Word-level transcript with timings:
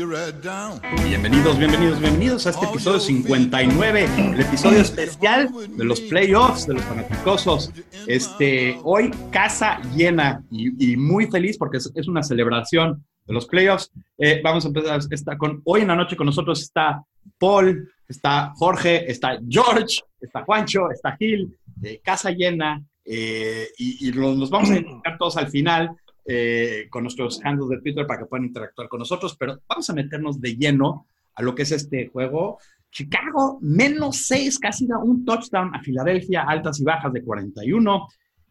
Bienvenidos, 0.00 1.58
bienvenidos, 1.58 2.00
bienvenidos 2.00 2.46
a 2.46 2.50
este 2.50 2.64
episodio 2.64 2.98
59, 3.00 4.08
el 4.32 4.40
episodio 4.40 4.80
especial 4.80 5.50
de 5.76 5.84
los 5.84 6.00
playoffs, 6.00 6.66
de 6.66 6.72
los 6.74 6.82
fanáticosos. 6.84 7.70
Este, 8.06 8.78
hoy 8.82 9.10
casa 9.30 9.78
llena 9.94 10.42
y, 10.50 10.96
muy 10.96 11.26
feliz 11.26 11.58
porque 11.58 11.76
es, 11.76 12.08
una 12.08 12.22
celebración 12.22 13.04
de 13.26 13.34
los 13.34 13.46
playoffs. 13.46 13.90
Eh, 14.16 14.40
vamos 14.42 14.64
a 14.64 14.68
empezar 14.68 15.00
está 15.10 15.36
con, 15.36 15.60
hoy 15.64 15.82
en 15.82 15.88
la 15.88 15.96
noche 15.96 16.16
con 16.16 16.24
nosotros 16.24 16.62
está 16.62 17.04
Paul, 17.38 17.92
está 18.08 18.54
Jorge, 18.56 19.10
está 19.10 19.38
George, 19.46 20.00
está 20.18 20.44
Juancho, 20.44 20.90
está 20.90 21.14
Gil, 21.18 21.54
eh, 21.82 22.00
casa 22.02 22.30
llena. 22.30 22.82
Eh, 23.04 23.68
y, 23.76 24.10
los, 24.12 24.48
vamos 24.48 24.70
a 24.70 24.76
encontrar 24.78 25.18
todos 25.18 25.36
al 25.36 25.50
final. 25.50 25.90
Eh, 26.26 26.86
con 26.90 27.02
nuestros 27.02 27.40
handles 27.44 27.70
de 27.70 27.80
Twitter 27.80 28.06
para 28.06 28.20
que 28.20 28.26
puedan 28.26 28.46
interactuar 28.46 28.88
con 28.88 28.98
nosotros, 28.98 29.36
pero 29.38 29.60
vamos 29.66 29.88
a 29.88 29.94
meternos 29.94 30.40
de 30.40 30.54
lleno 30.54 31.06
a 31.34 31.42
lo 31.42 31.54
que 31.54 31.62
es 31.62 31.72
este 31.72 32.08
juego. 32.08 32.58
Chicago, 32.90 33.58
menos 33.62 34.26
6, 34.26 34.58
casi 34.58 34.86
da 34.86 34.98
un 34.98 35.24
touchdown 35.24 35.74
a 35.74 35.80
Filadelfia, 35.80 36.42
altas 36.42 36.78
y 36.78 36.84
bajas 36.84 37.12
de 37.12 37.22
41. 37.22 38.06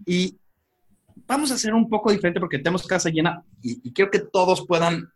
Y 0.05 0.35
vamos 1.27 1.51
a 1.51 1.55
hacer 1.55 1.73
un 1.73 1.87
poco 1.87 2.11
diferente 2.11 2.39
porque 2.39 2.57
tenemos 2.57 2.87
casa 2.87 3.09
llena 3.09 3.43
y, 3.61 3.87
y 3.87 3.93
quiero 3.93 4.09
que 4.09 4.19
todos 4.19 4.65
puedan 4.65 5.07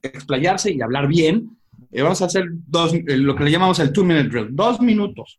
explayarse 0.00 0.72
y 0.72 0.80
hablar 0.80 1.06
bien. 1.06 1.58
Eh, 1.92 2.00
vamos 2.00 2.22
a 2.22 2.26
hacer 2.26 2.46
dos, 2.66 2.94
eh, 2.94 3.04
lo 3.18 3.36
que 3.36 3.44
le 3.44 3.50
llamamos 3.50 3.78
el 3.78 3.92
two-minute 3.92 4.28
drill, 4.28 4.56
dos 4.56 4.80
minutos 4.80 5.38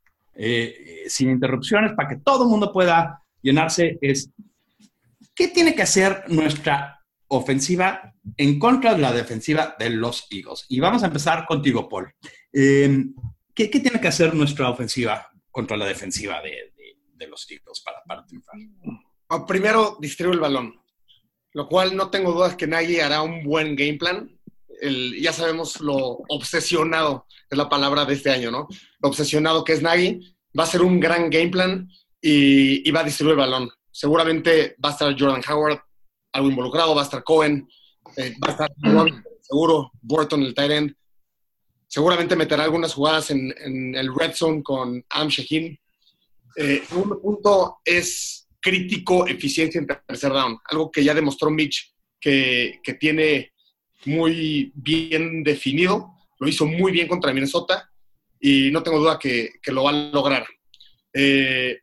sin 1.08 1.30
interrupciones 1.30 1.92
para 1.94 2.10
que 2.10 2.16
todo 2.16 2.46
el 2.46 2.50
mundo 2.50 2.72
pueda 2.72 3.22
llenarse. 3.42 3.98
Es 4.02 4.32
¿Qué 5.34 5.48
tiene 5.48 5.74
que 5.74 5.82
hacer 5.82 6.26
nuestra 6.28 7.04
ofensiva 7.28 8.14
en 8.36 8.60
contra 8.60 8.94
de 8.94 9.02
la 9.02 9.14
defensiva 9.14 9.76
de 9.80 9.90
los 9.90 10.28
Eagles? 10.30 10.66
Y 10.68 10.80
vamos 10.80 11.04
a 11.04 11.08
empezar 11.08 11.46
contigo, 11.46 11.88
Paul. 11.88 12.14
Em, 12.52 13.14
¿qué, 13.54 13.68
tiene 13.68 14.02
que 14.02 14.10
hacer 14.10 14.34
nuestra 14.36 14.70
ofensiva 14.70 15.30
contra 15.50 15.78
la 15.78 15.86
defensiva 15.86 16.42
de, 16.42 16.74
los 17.28 17.50
Eagles 17.50 17.82
para, 17.86 18.04
para 18.04 18.26
triunfar? 18.26 18.56
Ah, 19.30 19.46
primero, 19.46 19.98
distribuir 20.02 20.36
el 20.36 20.42
balón, 20.42 20.82
lo 21.54 21.70
cual 21.70 21.96
no 21.96 22.10
tengo 22.10 22.34
dudas 22.34 22.56
que 22.56 22.68
Nagy 22.68 23.00
hará 23.00 23.22
un 23.22 23.44
buen 23.44 23.76
game 23.76 23.98
plan. 23.98 24.30
ya 25.22 25.32
sabemos 25.32 25.80
lo 25.80 26.24
obsesionado, 26.28 27.26
es 27.50 27.58
la 27.58 27.70
palabra 27.70 28.04
de 28.04 28.16
este 28.16 28.32
año, 28.32 28.52
¿no? 28.52 28.68
Lo 29.00 29.10
obsesionado 29.10 29.64
que 29.64 29.74
es 29.74 29.82
Nagy, 29.82 30.36
va 30.58 30.64
a 30.64 30.68
ser 30.68 30.82
un 30.82 31.00
gran 31.00 31.30
game 31.30 31.50
plan 31.50 31.88
y 32.20 32.92
va 32.92 33.00
a 33.00 33.06
distribuir 33.06 33.36
el 33.36 33.40
balón 33.40 33.72
seguramente 33.92 34.76
va 34.84 34.90
a 34.90 34.92
estar 34.94 35.20
Jordan 35.20 35.42
Howard 35.50 35.82
algo 36.34 36.50
involucrado, 36.50 36.96
va 36.96 37.02
a 37.02 37.06
estar 37.06 37.24
Cohen, 37.24 37.68
eh, 38.18 38.36
va 38.44 38.50
a 38.50 38.52
estar 38.52 38.72
seguro, 39.42 39.92
Burton, 40.02 40.44
el 40.44 40.54
tight 40.54 40.72
end. 40.72 40.96
Seguramente 41.88 42.36
meterá 42.36 42.64
algunas 42.64 42.94
jugadas 42.94 43.32
en, 43.32 43.54
el 43.96 44.16
red 44.16 44.34
zone 44.34 44.64
con 44.64 45.04
Am 45.10 45.28
Shaheen. 45.28 45.78
Eh, 46.56 46.84
un 46.92 47.22
punto 47.22 47.80
es 47.84 48.48
crítico 48.62 49.28
eficiencia 49.28 49.80
en 49.80 49.88
tercer 49.88 50.32
down, 50.32 50.58
algo 50.66 50.92
que 50.92 51.04
ya 51.04 51.14
demostró 51.14 51.50
Mitch 51.50 51.94
que, 52.20 52.80
tiene 53.00 53.52
muy 54.06 54.72
bien 54.76 55.44
definido. 55.44 56.14
Lo 56.40 56.48
hizo 56.48 56.66
muy 56.66 56.92
bien 56.92 57.08
contra 57.08 57.34
Minnesota 57.34 57.90
y 58.40 58.72
no 58.72 58.82
tengo 58.84 59.00
duda 59.00 59.20
que, 59.20 59.52
lo 59.68 59.84
va 59.84 59.90
a 59.90 59.94
lograr. 59.94 60.48
Eh, 61.14 61.80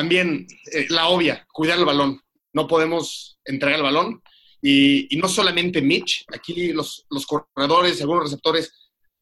también 0.00 0.46
eh, 0.72 0.86
la 0.88 1.08
obvia, 1.08 1.46
cuidar 1.52 1.78
el 1.78 1.84
balón. 1.84 2.18
No 2.54 2.66
podemos 2.66 3.38
entregar 3.44 3.76
el 3.78 3.84
balón. 3.84 4.22
Y, 4.62 5.14
no 5.18 5.28
solamente 5.28 5.82
Mitch, 5.82 6.24
aquí 6.34 6.72
los, 6.72 7.06
corredores 7.26 7.98
y 7.98 8.02
algunos 8.02 8.24
receptores 8.24 8.72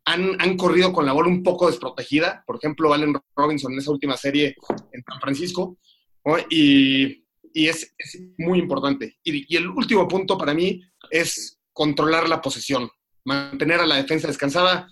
han, 0.04 0.40
han, 0.40 0.56
corrido 0.56 0.92
con 0.92 1.04
la 1.04 1.12
bola 1.12 1.28
un 1.28 1.42
poco 1.42 1.66
desprotegida. 1.66 2.44
Por 2.46 2.58
ejemplo, 2.58 2.92
Allen 2.92 3.12
Robinson 3.34 3.72
en 3.72 3.80
esa 3.80 3.90
última 3.90 4.16
serie 4.16 4.54
en 4.92 5.02
San 5.02 5.20
Francisco. 5.20 5.78
Y, 6.48 7.24
y 7.52 7.66
es, 7.66 7.92
es, 7.98 8.20
muy 8.38 8.60
importante. 8.60 9.18
Y, 9.24 9.52
y, 9.52 9.56
el 9.56 9.66
último 9.66 10.06
punto 10.06 10.38
para 10.38 10.54
mí 10.54 10.80
es 11.10 11.58
controlar 11.72 12.28
la 12.28 12.40
posesión, 12.40 12.88
mantener 13.24 13.80
a 13.80 13.86
la 13.86 13.96
defensa 13.96 14.28
descansada. 14.28 14.88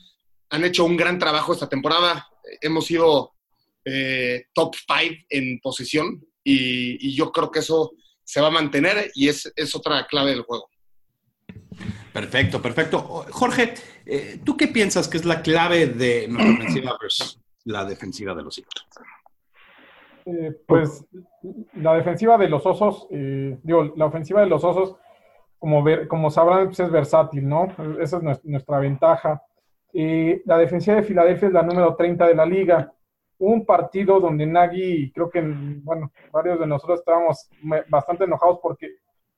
Han 0.51 0.65
hecho 0.65 0.85
un 0.85 0.97
gran 0.97 1.21
trabajo 1.21 1.53
esta 1.53 1.69
temporada. 1.69 2.27
Hemos 2.61 2.87
sido 2.87 3.36
eh, 3.89 4.47
top 4.53 4.75
5 4.75 5.15
en 5.31 5.61
posesión 5.61 6.21
y, 6.43 7.15
yo 7.15 7.31
creo 7.31 7.53
que 7.53 7.61
eso 7.61 7.93
se 8.25 8.41
va 8.41 8.49
a 8.49 8.51
mantener 8.51 9.13
y 9.15 9.29
es, 9.29 9.53
otra 9.77 10.05
clave 10.09 10.33
del 10.33 10.43
juego. 10.43 10.69
Perfecto, 12.13 12.61
perfecto. 12.61 12.99
Jorge, 13.31 13.75
eh, 14.05 14.41
¿tú 14.45 14.57
qué 14.57 14.67
piensas 14.67 15.07
que 15.07 15.19
es 15.19 15.25
la 15.25 15.41
clave 15.41 15.87
de 15.87 16.27
nuestra 16.27 16.55
ofensiva 16.59 16.99
versus 17.01 17.41
la 17.65 17.85
defensiva 17.85 18.35
de 18.35 18.43
los 18.43 18.59
Eagles? 18.59 18.85
Eh, 20.25 20.61
pues 20.67 21.05
la 21.75 21.95
defensiva 21.95 22.37
de 22.39 22.49
los 22.49 22.67
osos, 22.67 23.07
digo, 23.11 23.95
la 23.95 24.07
ofensiva 24.07 24.41
de 24.41 24.49
los 24.49 24.65
osos, 24.65 24.97
como, 25.61 25.85
ver, 25.85 26.09
como 26.09 26.29
sabrán, 26.33 26.67
pues 26.67 26.81
es 26.81 26.91
versátil, 26.91 27.49
¿no? 27.49 27.69
Esa 28.01 28.17
es 28.17 28.43
nuestra, 28.43 28.81
ventaja. 28.81 29.41
la 29.93 30.59
defensiva 30.59 30.97
de 30.97 31.05
Filadelfia 31.05 31.47
es 31.47 31.55
la 31.55 31.63
número 31.63 31.95
30 31.95 32.27
de 32.27 32.35
la 32.35 32.45
liga 32.45 32.93
un 33.39 33.65
partido 33.65 34.21
donde 34.21 34.47
Nagy, 34.47 35.13
creo 35.13 35.31
que, 35.31 35.43
bueno, 35.83 36.11
varios 36.33 36.59
de 36.59 36.67
nosotros 36.67 37.01
estábamos 37.01 37.49
bastante 37.89 38.25
enojados 38.25 38.59
porque 38.63 38.97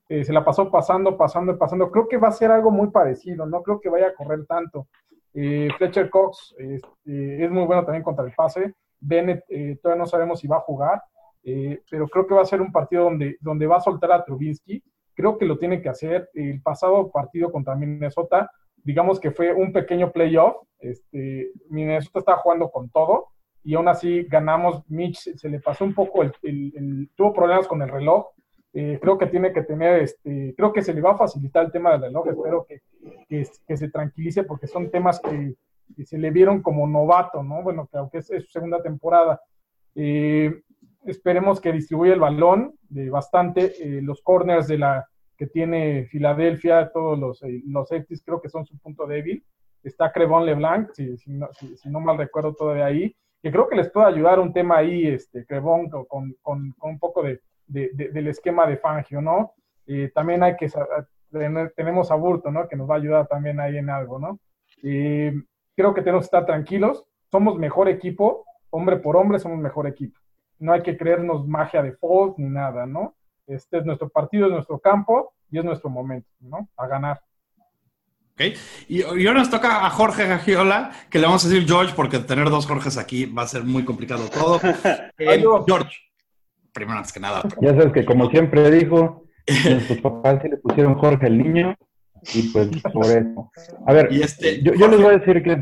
eh, 0.09 0.25
se 0.25 0.33
la 0.33 0.45
pasó 0.45 0.71
pasando, 0.71 1.17
pasando 1.17 1.53
y 1.53 1.57
pasando. 1.57 1.91
Creo 1.91 2.09
que 2.09 2.17
va 2.17 2.29
a 2.29 2.33
ser 2.33 2.51
algo 2.51 2.71
muy 2.71 2.91
parecido, 2.91 3.47
no 3.47 3.63
creo 3.63 3.81
que 3.81 3.89
vaya 3.89 4.09
a 4.09 4.15
correr 4.15 4.47
tanto. 4.47 4.89
Eh, 5.35 5.69
Fletcher 5.77 6.09
Cox 6.09 6.55
este, 6.59 7.45
es 7.45 7.51
muy 7.51 7.65
bueno 7.65 7.85
también 7.85 8.03
contra 8.03 8.25
el 8.25 8.33
pase. 8.33 8.75
Bennett 9.01 9.45
eh, 9.49 9.79
todavía 9.83 10.03
no 10.03 10.07
sabemos 10.07 10.41
si 10.41 10.49
va 10.49 10.57
a 10.57 10.61
jugar, 10.61 11.03
pero 11.91 12.09
creo 12.09 12.27
que 12.27 12.35
va 12.35 12.43
a 12.43 12.47
ser 12.47 12.61
un 12.61 12.73
partido 12.73 13.05
donde, 13.05 13.37
donde 13.41 13.67
va 13.67 13.77
a 13.77 13.81
soltar 13.81 14.13
a 14.13 14.25
Trubinsky. 14.25 14.83
Creo 15.15 15.39
que 15.39 15.47
lo 15.47 15.59
tiene 15.59 15.81
que 15.81 15.89
hacer. 15.89 16.29
El 16.35 16.61
pasado 16.61 17.11
partido 17.11 17.51
contra 17.51 17.75
Minnesota, 17.75 18.51
digamos 18.77 19.19
que 19.19 19.31
fue 19.31 19.53
un 19.53 19.73
pequeño 19.73 20.13
playoff. 20.13 20.57
Este, 20.79 21.51
Minnesota 21.71 22.19
está 22.19 22.37
jugando 22.37 22.71
con 22.71 22.91
todo 22.91 23.29
y 23.69 23.75
aún 23.75 23.87
así 23.87 24.23
ganamos. 24.23 24.83
Mitch 24.89 25.37
se 25.37 25.49
le 25.51 25.61
pasó 25.61 25.85
un 25.85 25.93
poco, 25.93 26.23
el, 26.23 27.11
tuvo 27.15 27.35
problemas 27.35 27.69
con 27.69 27.83
el 27.83 27.91
reloj. 27.91 28.29
Eh, 28.73 28.99
creo 28.99 29.19
que 29.19 29.27
tiene 29.27 29.53
que 29.53 29.63
tener, 29.63 30.01
este, 30.01 30.55
creo 30.57 30.73
que 30.73 30.81
se 30.81 30.95
le 30.95 31.03
va 31.03 31.13
a 31.13 31.19
facilitar 31.19 31.67
el 31.67 31.71
tema 31.71 31.93
del 31.93 32.01
reloj. 32.01 32.29
Espero 32.29 32.67
que, 32.67 32.81
que, 33.29 33.77
se 33.77 33.91
tranquilice 33.91 34.45
porque 34.45 34.67
son 34.67 34.91
temas 34.91 35.21
que, 35.21 35.55
se 36.03 36.17
le 36.17 36.31
vieron 36.31 36.63
como 36.63 36.87
novato, 36.87 37.43
¿no? 37.43 37.63
Bueno, 37.63 37.87
que 37.93 37.99
aunque 37.99 38.19
es, 38.19 38.29
su 38.29 38.51
segunda 38.51 38.83
temporada. 38.83 39.39
Eh, 39.95 40.63
esperemos 41.05 41.61
que 41.61 41.71
distribuya 41.71 42.15
el 42.15 42.21
balón 42.21 42.73
de 42.89 43.11
bastante. 43.11 43.75
Eh, 43.81 44.01
los 44.01 44.23
corners 44.23 44.67
de 44.67 44.79
la 44.79 45.07
que 45.37 45.47
tiene 45.47 46.07
Filadelfia, 46.07 46.91
todos 46.91 47.19
los, 47.19 47.43
los 47.67 47.87
safeties 47.87 48.23
creo 48.25 48.41
que 48.41 48.49
son 48.49 48.65
su 48.65 48.79
punto 48.79 49.07
débil. 49.07 49.45
Está 49.83 50.11
Crevon 50.11 50.47
LeBlanc, 50.47 50.91
si, 50.95 51.19
si, 51.19 51.33
no, 51.33 51.51
si 51.53 51.91
no 51.91 52.01
mal 52.01 52.17
recuerdo 52.17 52.55
todavía 52.55 52.87
ahí 52.87 53.15
que 53.43 53.51
creo 53.51 53.69
que 53.69 53.77
les 53.77 53.91
puede 53.91 54.07
ayudar 54.07 54.41
un 54.41 54.53
tema 54.53 54.79
ahí, 54.79 55.07
este, 55.07 55.47
Crebón, 55.47 55.89
con, 55.89 56.35
con, 56.43 56.75
un 56.81 56.99
poco 56.99 57.23
de, 57.23 57.41
del 57.67 58.29
esquema 58.29 58.67
de 58.67 58.77
Fangio, 58.77 59.21
¿no? 59.21 59.55
también 60.15 60.43
hay 60.43 60.55
que 60.57 60.71
tener, 61.31 61.73
tenemos 61.75 62.11
a 62.11 62.15
Burto, 62.15 62.51
¿no? 62.51 62.69
Que 62.69 62.77
nos 62.77 62.89
va 62.91 62.95
a 62.95 62.99
ayudar 62.99 63.27
también 63.27 63.59
ahí 63.59 63.79
en 63.79 63.89
algo, 63.89 64.19
¿no? 64.19 64.39
creo 64.81 65.95
que 65.95 66.03
tenemos 66.03 66.25
que 66.25 66.27
estar 66.27 66.45
tranquilos, 66.45 67.05
somos 67.31 67.57
mejor 67.57 67.89
equipo, 67.89 68.45
hombre 68.71 68.97
por 68.97 69.17
hombre 69.17 69.39
somos 69.39 69.59
mejor 69.59 69.87
equipo. 69.87 70.19
No 70.59 70.73
hay 70.73 70.83
que 70.83 70.97
creernos 70.97 71.47
magia 71.47 71.83
de 71.83 71.93
Fold 71.93 72.35
ni 72.39 72.49
nada, 72.49 72.85
¿no? 72.85 73.15
Este 73.47 73.79
es 73.79 73.85
nuestro 73.85 74.09
partido, 74.09 74.47
es 74.47 74.53
nuestro 74.53 74.79
campo 74.79 75.33
y 75.51 75.59
es 75.59 75.65
nuestro 75.65 75.89
momento, 75.89 76.29
¿no? 76.41 76.69
A 76.77 76.87
ganar. 76.87 77.21
Y, 78.89 79.03
ahora 79.03 79.41
nos 79.41 79.51
toca 79.51 79.87
a 79.87 79.91
Jorge 79.91 80.27
Gagiola, 80.27 80.93
que 81.11 81.19
le 81.19 81.27
vamos 81.27 81.45
a 81.45 81.49
decir 81.49 81.67
George, 81.67 81.93
porque 81.97 82.19
tener 82.19 82.49
dos 82.51 82.67
Jorges 82.67 82.97
aquí 82.97 83.27
va 83.27 83.43
a 83.43 83.49
ser 83.49 83.65
muy 83.65 83.85
complicado 83.85 84.29
todo. 84.29 84.61
Eh, 85.19 85.45
George, 85.67 85.97
primero 86.73 86.99
antes 86.99 87.13
que 87.13 87.21
nada. 87.21 87.43
Ya 87.61 87.71
sabes 87.71 87.93
que 87.93 88.05
como 88.05 88.31
siempre 88.31 88.71
dijo, 88.71 89.25
sus 89.89 89.99
papás 89.99 90.41
se 90.43 90.49
le 90.49 90.57
pusieron 90.59 90.95
Jorge 90.95 91.27
el 91.27 91.39
niño, 91.39 91.77
y 92.35 92.43
pues 92.49 92.69
por 92.93 93.07
eso. 93.07 93.51
A 93.87 93.93
ver, 93.93 94.09
este, 94.13 94.63
yo, 94.63 94.73
les 94.73 95.01
voy 95.01 95.15
a 95.15 95.19
decir 95.19 95.43
que... 95.43 95.59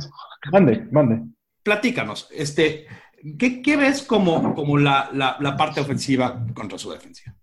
Mande, 0.52 0.86
mande. 0.90 1.22
Platícanos, 1.62 2.28
este, 2.32 2.86
¿qué, 3.38 3.76
ves 3.76 4.02
como, 4.02 4.54
como 4.54 4.78
la, 4.78 5.10
la, 5.12 5.56
parte 5.56 5.80
ofensiva 5.80 6.44
contra 6.54 6.78
su 6.78 6.90
defensa? 6.90 7.34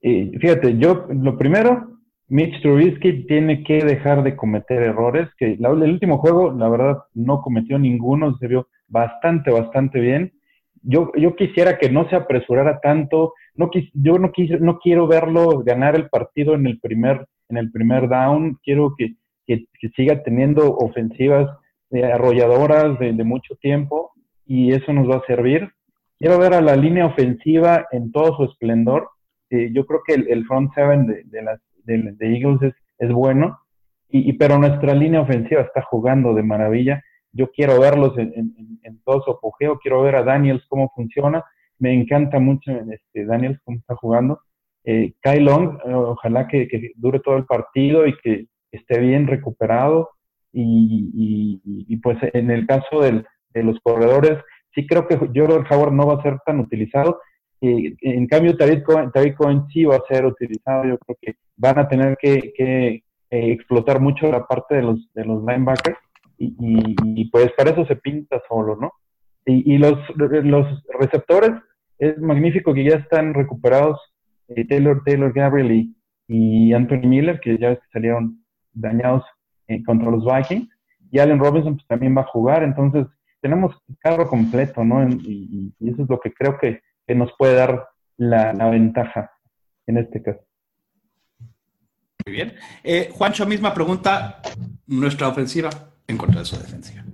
Y 0.00 0.38
fíjate, 0.38 0.78
yo 0.78 1.06
lo 1.10 1.36
primero 1.36 1.99
Mitch 2.30 2.62
Trubisky 2.62 3.26
tiene 3.26 3.62
que 3.62 3.84
dejar 3.84 4.22
de 4.22 4.36
cometer 4.36 4.82
errores, 4.82 5.28
que 5.36 5.52
el 5.52 5.66
último 5.66 6.18
juego, 6.18 6.50
la 6.52 6.68
verdad, 6.68 6.98
no 7.12 7.42
cometió 7.42 7.78
ninguno, 7.78 8.36
se 8.38 8.46
vio 8.46 8.68
bastante, 8.88 9.50
bastante 9.50 10.00
bien. 10.00 10.32
Yo, 10.82 11.12
yo 11.14 11.36
quisiera 11.36 11.78
que 11.78 11.90
no 11.90 12.08
se 12.08 12.16
apresurara 12.16 12.80
tanto, 12.80 13.34
no 13.54 13.70
yo 13.92 14.18
no, 14.18 14.32
no 14.60 14.78
quiero 14.78 15.06
verlo 15.06 15.58
ganar 15.58 15.94
el 15.94 16.08
partido 16.08 16.54
en 16.54 16.66
el 16.66 16.80
primer, 16.80 17.26
en 17.50 17.58
el 17.58 17.70
primer 17.70 18.08
down, 18.08 18.58
quiero 18.64 18.94
que 18.96 19.16
que, 19.78 19.88
siga 19.96 20.22
teniendo 20.22 20.76
ofensivas 20.76 21.48
arrolladoras 21.92 22.98
de, 22.98 23.24
mucho 23.24 23.56
tiempo 23.56 24.12
y 24.46 24.72
eso 24.72 24.92
nos 24.92 25.08
va 25.08 25.16
a 25.16 25.26
servir. 25.26 25.68
Quiero 26.18 26.38
ver 26.38 26.54
a 26.54 26.60
la 26.60 26.76
línea 26.76 27.06
ofensiva 27.06 27.86
en 27.90 28.12
todo 28.12 28.36
su 28.36 28.44
esplendor. 28.44 29.08
Eh, 29.48 29.70
yo 29.72 29.84
creo 29.86 30.00
que 30.06 30.14
el, 30.14 30.46
front 30.46 30.72
seven 30.74 31.06
de, 31.06 31.22
de, 31.24 31.42
las, 31.42 31.60
de, 31.84 32.16
Eagles 32.20 32.62
es, 32.62 32.74
es 32.98 33.12
bueno, 33.12 33.58
y, 34.08 34.32
pero 34.34 34.58
nuestra 34.58 34.94
línea 34.94 35.20
ofensiva 35.20 35.62
está 35.62 35.82
jugando 35.82 36.34
de 36.34 36.42
maravilla. 36.42 37.02
Yo 37.32 37.50
quiero 37.52 37.78
verlos 37.80 38.18
en, 38.18 39.00
todo 39.04 39.22
su 39.22 39.30
apogeo, 39.30 39.78
quiero 39.78 40.02
ver 40.02 40.16
a 40.16 40.24
Daniels 40.24 40.64
cómo 40.68 40.90
funciona. 40.94 41.44
Me 41.78 41.94
encanta 41.94 42.40
mucho 42.40 42.72
este, 42.72 43.24
Daniels 43.24 43.60
cómo 43.64 43.78
está 43.78 43.94
jugando. 43.94 44.40
Eh, 44.84 45.12
Long, 45.38 45.78
eh, 45.84 45.94
ojalá 45.94 46.48
que, 46.48 46.92
dure 46.96 47.20
todo 47.20 47.36
el 47.36 47.44
partido 47.44 48.06
y 48.06 48.16
que 48.18 48.46
esté 48.72 48.98
bien 48.98 49.26
recuperado. 49.26 50.10
Y, 50.52 51.96
pues 52.02 52.18
en 52.32 52.50
el 52.50 52.66
caso 52.66 53.00
de 53.02 53.62
los 53.62 53.78
corredores, 53.80 54.38
sí 54.74 54.86
creo 54.86 55.06
que 55.06 55.16
Jordan 55.16 55.64
Howard 55.70 55.92
no 55.92 56.06
va 56.06 56.14
a 56.14 56.22
ser 56.22 56.38
tan 56.44 56.60
utilizado. 56.60 57.20
Eh, 57.60 57.94
en 58.00 58.26
cambio, 58.26 58.56
Tariq 58.56 58.84
Cohen, 58.84 59.66
sí 59.72 59.84
va 59.84 59.96
a 59.96 60.06
ser 60.08 60.24
utilizado. 60.24 60.84
Yo 60.84 60.98
creo 60.98 61.18
que 61.20 61.34
van 61.60 61.78
a 61.78 61.88
tener 61.88 62.16
que, 62.16 62.52
eh, 62.58 63.02
explotar 63.30 64.00
mucho 64.00 64.30
la 64.30 64.46
parte 64.46 64.76
de 64.76 64.82
los, 64.82 65.12
de 65.12 65.24
los 65.24 65.44
linebackers 65.44 65.98
y, 66.38 67.24
pues 67.30 67.52
para 67.52 67.70
eso 67.70 67.84
se 67.84 67.96
pinta 67.96 68.40
solo, 68.48 68.74
¿no? 68.76 68.92
Y, 69.44 69.76
los, 69.78 69.98
los 70.16 70.82
receptores, 70.98 71.52
es 71.98 72.18
magnífico 72.18 72.72
que 72.72 72.84
ya 72.84 72.96
están 72.96 73.34
recuperados 73.34 74.00
eh, 74.48 74.66
Taylor, 74.66 75.02
Taylor 75.04 75.32
Gabriel 75.32 75.92
y, 76.26 76.72
Anthony 76.72 77.06
Miller, 77.06 77.40
que 77.40 77.58
ya 77.58 77.78
salieron 77.92 78.42
dañados 78.72 79.24
eh, 79.68 79.82
contra 79.84 80.10
los 80.10 80.24
Vikings. 80.24 80.68
Y 81.10 81.18
Allen 81.18 81.38
Robinson 81.38 81.74
pues, 81.74 81.86
también 81.88 82.16
va 82.16 82.22
a 82.22 82.32
jugar, 82.32 82.62
entonces 82.62 83.06
tenemos 83.40 83.74
carro 83.98 84.28
completo, 84.28 84.84
¿no? 84.84 85.06
Y, 85.08 85.74
eso 85.80 86.02
es 86.02 86.08
lo 86.08 86.20
que 86.20 86.32
creo 86.32 86.58
que, 86.58 86.80
nos 87.14 87.32
puede 87.36 87.56
dar 87.56 87.88
la, 88.16 88.52
ventaja 88.70 89.32
en 89.88 89.98
este 89.98 90.22
caso. 90.22 90.40
Bien. 92.30 92.56
Eh, 92.82 93.10
Juancho, 93.12 93.46
misma 93.46 93.74
pregunta. 93.74 94.40
Nuestra 94.86 95.28
ofensiva 95.28 95.70
en 96.06 96.16
contra 96.16 96.40
de 96.40 96.46
su 96.46 96.56
defensiva. 96.56 97.04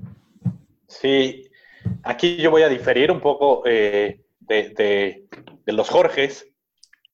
Sí, 0.87 1.51
aquí 2.03 2.37
yo 2.37 2.51
voy 2.51 2.63
a 2.63 2.69
diferir 2.69 3.11
un 3.11 3.21
poco 3.21 3.63
de, 3.65 4.25
de, 4.41 5.27
los 5.67 5.89
Jorges. 5.89 6.49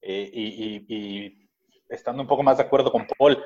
Eh, 0.01 0.31
y, 0.33 1.49
estando 1.89 2.23
un 2.23 2.29
poco 2.29 2.43
más 2.43 2.57
de 2.57 2.63
acuerdo 2.63 2.91
con 2.91 3.07
Paul, 3.19 3.43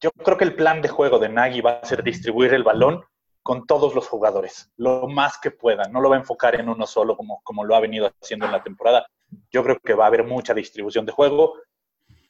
yo 0.00 0.10
creo 0.10 0.36
que 0.36 0.44
el 0.44 0.54
plan 0.54 0.82
de 0.82 0.88
juego 0.88 1.18
de 1.18 1.28
Nagy 1.28 1.60
va 1.60 1.72
a 1.72 1.84
ser 1.84 2.02
distribuir 2.02 2.54
el 2.54 2.64
balón 2.64 3.04
con 3.42 3.66
todos 3.66 3.94
los 3.94 4.08
jugadores, 4.08 4.70
lo 4.76 5.06
más 5.06 5.38
que 5.38 5.50
pueda. 5.50 5.84
No 5.84 6.00
lo 6.00 6.10
va 6.10 6.16
a 6.16 6.18
enfocar 6.18 6.58
en 6.58 6.68
uno 6.68 6.86
solo 6.86 7.16
como, 7.16 7.40
como 7.44 7.64
lo 7.64 7.74
ha 7.74 7.80
venido 7.80 8.10
haciendo 8.20 8.46
en 8.46 8.52
la 8.52 8.62
temporada. 8.62 9.06
Yo 9.50 9.62
creo 9.62 9.78
que 9.78 9.94
va 9.94 10.04
a 10.04 10.08
haber 10.08 10.24
mucha 10.24 10.54
distribución 10.54 11.06
de 11.06 11.12
juego 11.12 11.54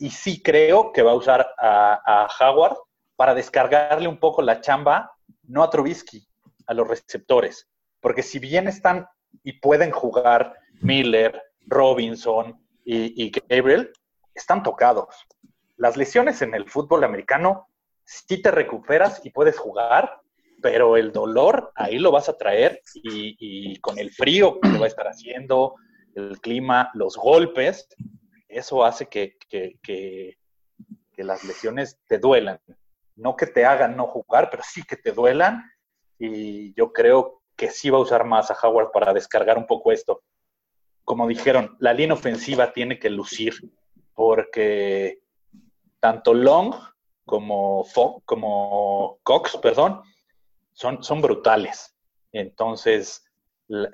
y 0.01 0.11
sí 0.11 0.43
creo 0.43 0.91
que 0.91 1.03
va 1.03 1.13
a 1.13 1.17
usar 1.17 1.55
a, 1.57 2.01
a 2.05 2.29
Howard 2.41 2.77
para 3.15 3.35
descargarle 3.35 4.09
un 4.09 4.19
poco 4.19 4.43
la 4.43 4.61
chamba, 4.61 5.13
no 5.45 5.63
a 5.63 5.71
Trubisky, 5.71 6.27
a 6.67 6.75
los 6.75 6.89
receptores. 6.89 7.69
Porque 8.01 8.23
si 8.25 8.41
bien 8.41 8.67
están 8.67 9.07
y 9.45 9.53
pueden 9.55 9.91
jugar 9.91 10.55
Miller, 10.81 11.41
Robinson, 11.67 12.59
y, 12.85 13.31
Gabriel 13.49 13.93
están 14.35 14.63
tocados. 14.63 15.15
Las 15.77 15.97
lesiones 15.97 16.43
en 16.43 16.55
el 16.55 16.69
fútbol 16.69 17.05
americano, 17.05 17.69
sí 18.05 18.43
te 18.43 18.51
recuperas 18.51 19.21
y 19.25 19.31
puedes 19.31 19.59
jugar, 19.59 20.21
pero 20.61 20.97
el 20.97 21.13
dolor 21.13 21.73
ahí 21.77 21.99
lo 21.99 22.11
vas 22.11 22.29
a 22.29 22.37
traer 22.37 22.83
y, 22.95 23.79
con 23.81 23.99
el 23.99 24.11
frío 24.11 24.59
que 24.61 24.79
va 24.79 24.87
a 24.87 24.89
estar 24.89 25.07
haciendo, 25.07 25.77
el 26.15 26.41
clima, 26.41 26.91
los 26.95 27.17
golpes, 27.17 27.89
eso 28.51 28.85
hace 28.85 29.07
que, 29.07 29.37
que, 29.49 29.79
que, 29.83 30.37
las 31.17 31.45
lesiones 31.45 31.99
te 32.09 32.19
duelan. 32.19 32.59
No 33.15 33.37
que 33.37 33.47
te 33.47 33.67
hagan 33.67 33.95
no 33.95 34.07
jugar, 34.07 34.49
pero 34.51 34.63
sí 34.65 34.83
que 34.83 34.97
te 34.97 35.13
duelan. 35.13 35.71
Y 36.19 36.73
yo 36.73 36.95
creo 36.95 37.43
que 37.57 37.71
sí 37.71 37.91
va 37.91 37.99
a 37.99 38.03
usar 38.03 38.25
más 38.25 38.51
a 38.51 38.57
Howard 38.63 38.91
para 38.91 39.13
descargar 39.13 39.59
un 39.59 39.67
poco 39.67 39.93
esto 39.93 40.23
como 41.11 41.27
dijeron, 41.27 41.77
la 41.81 41.93
línea 41.93 42.15
ofensiva 42.15 42.73
tiene 42.73 43.01
que 43.01 43.11
lucir 43.11 43.55
porque 44.15 45.19
tanto 45.99 46.35
Long 46.35 46.73
como, 47.25 47.85
como 48.25 49.19
Cox, 49.25 49.57
perdón, 49.57 50.03
son, 50.73 51.03
son 51.03 51.21
brutales. 51.21 51.97
Entonces, 52.31 53.25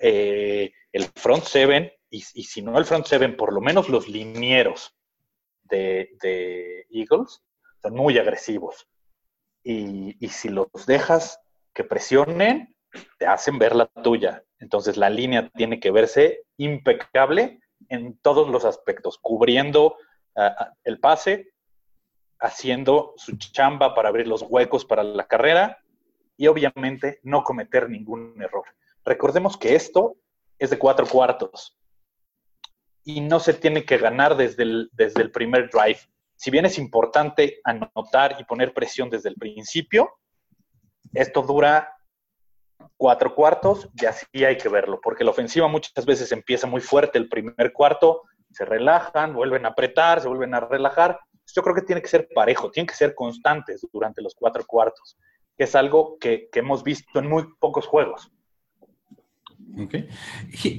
eh, 0.01 0.71
el 0.93 1.05
front 1.15 1.45
seven, 1.45 1.91
y, 2.35 2.43
si 2.45 2.63
no 2.63 2.79
el 2.79 2.85
front 2.85 3.07
seven, 3.07 3.37
por 3.37 3.53
lo 3.53 3.61
menos 3.61 3.89
los 3.89 4.09
linieros 4.09 4.95
de, 5.65 6.87
Eagles 6.91 7.43
son 7.83 7.95
muy 7.95 8.19
agresivos. 8.19 8.89
Y, 9.63 10.17
si 10.29 10.49
los 10.49 10.69
dejas 10.87 11.41
que 11.75 11.85
presionen, 11.85 12.75
te 13.19 13.27
hacen 13.27 13.59
ver 13.59 13.75
la 13.75 13.87
tuya. 13.87 14.43
Entonces 14.59 14.97
la 14.97 15.11
línea 15.11 15.51
tiene 15.51 15.81
que 15.81 15.91
verse 15.91 16.45
impecable 16.57 17.61
en 17.89 18.17
todos 18.19 18.49
los 18.49 18.65
aspectos, 18.65 19.19
cubriendo 19.21 19.97
el 20.85 20.99
pase, 20.99 21.53
haciendo 22.39 23.15
su 23.17 23.37
chamba 23.37 23.95
para 23.95 24.09
abrir 24.09 24.27
los 24.27 24.43
huecos 24.43 24.85
para 24.85 25.03
la 25.03 25.27
carrera 25.27 25.79
y 26.37 26.47
obviamente 26.47 27.21
no 27.23 27.43
cometer 27.43 27.89
ningún 27.89 28.41
error. 28.41 28.65
Recordemos 29.05 29.57
que 29.57 29.75
esto 29.75 30.17
es 30.59 30.71
de 30.71 30.79
cuatro 30.79 31.07
cuartos 31.07 31.76
y 33.07 33.21
no 33.21 33.39
se 33.39 33.55
tiene 33.55 33.85
que 33.85 33.99
ganar 33.99 34.37
desde 34.37 34.65
el, 34.65 34.91
desde 34.93 35.23
el 35.23 35.31
primer 35.31 35.71
drive. 35.71 36.01
Si 36.35 36.51
bien 36.51 36.67
es 36.67 36.77
importante 36.77 37.61
anotar 37.63 38.37
y 38.41 38.45
poner 38.45 38.75
presión 38.75 39.09
desde 39.09 39.29
el 39.29 39.37
principio, 39.37 40.11
esto 41.15 41.43
dura 41.43 41.97
cuatro 42.97 43.33
cuartos 43.33 43.89
y 43.95 44.07
así 44.07 44.45
hay 44.45 44.59
que 44.59 44.69
verlo, 44.69 45.01
porque 45.01 45.23
la 45.23 45.31
ofensiva 45.31 45.69
muchas 45.69 46.05
veces 46.05 46.33
empieza 46.33 46.67
muy 46.67 46.81
fuerte 46.81 47.17
el 47.17 47.29
primer 47.29 47.73
cuarto, 47.73 48.25
se 48.51 48.65
relajan, 48.65 49.35
vuelven 49.35 49.67
a 49.67 49.69
apretar, 49.69 50.21
se 50.21 50.27
vuelven 50.27 50.55
a 50.55 50.61
relajar. 50.61 51.21
Yo 51.55 51.63
creo 51.63 51.77
que 51.77 51.83
tiene 51.83 52.03
que 52.03 52.09
ser 52.09 52.29
parejo, 52.35 52.73
tiene 52.73 52.89
que 52.89 52.95
ser 52.95 53.15
constantes 53.15 53.87
durante 53.93 54.21
los 54.21 54.35
cuatro 54.35 54.65
cuartos, 54.67 55.17
que 55.57 55.63
es 55.63 55.77
algo 55.77 56.19
que, 56.19 56.49
hemos 56.55 56.83
visto 56.83 57.21
en 57.21 57.29
muy 57.29 57.45
pocos 57.61 57.87
juegos. 57.87 58.33
Ok. 59.79 59.95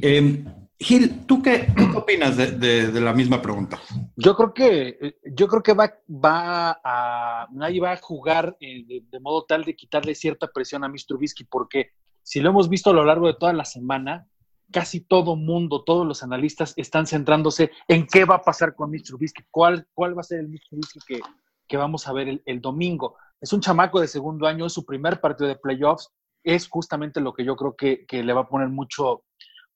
Em, 0.02 0.67
Gil, 0.80 1.26
¿tú 1.26 1.42
qué, 1.42 1.68
opinas 1.96 2.38
de, 2.38 2.92
la 3.02 3.14
misma 3.14 3.42
pregunta? 3.42 3.80
Yo 4.16 4.36
creo 4.36 4.54
que, 4.54 5.18
yo 5.24 5.48
creo 5.48 5.64
que 5.64 5.74
va, 5.74 5.92
va 6.08 6.80
a, 6.84 7.48
nadie 7.52 7.82
va 7.82 7.94
a 7.94 7.98
jugar 7.98 8.56
eh, 8.60 8.86
de, 8.88 9.20
modo 9.20 9.46
tal 9.46 9.64
de 9.64 9.76
quitarle 9.76 10.14
cierta 10.14 10.48
presión 10.48 10.84
a 10.84 10.88
Mr. 10.88 11.06
Trubisky, 11.08 11.46
porque 11.46 11.94
si 12.22 12.42
lo 12.42 12.52
hemos 12.52 12.70
visto 12.70 12.92
a 12.92 12.94
lo 12.94 13.04
largo 13.04 13.26
de 13.26 13.34
toda 13.34 13.54
la 13.54 13.66
semana, 13.66 14.28
casi 14.72 15.02
todo 15.02 15.36
mundo, 15.36 15.84
todos 15.84 16.06
los 16.06 16.22
analistas 16.22 16.74
están 16.78 17.08
centrándose 17.08 17.72
en 17.88 18.06
qué 18.06 18.26
va 18.26 18.36
a 18.36 18.44
pasar 18.44 18.76
con 18.76 18.92
Mr. 18.92 19.04
Trubisky, 19.04 19.44
cuál, 19.50 19.88
cuál 19.96 20.16
va 20.16 20.22
a 20.22 20.26
ser 20.26 20.42
el 20.42 20.48
Mr. 20.48 20.60
Trubisky 20.70 21.00
que, 21.08 21.22
que 21.68 21.78
vamos 21.78 22.08
a 22.08 22.14
ver 22.14 22.42
el, 22.46 22.62
domingo. 22.62 23.16
Es 23.42 23.52
un 23.52 23.62
chamaco 23.62 24.00
de 24.00 24.08
segundo 24.08 24.46
año, 24.46 24.68
es 24.68 24.74
su 24.74 24.86
primer 24.86 25.20
partido 25.20 25.48
de 25.48 25.56
playoffs, 25.56 26.12
es 26.44 26.68
justamente 26.68 27.20
lo 27.20 27.34
que 27.34 27.44
yo 27.44 27.56
creo 27.56 27.76
que, 27.76 28.06
que 28.06 28.24
le 28.24 28.34
va 28.34 28.42
a 28.42 28.48
poner 28.48 28.70
mucho, 28.70 29.24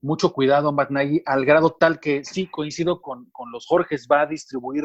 mucho 0.02 0.34
cuidado 0.34 0.72
Matt 0.72 0.92
al 1.26 1.46
grado 1.46 1.72
tal 1.72 2.00
que 2.00 2.24
sí, 2.24 2.48
coincido 2.48 3.02
con, 3.02 3.32
los 3.52 3.66
Jorges, 3.68 4.08
va 4.12 4.22
a 4.22 4.26
distribuir 4.26 4.84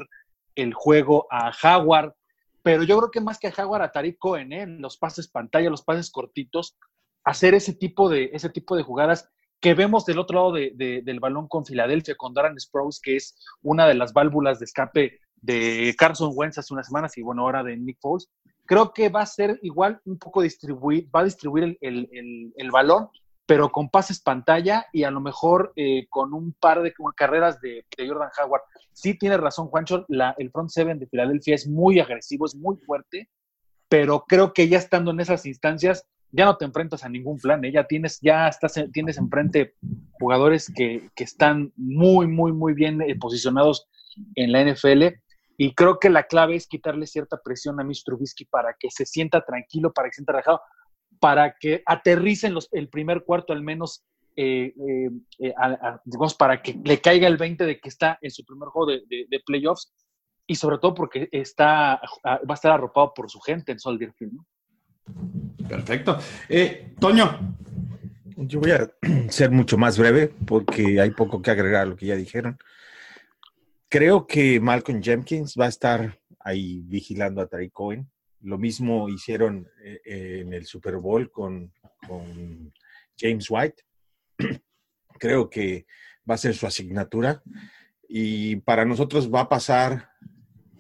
el 0.54 0.75
juego 0.75 1.26
a 1.30 1.52
Jaguar, 1.52 2.14
pero 2.62 2.82
yo 2.82 2.99
creo 2.99 3.11
que 3.11 3.20
más 3.20 3.38
que 3.38 3.49
a 3.49 3.52
Jaguar, 3.52 3.82
a 3.82 3.92
Tariq 3.92 4.18
Cohen, 4.18 4.52
¿eh? 4.52 4.66
los 4.66 4.99
pases 4.99 5.28
pantalla, 5.28 5.70
los 5.70 5.82
pases 5.82 6.11
cortitos, 6.11 6.76
hacer 7.25 7.54
ese 7.54 7.75
tipo 7.75 8.08
de, 8.08 8.30
ese 8.32 8.50
tipo 8.50 8.76
de 8.76 8.82
jugadas 8.82 9.28
que 9.61 9.75
vemos 9.75 10.04
del 10.04 10.18
otro 10.18 10.37
lado 10.37 10.52
del 10.52 11.20
balón 11.20 11.49
con 11.49 11.64
Filadelfia, 11.64 12.14
con 12.14 12.35
Darren 12.35 12.61
Sprouse, 12.61 13.00
que 13.02 13.16
es 13.16 13.37
una 13.62 13.87
de 13.87 13.94
las 13.94 14.12
válvulas 14.12 14.58
de 14.58 14.66
escape 14.66 15.20
de 15.37 15.94
Carson 15.99 16.32
Wentz 16.35 16.58
hace 16.58 16.75
unas 16.75 16.87
semanas 16.87 17.16
y 17.16 17.23
bueno, 17.23 17.42
ahora 17.42 17.62
de 17.62 17.76
Nick 17.76 17.99
Foles. 18.00 18.28
Creo 18.66 18.92
que 18.92 19.08
va 19.08 19.23
a 19.23 19.26
ser 19.26 19.58
igual 19.62 20.00
un 20.04 20.18
poco 20.18 20.42
distribuir, 20.42 21.08
va 21.14 21.20
a 21.20 21.25
distribuir 21.25 21.78
el, 21.80 22.52
el 22.54 22.70
balón, 22.70 23.08
pero 23.46 23.70
con 23.70 23.88
pases 23.88 24.20
pantalla 24.20 24.86
y 24.92 25.04
a 25.04 25.10
lo 25.10 25.20
mejor 25.20 25.72
eh, 25.76 26.06
con 26.10 26.34
un 26.34 26.52
par 26.52 26.82
de 26.82 26.92
carreras 27.16 27.60
de, 27.60 27.84
Jordan 27.96 28.30
Howard. 28.38 28.62
Sí 28.92 29.16
tiene 29.16 29.36
razón, 29.36 29.68
Juancho, 29.68 30.04
la, 30.08 30.34
el 30.38 30.50
front 30.50 30.70
seven 30.70 30.98
de 30.98 31.06
Filadelfia 31.06 31.54
es 31.54 31.68
muy 31.68 32.00
agresivo, 32.00 32.46
es 32.46 32.56
muy 32.56 32.76
fuerte, 32.76 33.30
pero 33.88 34.24
creo 34.26 34.52
que 34.52 34.68
ya 34.68 34.78
estando 34.78 35.12
en 35.12 35.20
esas 35.20 35.46
instancias 35.46 36.06
ya 36.32 36.44
no 36.44 36.56
te 36.56 36.64
enfrentas 36.64 37.04
a 37.04 37.08
ningún 37.08 37.38
plan, 37.38 37.64
¿eh? 37.64 37.72
ya 37.72 37.84
tienes, 37.84 38.20
ya 38.20 38.48
estás, 38.48 38.74
tienes 38.92 39.16
enfrente 39.16 39.74
jugadores 40.18 40.70
que, 40.74 41.08
que 41.14 41.24
están 41.24 41.72
muy, 41.76 42.26
muy, 42.26 42.52
muy 42.52 42.74
bien 42.74 43.00
eh, 43.00 43.16
posicionados 43.16 43.88
en 44.34 44.52
la 44.52 44.64
NFL 44.64 45.04
Y 45.56 45.74
creo 45.74 45.98
que 45.98 46.10
la 46.10 46.24
clave 46.24 46.56
es 46.56 46.66
quitarle 46.66 47.06
cierta 47.06 47.40
presión 47.42 47.80
a 47.80 47.84
Mitch 47.84 48.04
Trubisky 48.04 48.44
para 48.44 48.74
que 48.78 48.90
se 48.90 49.06
sienta 49.06 49.44
tranquilo, 49.44 49.92
para 49.92 50.08
que 50.08 50.12
se 50.12 50.16
sienta 50.16 50.32
relajado, 50.32 50.60
para 51.18 51.56
que 51.58 51.82
aterricen 51.87 52.54
los, 52.54 52.68
el 52.73 52.88
primer 52.88 53.25
cuarto 53.25 53.52
al 53.52 53.62
menos, 53.62 54.04
eh, 54.37 54.75
eh, 54.88 55.11
eh, 55.38 55.54
digamos, 56.04 56.35
para 56.35 56.62
que 56.62 56.78
le 56.85 57.00
caiga 57.00 57.28
el 57.28 57.37
20 57.37 57.64
de 57.64 57.80
que 57.80 57.88
está 57.88 58.18
en 58.20 58.30
su 58.30 58.44
primer 58.44 58.68
juego 58.68 58.92
de, 58.92 59.26
de, 59.28 59.40
playoffs 59.44 59.92
y 60.46 60.54
sobre 60.54 60.78
todo 60.78 60.94
porque 60.94 61.28
está, 61.32 62.00
va 62.25 62.40
a 62.49 62.54
estar 62.54 62.73
arropado 62.73 63.12
por 63.14 63.30
su 63.30 63.40
gente 63.40 63.73
en 63.73 63.78
Soldier 63.78 64.12
Field. 64.12 64.35
¿no? 64.35 64.46
Perfecto. 65.68 66.18
Toño. 67.00 67.56
Yo 68.37 68.61
voy 68.61 68.73
a 68.73 68.90
ser 69.30 69.50
mucho 69.50 69.78
más 69.78 69.99
breve 69.99 70.28
porque 70.46 71.00
hay 71.00 71.11
poco 71.11 71.40
que 71.40 71.50
agregar 71.50 71.82
a 71.82 71.87
lo 71.87 71.96
que 71.96 72.06
ya 72.06 72.16
dijeron. 72.16 72.58
Creo 73.88 74.26
que 74.26 74.61
Malcolm 74.61 75.02
Jenkins 75.02 75.54
va 75.58 75.66
a 75.66 75.70
estar 75.70 76.18
ahí 76.40 76.82
vigilando 76.85 77.40
a 77.40 77.46
Tariq 77.46 77.73
Cohen. 77.73 78.11
Lo 78.40 78.58
mismo 78.58 79.08
hicieron 79.08 79.68
eh, 79.82 80.00
eh, 80.04 80.38
en 80.42 80.52
el 80.52 80.66
Super 80.66 80.96
Bowl 80.96 81.30
con, 81.30 81.72
James 83.18 83.46
White. 83.50 83.82
Creo 85.18 85.48
que 85.48 85.86
va 86.28 86.34
a 86.34 86.38
ser 86.38 86.54
su 86.54 86.66
asignatura 86.66 87.42
y 88.08 88.56
para 88.56 88.84
nosotros 88.84 89.32
va 89.32 89.40
a 89.40 89.48
pasar 89.48 90.10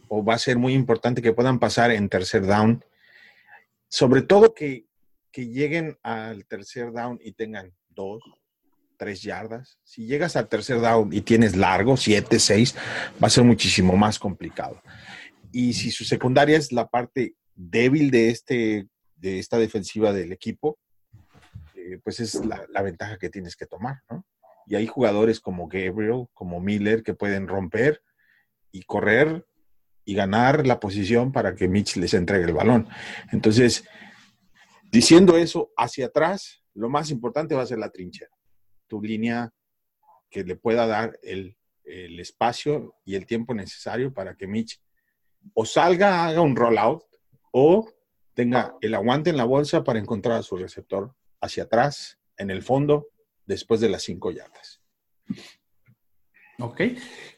o 0.08 0.22
va 0.24 0.34
a 0.34 0.38
ser 0.38 0.58
muy 0.58 0.74
importante 0.74 1.22
que 1.22 1.32
puedan 1.32 1.58
pasar 1.58 1.90
en 1.90 2.08
tercer 2.08 2.46
down. 2.46 2.84
Sobre 3.88 4.22
todo 4.22 4.54
que, 4.54 4.86
que 5.32 5.48
lleguen 5.48 5.98
al 6.02 6.46
tercer 6.46 6.92
down 6.92 7.18
y 7.22 7.32
tengan 7.32 7.74
dos, 7.88 8.22
tres 8.96 9.22
yardas. 9.22 9.78
Si 9.82 10.06
llegas 10.06 10.36
al 10.36 10.48
tercer 10.48 10.80
down 10.80 11.12
y 11.12 11.22
tienes 11.22 11.56
largo, 11.56 11.96
siete, 11.96 12.38
seis, 12.38 12.74
va 13.22 13.28
a 13.28 13.30
ser 13.30 13.44
muchísimo 13.44 13.96
más 13.96 14.18
complicado. 14.18 14.80
Y 15.52 15.72
si 15.72 15.90
su 15.90 16.04
secundaria 16.04 16.56
es 16.56 16.72
la 16.72 16.86
parte 16.86 17.34
débil 17.56 18.10
de, 18.10 18.30
este, 18.30 18.88
de 19.16 19.38
esta 19.40 19.58
defensiva 19.58 20.12
del 20.12 20.32
equipo, 20.32 20.78
eh, 21.74 21.98
pues 22.04 22.20
es 22.20 22.34
la, 22.44 22.82
ventaja 22.82 23.18
que 23.18 23.30
tienes 23.30 23.56
que 23.56 23.66
tomar, 23.66 24.02
¿no? 24.08 24.24
Y 24.68 24.74
hay 24.74 24.86
jugadores 24.86 25.40
como 25.40 25.68
Gabriel, 25.68 26.26
como 26.32 26.60
Miller, 26.60 27.02
que 27.02 27.14
pueden 27.14 27.48
romper 27.48 28.02
y 28.72 28.82
correr 28.82 29.44
y 30.04 30.14
ganar 30.14 30.66
la 30.66 30.80
posición 30.80 31.32
para 31.32 31.54
que 31.54 31.68
Mitch 31.68 31.96
les 31.96 32.14
entregue 32.14 32.44
el 32.44 32.52
balón. 32.52 32.88
Entonces, 33.32 33.84
diciendo 34.90 35.36
eso 35.36 35.72
hacia 35.76 36.06
atrás, 36.06 36.64
lo 36.74 36.88
más 36.88 37.10
importante 37.10 37.54
va 37.54 37.62
a 37.62 37.66
ser 37.66 37.78
la 37.78 37.90
trinchera 37.90 38.36
tu 38.86 39.02
línea 39.02 39.52
que 40.30 40.44
le 40.44 40.56
pueda 40.56 40.86
dar 40.86 41.18
el, 41.22 41.56
espacio 42.18 42.96
y 43.04 43.14
el 43.14 43.26
tiempo 43.26 43.54
necesario 43.54 44.12
para 44.12 44.34
que 44.34 44.48
Mitch 44.48 44.80
o 45.54 45.64
salga, 45.64 46.26
haga 46.26 46.40
un 46.40 46.56
rollout 46.56 47.04
o 47.58 47.90
tenga 48.34 48.76
el 48.82 48.94
aguante 48.94 49.30
en 49.30 49.38
la 49.38 49.44
bolsa 49.44 49.82
para 49.82 49.98
encontrar 49.98 50.38
a 50.38 50.42
su 50.42 50.58
receptor 50.58 51.14
hacia 51.40 51.62
atrás, 51.62 52.18
en 52.36 52.50
el 52.50 52.62
fondo, 52.62 53.06
después 53.46 53.80
de 53.80 53.88
las 53.88 54.02
cinco 54.02 54.30
yardas. 54.30 54.82
Ok. 56.58 56.82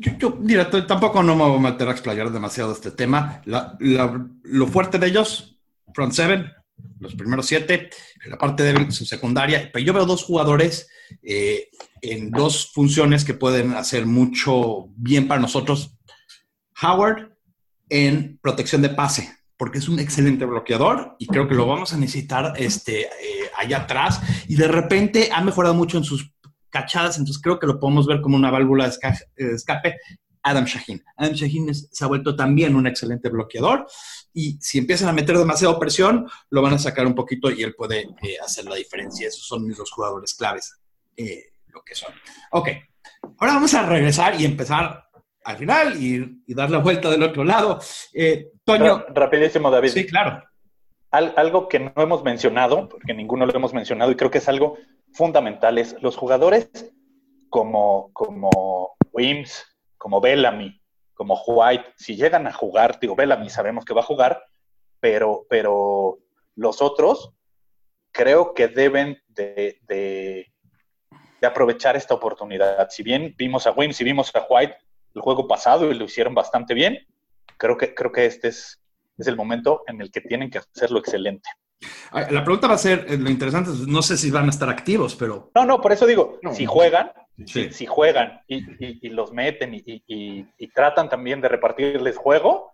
Yo, 0.00 0.30
mira, 0.40 0.68
tampoco 0.70 1.22
no 1.22 1.37
me 1.37 1.44
voy 1.44 1.58
a 1.58 1.70
meter 1.70 1.87
a 1.87 1.92
explayar 1.92 2.32
demasiado 2.32 2.72
este 2.72 2.90
tema. 2.90 3.40
lo 3.46 4.66
fuerte 4.66 4.98
de 4.98 5.06
ellos, 5.06 5.60
front 5.94 6.12
seven, 6.12 6.50
los 6.98 7.14
primeros 7.14 7.46
siete, 7.46 7.90
la 8.26 8.37
parte 8.37 8.64
débil, 8.64 8.90
su 8.90 9.04
secundaria. 9.04 9.70
Pero 9.72 9.84
yo 9.84 9.92
veo 9.92 10.04
dos 10.04 10.25
jugadores 10.25 10.88
eh, 11.22 11.68
en 12.02 12.32
dos 12.32 12.72
funciones 12.72 13.25
que 13.25 13.34
pueden 13.34 13.75
hacer 13.75 14.04
mucho 14.04 14.88
bien 14.96 15.28
para 15.28 15.40
nosotros. 15.40 15.96
Howard 16.82 17.38
en 17.88 18.38
protección 18.42 18.82
de 18.82 18.90
pase, 18.90 19.38
porque 19.59 19.79
es 19.79 19.88
un 19.88 19.99
excelente 19.99 20.47
bloqueador 20.47 21.17
y 21.19 21.27
creo 21.27 21.49
que 21.49 21.55
lo 21.55 21.67
vamos 21.67 21.93
a 21.93 21.99
necesitar 21.99 22.55
este, 22.57 23.03
eh, 23.03 23.50
allá 23.57 23.79
atrás. 23.79 24.21
Y 24.47 24.55
de 24.55 24.69
repente 24.69 25.31
ha 25.33 25.43
mejorado 25.43 25.75
mucho 25.75 25.99
en 25.99 26.05
sus 26.05 26.33
cachadas, 26.71 27.19
entonces 27.19 27.43
creo 27.43 27.59
que 27.59 27.67
lo 27.67 27.81
podemos 27.81 28.07
ver 28.07 28.21
como 28.21 28.37
una 28.37 28.50
válvula 28.50 28.88
de 28.88 28.97
escape 29.55 29.97
Adam 30.43 30.65
Shaheen. 30.65 31.05
Adam 31.17 31.33
Shaheen 31.33 31.75
se 31.75 32.05
ha 32.05 32.07
vuelto 32.07 32.37
también 32.37 32.77
un 32.77 32.87
excelente 32.87 33.29
bloqueador 33.29 33.87
y 34.33 34.59
si 34.61 34.79
empiezan 34.79 35.09
a 35.09 35.12
meter 35.12 35.37
demasiada 35.37 35.79
presión, 35.79 36.29
lo 36.50 36.62
van 36.62 36.75
a 36.75 36.79
sacar 36.79 37.07
un 37.07 37.15
poquito 37.15 37.50
y 37.50 37.62
él 37.62 37.75
puede 37.75 38.03
eh, 38.23 38.37
hacer 38.43 38.65
la 38.65 38.77
diferencia. 38.77 39.27
Esos 39.27 39.47
son 39.47 39.67
mis 39.67 39.77
dos 39.77 39.91
jugadores 39.91 40.35
claves, 40.35 40.79
eh, 41.17 41.53
lo 41.67 41.83
que 41.83 41.97
son. 41.97 42.15
Ok, 42.53 42.69
ahora 43.38 43.55
vamos 43.55 43.75
a 43.75 43.85
regresar 43.85 44.41
y 44.41 44.45
empezar 44.45 45.08
al 45.49 45.57
final 45.57 45.95
y, 45.97 46.45
dar 46.52 46.71
la 46.71 46.76
vuelta 46.76 47.09
del 47.09 47.23
otro 47.23 47.43
lado. 47.43 47.81
Eh, 48.12 48.50
Toño. 48.64 49.07
Rapidísimo, 49.09 49.71
David. 49.71 49.88
Sí, 49.88 50.07
claro. 50.07 50.45
algo 51.11 51.69
que 51.69 51.78
no 51.78 51.93
hemos 51.97 52.23
mencionado, 52.23 52.87
porque 52.87 53.14
ninguno 53.14 53.47
lo 53.47 53.57
hemos 53.57 53.73
mencionado 53.73 54.11
y 54.11 54.14
creo 54.14 54.31
que 54.31 54.38
es 54.38 54.49
algo 54.50 54.76
fundamental, 55.14 55.78
es 55.78 55.97
los 56.02 56.19
jugadores 56.19 56.69
como, 57.49 58.11
como 58.12 58.90
Wims, 59.11 59.64
como 59.97 60.21
Bellamy, 60.21 60.83
como 61.14 61.43
White, 61.47 61.95
si 61.97 62.14
llegan 62.14 62.47
a 62.47 62.52
jugar, 62.52 63.00
digo, 63.00 63.17
Bellamy 63.17 63.49
sabemos 63.49 63.87
que 63.87 63.95
va 63.95 64.02
a 64.02 64.05
jugar, 64.05 64.45
pero, 65.00 65.47
pero 65.49 66.19
los 66.57 66.83
otros 66.83 67.33
creo 68.12 68.52
que 68.52 68.69
deben 68.69 69.19
de, 69.28 69.78
de, 69.81 70.52
aprovechar 71.40 71.97
esta 71.97 72.12
oportunidad. 72.12 72.90
Si 72.90 73.02
bien 73.02 73.35
vimos 73.38 73.67
a 73.67 73.71
Wims 73.71 73.99
y 74.02 74.05
vimos 74.05 74.31
a 74.35 74.47
White 74.47 74.76
el 75.18 75.22
juego 75.22 75.46
pasado 75.46 75.90
y 75.90 75.94
lo 75.94 76.04
hicieron 76.04 76.34
bastante 76.34 76.75
bien, 76.75 77.06
creo 77.58 77.76
que, 77.76 77.94
creo 77.94 78.10
que 78.10 78.26
este 78.26 78.48
es, 78.48 78.80
es 79.18 79.26
el 79.26 79.37
momento 79.37 79.82
en 79.87 80.00
el 80.00 80.10
que 80.10 80.20
tienen 80.20 80.50
que 80.50 80.58
hacerlo 80.58 80.98
excelente. 80.98 81.48
Ah, 82.10 82.26
la 82.30 82.42
pregunta 82.42 82.66
va 82.66 82.75
a 82.75 82.78
ser, 82.78 83.06
eh, 83.08 83.16
lo 83.16 83.30
interesante, 83.30 83.70
no 83.87 84.02
sé 84.02 84.16
si 84.16 84.30
van 84.30 84.46
a 84.46 84.50
estar 84.50 84.68
activos, 84.68 85.14
pero... 85.14 85.50
No, 85.54 85.64
no, 85.64 85.80
por 85.80 85.92
eso 85.92 86.06
digo, 86.06 86.40
si 86.52 86.66
juegan, 86.66 87.12
si, 87.46 87.87
juegan 87.87 88.40
y, 88.48 89.08
los 89.10 89.32
meten 89.32 89.75
y, 89.75 90.68
tratan 90.75 91.08
también 91.08 91.40
de 91.40 91.48
repartirles 91.48 92.16
juego, 92.16 92.72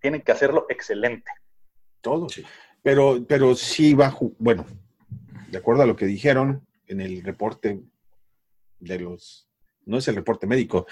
tienen 0.00 0.22
que 0.22 0.32
hacerlo 0.32 0.66
excelente. 0.68 1.30
Todo, 2.00 2.28
sí. 2.28 2.44
Pero, 2.82 3.24
pero 3.28 3.54
sí 3.54 3.94
va, 3.94 4.16
bueno, 4.38 4.64
de 5.48 5.58
acuerdo 5.58 5.82
a 5.82 5.86
lo 5.86 5.96
que 5.96 6.06
dijeron 6.06 6.66
en 6.86 7.00
el 7.00 7.22
reporte 7.22 7.80
de 8.78 8.98
los, 8.98 9.49
no 9.90 9.98
es 9.98 10.08
el 10.08 10.14
reporte 10.14 10.46
médico, 10.46 10.86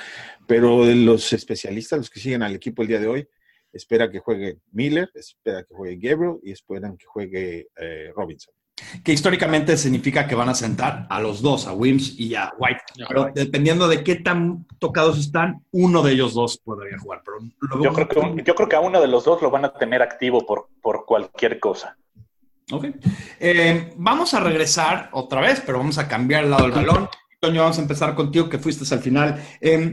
pero 0.47 0.85
de 0.85 0.97
los 0.97 1.33
especialistas, 1.33 1.99
los 1.99 2.11
que 2.11 2.21
siguen 2.21 2.43
al 2.43 2.55
equipo 2.55 2.83
el 2.83 2.89
día 2.89 2.99
de 2.99 3.07
hoy, 3.07 3.29
espera 3.73 4.11
que 4.11 4.19
juegue 4.19 4.59
Miller, 4.73 5.11
espera 5.15 5.63
que 5.63 5.75
juegue 5.75 5.97
Gabriel 5.97 6.39
y 6.43 6.51
esperan 6.51 6.97
que 6.97 7.07
juegue 7.07 7.69
eh, 7.77 8.11
Robinson. 8.15 8.53
Que 9.03 9.13
históricamente 9.13 9.77
significa 9.77 10.27
que 10.27 10.37
van 10.37 10.49
a 10.49 10.55
sentar 10.55 11.07
a 11.11 11.21
los 11.21 11.43
dos, 11.43 11.67
a 11.67 11.73
Wims 11.73 12.19
y 12.19 12.37
a 12.37 12.53
White. 12.59 12.83
Pero 13.09 13.31
dependiendo 13.35 13.89
de 13.89 14.05
qué 14.05 14.17
tan 14.17 14.67
tocados 14.79 15.19
están, 15.19 15.65
uno 15.73 16.03
de 16.03 16.13
ellos 16.13 16.35
dos 16.35 16.59
podría 16.59 16.97
jugar. 16.99 17.23
Pero 17.25 17.83
yo, 17.83 17.93
creo 17.93 18.09
que 18.09 18.43
yo 18.45 18.55
creo 18.55 18.69
que 18.69 18.77
a 18.77 18.81
uno 18.81 19.01
de 19.01 19.09
los 19.09 19.25
dos 19.25 19.43
lo 19.43 19.51
van 19.51 19.65
a 19.65 19.73
tener 19.73 20.01
activo 20.01 20.47
por, 20.47 20.69
por 20.81 21.05
cualquier 21.07 21.59
cosa. 21.59 21.97
Ok. 22.71 22.87
Eh, 23.41 23.95
vamos 23.97 24.33
a 24.35 24.41
regresar 24.41 25.09
otra 25.13 25.41
vez, 25.41 25.61
pero 25.67 25.79
vamos 25.79 25.99
a 25.99 26.07
cambiar 26.07 26.45
el 26.45 26.51
lado 26.51 26.65
del 26.65 26.73
balón. 26.73 27.09
Toño, 27.41 27.61
vamos 27.61 27.79
a 27.79 27.83
empezar 27.83 28.15
contigo, 28.17 28.49
que 28.49 28.59
fuiste 28.59 28.93
al 28.93 29.01
final. 29.01 29.41
Eh, 29.61 29.93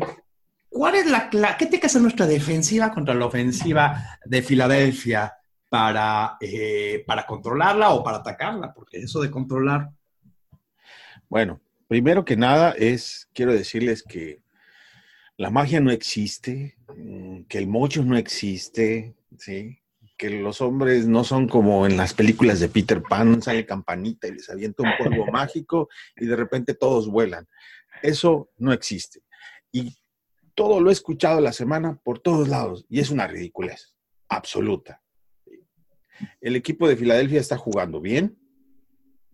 ¿Cuál 0.68 0.96
es 0.96 1.06
la 1.06 1.30
clave? 1.30 1.56
¿Qué 1.60 1.68
tiene 1.68 1.80
que 1.80 1.86
hacer 1.88 2.02
nuestra 2.02 2.26
defensiva 2.26 2.92
contra 2.92 3.14
la 3.14 3.28
ofensiva 3.28 4.18
de 4.26 4.42
Filadelfia 4.42 5.32
para, 5.70 6.38
eh, 6.42 7.04
para 7.06 7.26
controlarla 7.26 7.92
o 7.92 8.04
para 8.04 8.18
atacarla? 8.18 8.74
Porque 8.74 8.98
eso 8.98 9.22
de 9.22 9.30
controlar. 9.30 9.92
Bueno, 11.30 11.62
primero 11.88 12.26
que 12.26 12.36
nada 12.36 12.72
es, 12.72 13.30
quiero 13.32 13.54
decirles 13.54 14.02
que 14.02 14.42
la 15.38 15.52
magia 15.52 15.80
no 15.80 15.92
existe, 15.92 16.78
mm, 16.98 17.44
que 17.44 17.60
el 17.60 17.68
mocho 17.68 18.04
no 18.04 18.18
existe, 18.18 19.14
¿sí? 19.38 19.80
Que 20.18 20.30
los 20.30 20.62
hombres 20.62 21.08
no 21.08 21.24
son 21.24 21.48
como 21.48 21.86
en 21.86 21.98
las 21.98 22.14
películas 22.14 22.60
de 22.60 22.70
Peter 22.70 23.02
Pan, 23.02 23.42
sale 23.42 23.66
campanita 23.66 24.28
y 24.28 24.34
les 24.34 24.50
avienta 24.50 24.84
un 24.84 24.92
polvo 24.98 25.26
mágico 25.32 25.90
y 26.16 26.26
de 26.26 26.36
repente 26.36 26.74
todos 26.74 27.08
vuelan. 27.10 27.48
Eso 28.02 28.52
no 28.58 28.72
existe. 28.72 29.24
Y 29.72 29.98
todo 30.54 30.80
lo 30.80 30.90
he 30.90 30.94
escuchado 30.94 31.42
la 31.42 31.52
semana 31.52 32.00
por 32.04 32.20
todos 32.20 32.48
lados 32.48 32.86
y 32.90 33.00
es 33.00 33.10
una 33.10 33.28
ridiculez 33.28 33.94
absoluta. 34.30 35.02
El 36.40 36.56
equipo 36.56 36.88
de 36.88 36.96
Filadelfia 36.96 37.42
está 37.42 37.58
jugando 37.58 38.00
bien 38.00 38.38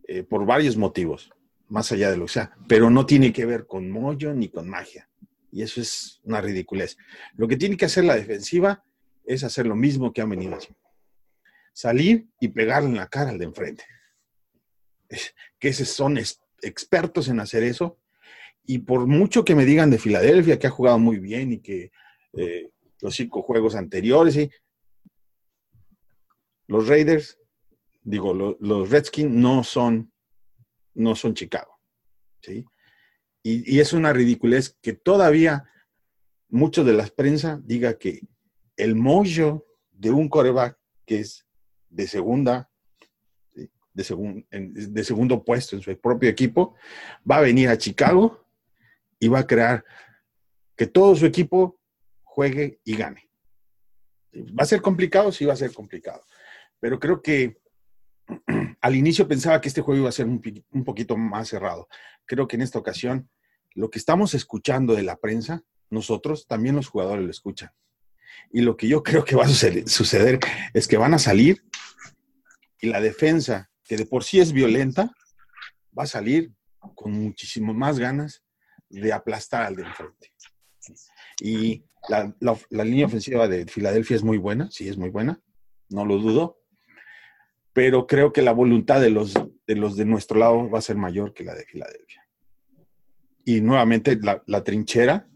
eh, 0.08 0.24
por 0.24 0.46
varios 0.48 0.78
motivos, 0.78 1.32
más 1.68 1.92
allá 1.92 2.10
de 2.10 2.18
lo 2.18 2.26
que 2.26 2.34
sea, 2.34 2.56
pero 2.68 2.90
no 2.90 3.06
tiene 3.06 3.32
que 3.32 3.46
ver 3.46 3.68
con 3.68 3.92
mollo 3.92 4.34
ni 4.34 4.50
con 4.50 4.68
magia. 4.68 5.10
Y 5.52 5.62
eso 5.62 5.80
es 5.80 6.22
una 6.24 6.42
ridiculez. 6.42 6.98
Lo 7.36 7.48
que 7.48 7.58
tiene 7.58 7.78
que 7.78 7.86
hacer 7.86 8.06
la 8.06 8.16
defensiva 8.16 8.84
es 9.26 9.44
hacer 9.44 9.66
lo 9.68 9.76
mismo 9.76 10.12
que 10.14 10.22
ha 10.22 10.26
venido 10.26 10.56
haciendo. 10.56 10.80
Salir 11.74 12.28
y 12.40 12.50
pegarle 12.50 12.90
en 12.90 12.96
la 12.96 13.08
cara 13.08 13.30
al 13.30 13.38
de 13.40 13.46
enfrente. 13.46 13.84
Que 15.60 15.74
son 15.74 16.18
expertos 16.62 17.28
en 17.28 17.40
hacer 17.40 17.64
eso 17.64 18.00
y 18.66 18.80
por 18.80 19.08
mucho 19.08 19.44
que 19.44 19.56
me 19.56 19.66
digan 19.66 19.90
de 19.90 19.98
Filadelfia, 19.98 20.60
que 20.60 20.68
ha 20.68 20.72
jugado 20.72 21.00
muy 21.00 21.20
bien 21.20 21.52
y 21.54 21.60
que 21.60 21.92
eh, 22.34 22.70
los 23.02 23.16
cinco 23.16 23.42
juegos 23.42 23.76
anteriores. 23.76 24.36
Y 24.38 24.50
los 26.68 26.88
Raiders, 26.88 27.38
digo, 28.04 28.34
lo- 28.34 28.58
los 28.62 28.90
Redskins 28.90 29.32
no 29.32 29.64
son, 29.64 30.14
no 30.94 31.16
son 31.16 31.34
Chicago. 31.34 31.78
¿sí? 32.42 32.66
Y, 33.44 33.76
y 33.76 33.80
es 33.80 33.94
una 33.94 34.14
ridiculez 34.14 34.78
que 34.82 34.94
todavía 34.94 35.66
mucho 36.50 36.84
de 36.84 36.94
la 36.94 37.08
prensa 37.08 37.60
diga 37.64 37.98
que 37.98 38.22
el 38.82 38.96
mojo 38.96 39.68
de 39.92 40.10
un 40.10 40.28
coreback 40.28 40.76
que 41.06 41.20
es 41.20 41.46
de 41.90 42.08
segunda, 42.08 42.68
de, 43.94 44.04
de 44.54 45.04
segundo 45.04 45.44
puesto 45.44 45.76
en 45.76 45.84
su 45.84 45.96
propio 46.00 46.30
equipo, 46.30 46.74
va 47.30 47.38
a 47.38 47.42
venir 47.42 47.70
a 47.70 47.78
Chicago 47.78 48.44
y 49.20 49.28
va 49.28 49.40
a 49.40 49.48
crear 49.48 49.86
que 50.76 50.88
todo 50.88 51.16
su 51.16 51.28
equipo 51.28 51.80
juegue 52.24 52.80
y 52.84 52.96
gane. 52.96 53.30
¿Va 54.34 54.64
a 54.64 54.66
ser 54.66 54.82
complicado? 54.82 55.32
Sí, 55.32 55.46
va 55.46 55.54
a 55.54 55.58
ser 55.58 55.74
complicado. 55.74 56.24
Pero 56.80 57.00
creo 57.00 57.22
que 57.22 57.62
al 58.82 58.96
inicio 58.96 59.28
pensaba 59.28 59.62
que 59.62 59.68
este 59.68 59.82
juego 59.82 60.00
iba 60.00 60.10
a 60.10 60.14
ser 60.14 60.26
un 60.26 60.84
poquito 60.84 61.18
más 61.18 61.50
cerrado. 61.50 61.88
Creo 62.26 62.48
que 62.48 62.56
en 62.56 62.64
esta 62.64 62.80
ocasión 62.80 63.30
lo 63.76 63.92
que 63.92 64.00
estamos 64.00 64.34
escuchando 64.34 64.96
de 64.96 65.04
la 65.04 65.18
prensa, 65.18 65.64
nosotros, 65.92 66.48
también 66.48 66.76
los 66.76 66.88
jugadores 66.88 67.26
lo 67.26 67.30
escuchan. 67.30 67.72
Y 68.52 68.62
lo 68.62 68.76
que 68.76 68.88
yo 68.88 69.02
creo 69.04 69.24
que 69.24 69.36
va 69.36 69.46
a 69.46 69.50
suceder, 69.50 70.40
es 70.74 70.88
que 70.88 70.98
van 70.98 71.14
a 71.14 71.20
salir 71.20 71.64
y 72.82 72.88
la 72.88 73.00
defensa, 73.00 73.70
que 73.84 73.96
de 73.98 74.06
por 74.06 74.24
sí 74.24 74.40
es 74.40 74.52
violenta, 74.52 75.12
va 75.98 76.04
a 76.04 76.08
salir 76.08 76.52
con 76.96 77.12
muchísimo 77.12 77.74
más 77.74 78.00
ganas 78.00 78.44
de 78.90 79.14
aplastar 79.14 79.64
al 79.64 79.76
de 79.76 79.84
enfrente. 79.84 80.34
Y 81.40 81.84
la, 82.10 82.36
la- 82.40 82.58
la 82.70 82.84
línea 82.84 83.06
ofensiva 83.06 83.48
de 83.48 83.66
Filadelfia 83.68 84.16
es 84.16 84.24
muy 84.24 84.38
buena, 84.38 84.70
sí 84.72 84.88
es 84.88 84.98
muy 84.98 85.10
buena, 85.10 85.40
no 85.90 86.06
lo 86.06 86.18
dudo, 86.18 86.58
pero 87.74 88.06
creo 88.08 88.34
que 88.34 88.42
la 88.42 88.52
voluntad 88.52 89.00
de 89.00 89.10
los 89.12 89.34
de, 89.34 89.76
los 89.76 89.96
de 89.96 90.06
nuestro 90.06 90.40
lado 90.40 90.70
va 90.70 90.80
a 90.80 90.82
ser 90.82 90.98
mayor 90.98 91.34
que 91.34 91.44
la 91.46 91.54
de 91.56 91.66
Filadelfia. 91.66 92.28
Y 93.46 93.62
nuevamente 93.62 94.18
la, 94.22 94.44
la 94.48 94.64
trinchera 94.64 95.28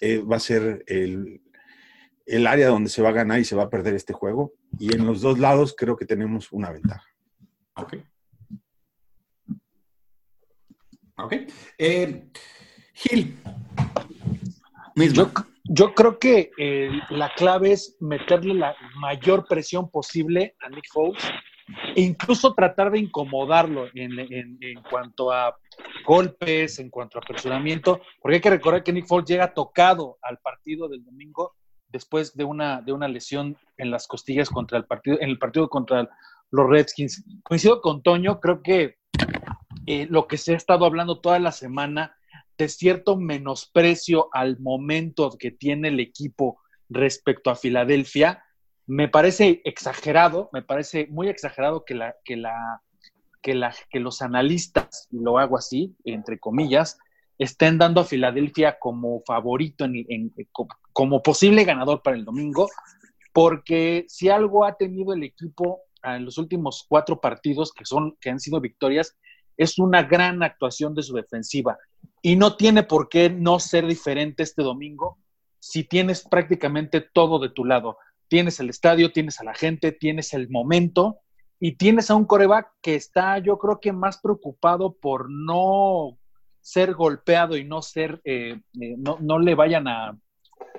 eh, 0.00 0.18
va 0.18 0.36
a 0.36 0.40
ser 0.40 0.82
el, 0.86 1.40
el 2.26 2.46
área 2.46 2.68
donde 2.68 2.90
se 2.90 3.02
va 3.02 3.10
a 3.10 3.12
ganar 3.12 3.38
y 3.40 3.44
se 3.44 3.56
va 3.56 3.64
a 3.64 3.70
perder 3.70 3.94
este 3.94 4.12
juego. 4.12 4.52
Y 4.78 4.94
en 4.94 5.06
los 5.06 5.20
dos 5.20 5.38
lados 5.38 5.74
creo 5.76 5.96
que 5.96 6.06
tenemos 6.06 6.52
una 6.52 6.70
ventaja. 6.70 7.06
Ok. 7.76 7.94
Ok. 11.18 11.34
Eh, 11.78 12.26
Gil. 12.94 13.36
Yo, 15.14 15.30
yo 15.64 15.94
creo 15.94 16.18
que 16.18 16.50
eh, 16.58 16.90
la 17.10 17.32
clave 17.34 17.72
es 17.72 17.96
meterle 18.00 18.54
la 18.54 18.74
mayor 19.00 19.46
presión 19.46 19.90
posible 19.90 20.54
a 20.60 20.68
Nick 20.68 20.84
Foles 20.92 21.22
e 21.96 22.02
incluso 22.02 22.54
tratar 22.54 22.90
de 22.90 22.98
incomodarlo 22.98 23.86
en, 23.94 24.18
en- 24.18 24.58
en 24.60 24.82
cuanto 24.90 25.32
a 25.32 25.56
golpes, 26.04 26.78
en 26.78 26.90
cuanto 26.90 27.18
a 27.18 27.22
apresuramiento, 27.22 28.00
porque 28.20 28.36
hay 28.36 28.40
que 28.42 28.50
recordar 28.50 28.82
que 28.82 28.92
Nick 28.92 29.06
Foles 29.06 29.28
llega 29.28 29.54
tocado 29.54 30.18
al 30.22 30.38
partido 30.38 30.88
del 30.88 31.04
domingo 31.04 31.54
después 31.92 32.36
de 32.36 32.44
una, 32.44 32.80
de 32.80 32.92
una 32.92 33.08
lesión 33.08 33.56
en 33.76 33.90
las 33.90 34.06
costillas 34.06 34.48
contra 34.50 34.78
el 34.78 34.84
partido, 34.84 35.18
en 35.20 35.28
el 35.28 35.38
partido 35.38 35.68
contra 35.68 36.08
los 36.50 36.68
Redskins. 36.68 37.24
Coincido 37.42 37.80
con 37.80 38.02
Toño, 38.02 38.40
creo 38.40 38.62
que 38.62 38.96
eh, 39.86 40.06
lo 40.10 40.26
que 40.26 40.38
se 40.38 40.54
ha 40.54 40.56
estado 40.56 40.84
hablando 40.86 41.20
toda 41.20 41.38
la 41.38 41.52
semana 41.52 42.16
de 42.58 42.68
cierto 42.68 43.16
menosprecio 43.16 44.28
al 44.32 44.58
momento 44.60 45.36
que 45.38 45.50
tiene 45.50 45.88
el 45.88 46.00
equipo 46.00 46.60
respecto 46.88 47.50
a 47.50 47.56
Filadelfia, 47.56 48.44
me 48.86 49.08
parece 49.08 49.62
exagerado, 49.64 50.50
me 50.52 50.62
parece 50.62 51.06
muy 51.10 51.28
exagerado 51.28 51.84
que 51.84 51.94
la, 51.94 52.14
que 52.24 52.36
la, 52.36 52.82
que 53.40 53.54
la, 53.54 53.74
que 53.90 54.00
los 54.00 54.22
analistas, 54.22 55.08
y 55.10 55.18
lo 55.20 55.38
hago 55.38 55.56
así, 55.56 55.96
entre 56.04 56.38
comillas, 56.38 56.98
estén 57.38 57.78
dando 57.78 58.00
a 58.00 58.04
Filadelfia 58.04 58.78
como 58.78 59.22
favorito 59.26 59.84
en, 59.84 60.04
en- 60.08 60.32
como 60.92 61.22
posible 61.22 61.64
ganador 61.64 62.02
para 62.02 62.16
el 62.16 62.24
domingo, 62.24 62.68
porque 63.32 64.04
si 64.08 64.28
algo 64.28 64.64
ha 64.64 64.76
tenido 64.76 65.12
el 65.12 65.22
equipo 65.22 65.80
en 66.02 66.24
los 66.24 66.38
últimos 66.38 66.84
cuatro 66.88 67.20
partidos 67.20 67.72
que 67.72 67.84
son 67.84 68.16
que 68.20 68.30
han 68.30 68.40
sido 68.40 68.60
victorias 68.60 69.16
es 69.56 69.78
una 69.78 70.02
gran 70.02 70.42
actuación 70.42 70.94
de 70.94 71.02
su 71.02 71.14
defensiva 71.14 71.78
y 72.22 72.36
no 72.36 72.56
tiene 72.56 72.82
por 72.82 73.08
qué 73.08 73.30
no 73.30 73.60
ser 73.60 73.86
diferente 73.86 74.42
este 74.42 74.62
domingo 74.62 75.18
si 75.58 75.84
tienes 75.84 76.26
prácticamente 76.28 77.00
todo 77.00 77.38
de 77.38 77.48
tu 77.48 77.64
lado. 77.64 77.96
Tienes 78.26 78.58
el 78.58 78.68
estadio, 78.68 79.12
tienes 79.12 79.40
a 79.40 79.44
la 79.44 79.54
gente, 79.54 79.92
tienes 79.92 80.34
el 80.34 80.50
momento 80.50 81.20
y 81.60 81.76
tienes 81.76 82.10
a 82.10 82.16
un 82.16 82.24
coreback 82.24 82.68
que 82.82 82.96
está, 82.96 83.38
yo 83.38 83.58
creo 83.58 83.78
que 83.78 83.92
más 83.92 84.18
preocupado 84.20 84.96
por 84.96 85.30
no 85.30 86.18
ser 86.60 86.94
golpeado 86.94 87.56
y 87.56 87.64
no 87.64 87.80
ser, 87.82 88.20
eh, 88.24 88.60
eh, 88.80 88.94
no, 88.98 89.18
no 89.20 89.38
le 89.38 89.54
vayan 89.54 89.86
a, 89.86 90.18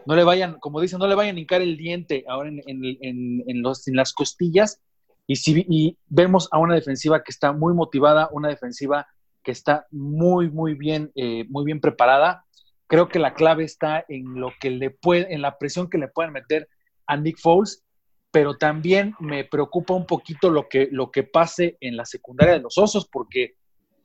no 0.06 0.16
le 0.16 0.24
vayan, 0.24 0.60
como 0.60 0.82
dicen, 0.82 1.00
no 1.00 1.08
le 1.08 1.16
vayan 1.16 1.38
a 1.38 1.40
hincar 1.40 1.62
el 1.62 1.78
diente 1.78 2.26
ahora 2.28 2.50
en, 2.50 3.96
las 3.96 4.14
costillas. 4.14 4.82
Y, 5.28 5.38
si, 5.38 5.98
vemos 6.08 6.50
a 6.52 6.60
una 6.60 6.76
defensiva 6.76 7.24
que 7.24 7.32
está 7.32 7.54
muy 7.54 7.74
motivada, 7.74 8.30
una 8.32 8.50
defensiva 8.50 9.08
que 9.44 9.52
está 9.52 9.88
muy, 9.92 10.50
muy 10.50 10.74
bien, 10.74 11.12
eh, 11.16 11.46
muy 11.50 11.66
bien 11.66 11.80
preparada. 11.80 12.46
Creo 12.88 13.08
que 13.08 13.20
la 13.20 13.34
clave 13.34 13.64
está 13.64 14.06
en 14.08 14.40
lo 14.40 14.52
que 14.60 14.70
le 14.70 14.90
puede, 14.90 15.34
en 15.34 15.42
la 15.42 15.58
presión 15.58 15.90
que 15.90 15.98
le 15.98 16.08
pueden 16.08 16.34
meter 16.34 16.68
a 17.08 17.18
Nick 17.18 17.40
Foles, 17.40 17.84
pero 18.32 18.58
también 18.58 19.16
me 19.20 19.44
preocupa 19.44 19.94
un 19.94 20.06
poquito 20.06 20.50
lo 20.50 20.68
que, 20.68 20.90
lo 20.92 21.12
que 21.12 21.24
pase 21.24 21.78
en 21.82 21.96
la 21.96 22.06
secundaria 22.06 22.56
de 22.56 22.62
los 22.62 22.78
osos, 22.78 23.08
porque 23.08 23.56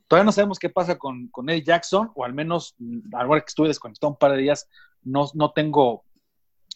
todavía 0.07 0.25
no 0.25 0.33
sabemos 0.33 0.59
qué 0.59 0.69
pasa 0.69 0.99
con, 0.99 1.29
con 1.29 1.49
Eddie 1.49 1.65
Jackson, 1.65 2.11
o 2.15 2.25
al 2.25 2.35
menos 2.35 2.77
ahora 3.13 3.41
que 3.41 3.49
estuve 3.49 3.69
desconectado 3.69 4.13
un 4.13 4.19
par 4.19 4.33
de 4.33 4.39
días, 4.39 4.69
no, 5.03 5.29
no 5.35 5.53
tengo, 5.53 6.05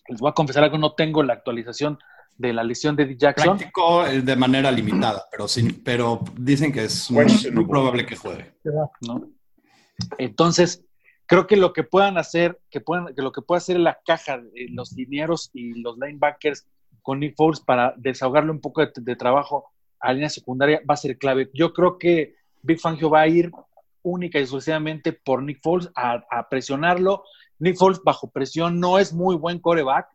les 0.09 0.21
voy 0.21 0.31
a 0.31 0.35
confesar 0.35 0.65
algo, 0.65 0.79
no 0.79 0.95
tengo 0.95 1.23
la 1.23 1.35
actualización 1.35 1.99
de 2.37 2.53
la 2.53 2.65
lesión 2.65 2.97
de 2.97 3.05
Eddie 3.05 3.17
Jackson. 3.19 3.57
Práctico 3.57 4.07
eh, 4.07 4.21
de 4.21 4.37
manera 4.37 4.71
limitada, 4.71 5.27
pero, 5.31 5.49
sin, 5.49 5.83
pero 5.83 6.21
dicen 6.37 6.73
que 6.73 6.85
es 6.85 7.11
muy, 7.11 7.27
probable 7.67 8.07
que 8.07 8.17
juegue. 8.17 8.55
¿no? 9.01 9.29
Entonces, 10.19 10.85
creo 11.27 11.47
que 11.47 11.57
lo 11.57 11.73
que 11.73 11.85
puedan 11.85 12.19
hacer, 12.19 12.61
que, 12.71 12.81
puedan, 12.81 13.15
que 13.15 13.23
lo 13.23 13.33
que 13.33 13.43
pueda 13.43 13.59
hacer 13.59 13.79
la 13.79 14.01
caja, 14.05 14.39
de 14.39 14.69
los 14.71 14.93
linieros 14.93 15.51
y 15.53 15.81
los 15.81 15.97
linebackers 15.99 16.67
con 17.03 17.21
Nick 17.21 17.37
Foles 17.37 17.61
para 17.61 17.95
desahogarle 17.97 18.51
un 18.51 18.61
poco 18.61 18.81
de, 18.81 18.93
de 18.95 19.17
trabajo 19.17 19.73
a 20.01 20.09
la 20.09 20.15
línea 20.15 20.31
secundaria 20.31 20.83
va 20.89 20.95
a 20.95 20.99
ser 20.99 21.19
clave. 21.19 21.51
Yo 21.55 21.73
creo 21.73 21.99
que 21.99 22.35
Big 22.63 22.81
Fangio 22.81 23.11
va 23.11 23.23
a 23.23 23.29
ir 23.29 23.51
única 24.03 24.39
y 24.39 24.43
exclusivamente 24.43 25.13
por 25.13 25.43
Nick 25.43 25.61
Foles 25.63 25.91
a, 25.95 26.25
a 26.31 26.49
presionarlo. 26.49 27.25
Nick 27.63 27.77
Foles 27.77 28.01
bajo 28.05 28.31
presión 28.31 28.81
no 28.81 28.99
es 28.99 29.13
muy 29.13 29.37
buen 29.37 29.59
coreback, 29.61 30.09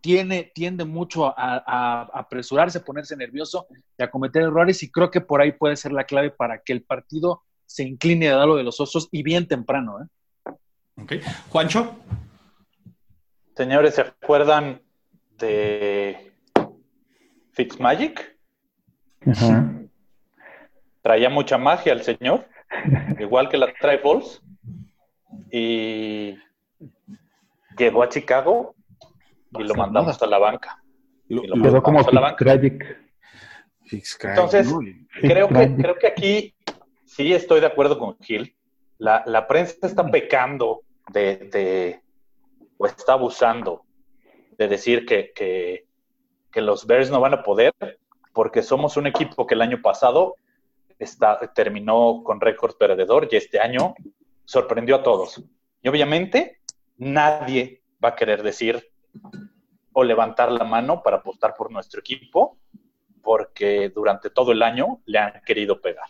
tiene, 0.00 0.50
tiende 0.54 0.84
mucho 0.84 1.26
a, 1.26 1.34
a- 1.36 1.62
a 1.66 2.02
apresurarse, 2.20 2.78
a 2.78 2.84
ponerse 2.84 3.16
nervioso 3.16 3.66
y 3.98 4.02
a 4.02 4.10
cometer 4.10 4.42
errores 4.42 4.82
y 4.82 4.90
creo 4.90 5.10
que 5.10 5.20
por 5.20 5.40
ahí 5.40 5.52
puede 5.52 5.76
ser 5.76 5.92
la 5.92 6.04
clave 6.04 6.30
para 6.30 6.60
que 6.62 6.72
el 6.72 6.82
partido 6.82 7.42
se 7.66 7.84
incline 7.84 8.28
a 8.30 8.44
lo 8.46 8.56
de 8.56 8.64
los 8.64 8.80
osos 8.80 9.08
y 9.12 9.22
bien 9.22 9.46
temprano. 9.46 9.98
¿eh? 10.02 10.50
Ok. 10.96 11.12
Juancho. 11.50 11.94
Señores, 13.54 13.94
¿se 13.94 14.00
acuerdan 14.00 14.80
de 15.38 16.32
Fitzmagic? 17.52 18.36
Ajá. 19.26 19.70
Traía 21.02 21.28
mucha 21.30 21.56
magia 21.58 21.92
el 21.92 22.02
señor, 22.02 22.48
igual 23.20 23.48
que 23.48 23.58
la 23.58 23.72
trae 23.80 23.98
Foles. 23.98 24.42
Y 25.52 26.34
llegó 27.80 28.02
a 28.02 28.08
Chicago 28.08 28.74
y 29.58 29.62
lo 29.64 29.74
mandamos 29.74 30.20
a 30.22 30.26
la 30.26 30.38
banca. 30.38 30.82
Lo- 31.28 31.42
Y 31.44 31.46
lo 31.48 31.56
lo- 31.56 31.62
Quedó 31.62 31.82
como 31.82 31.98
mandamos 31.98 32.12
a 32.12 32.14
la 32.14 32.20
banca. 32.20 32.44
Tragic. 32.44 32.84
Entonces. 34.22 34.72
Creo 35.20 35.48
que, 35.48 35.74
creo 35.76 35.96
que 35.96 36.06
aquí 36.06 36.54
sí 37.04 37.32
estoy 37.32 37.60
de 37.60 37.66
acuerdo 37.66 37.98
con 37.98 38.16
Gil. 38.20 38.54
La, 38.98 39.22
la 39.26 39.46
prensa 39.48 39.74
está 39.86 40.06
pecando 40.10 40.82
de, 41.12 41.36
de- 41.36 42.00
o 42.78 42.86
está 42.86 43.14
abusando 43.14 43.82
de 44.56 44.68
decir 44.68 45.04
que, 45.06 45.32
que, 45.34 45.86
que 46.52 46.60
los 46.60 46.86
Bears 46.86 47.10
no 47.10 47.20
van 47.20 47.34
a 47.34 47.42
poder 47.42 47.72
porque 48.32 48.62
somos 48.62 48.96
un 48.96 49.06
equipo 49.06 49.46
que 49.46 49.54
el 49.54 49.62
año 49.62 49.80
pasado 49.82 50.36
está, 50.98 51.38
terminó 51.54 52.22
con 52.22 52.40
récord 52.40 52.76
perdedor 52.76 53.28
y 53.30 53.36
este 53.36 53.58
año 53.58 53.94
sorprendió 54.44 54.96
a 54.96 55.02
todos. 55.02 55.42
Y 55.82 55.88
obviamente 55.88 56.59
nadie 57.00 57.82
va 58.02 58.10
a 58.10 58.14
querer 58.14 58.42
decir 58.42 58.92
o 59.92 60.04
levantar 60.04 60.52
la 60.52 60.64
mano 60.64 61.02
para 61.02 61.16
apostar 61.16 61.54
por 61.56 61.72
nuestro 61.72 62.00
equipo 62.00 62.58
porque 63.22 63.88
durante 63.88 64.30
todo 64.30 64.52
el 64.52 64.62
año 64.62 65.00
le 65.06 65.18
han 65.18 65.42
querido 65.44 65.80
pegar 65.80 66.06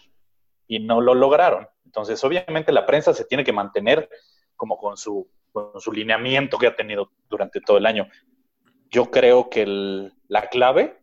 y 0.66 0.81
no 0.81 1.00
lo 1.00 1.14
lograron. 1.14 1.68
Entonces, 1.85 2.22
obviamente 2.24 2.72
la 2.72 2.87
prensa 2.87 3.14
se 3.14 3.24
tiene 3.24 3.44
que 3.44 3.53
mantener 3.53 4.09
como 4.57 4.79
con 4.79 4.96
su, 4.96 5.31
con 5.53 5.81
su 5.81 5.92
lineamiento 5.92 6.59
que 6.59 6.66
ha 6.66 6.76
tenido 6.76 7.12
durante 7.29 7.61
todo 7.61 7.79
el 7.79 7.87
año. 7.87 8.09
yo 8.90 9.11
creo 9.11 9.48
que 9.48 10.11
la 10.26 10.48
clave 10.48 10.98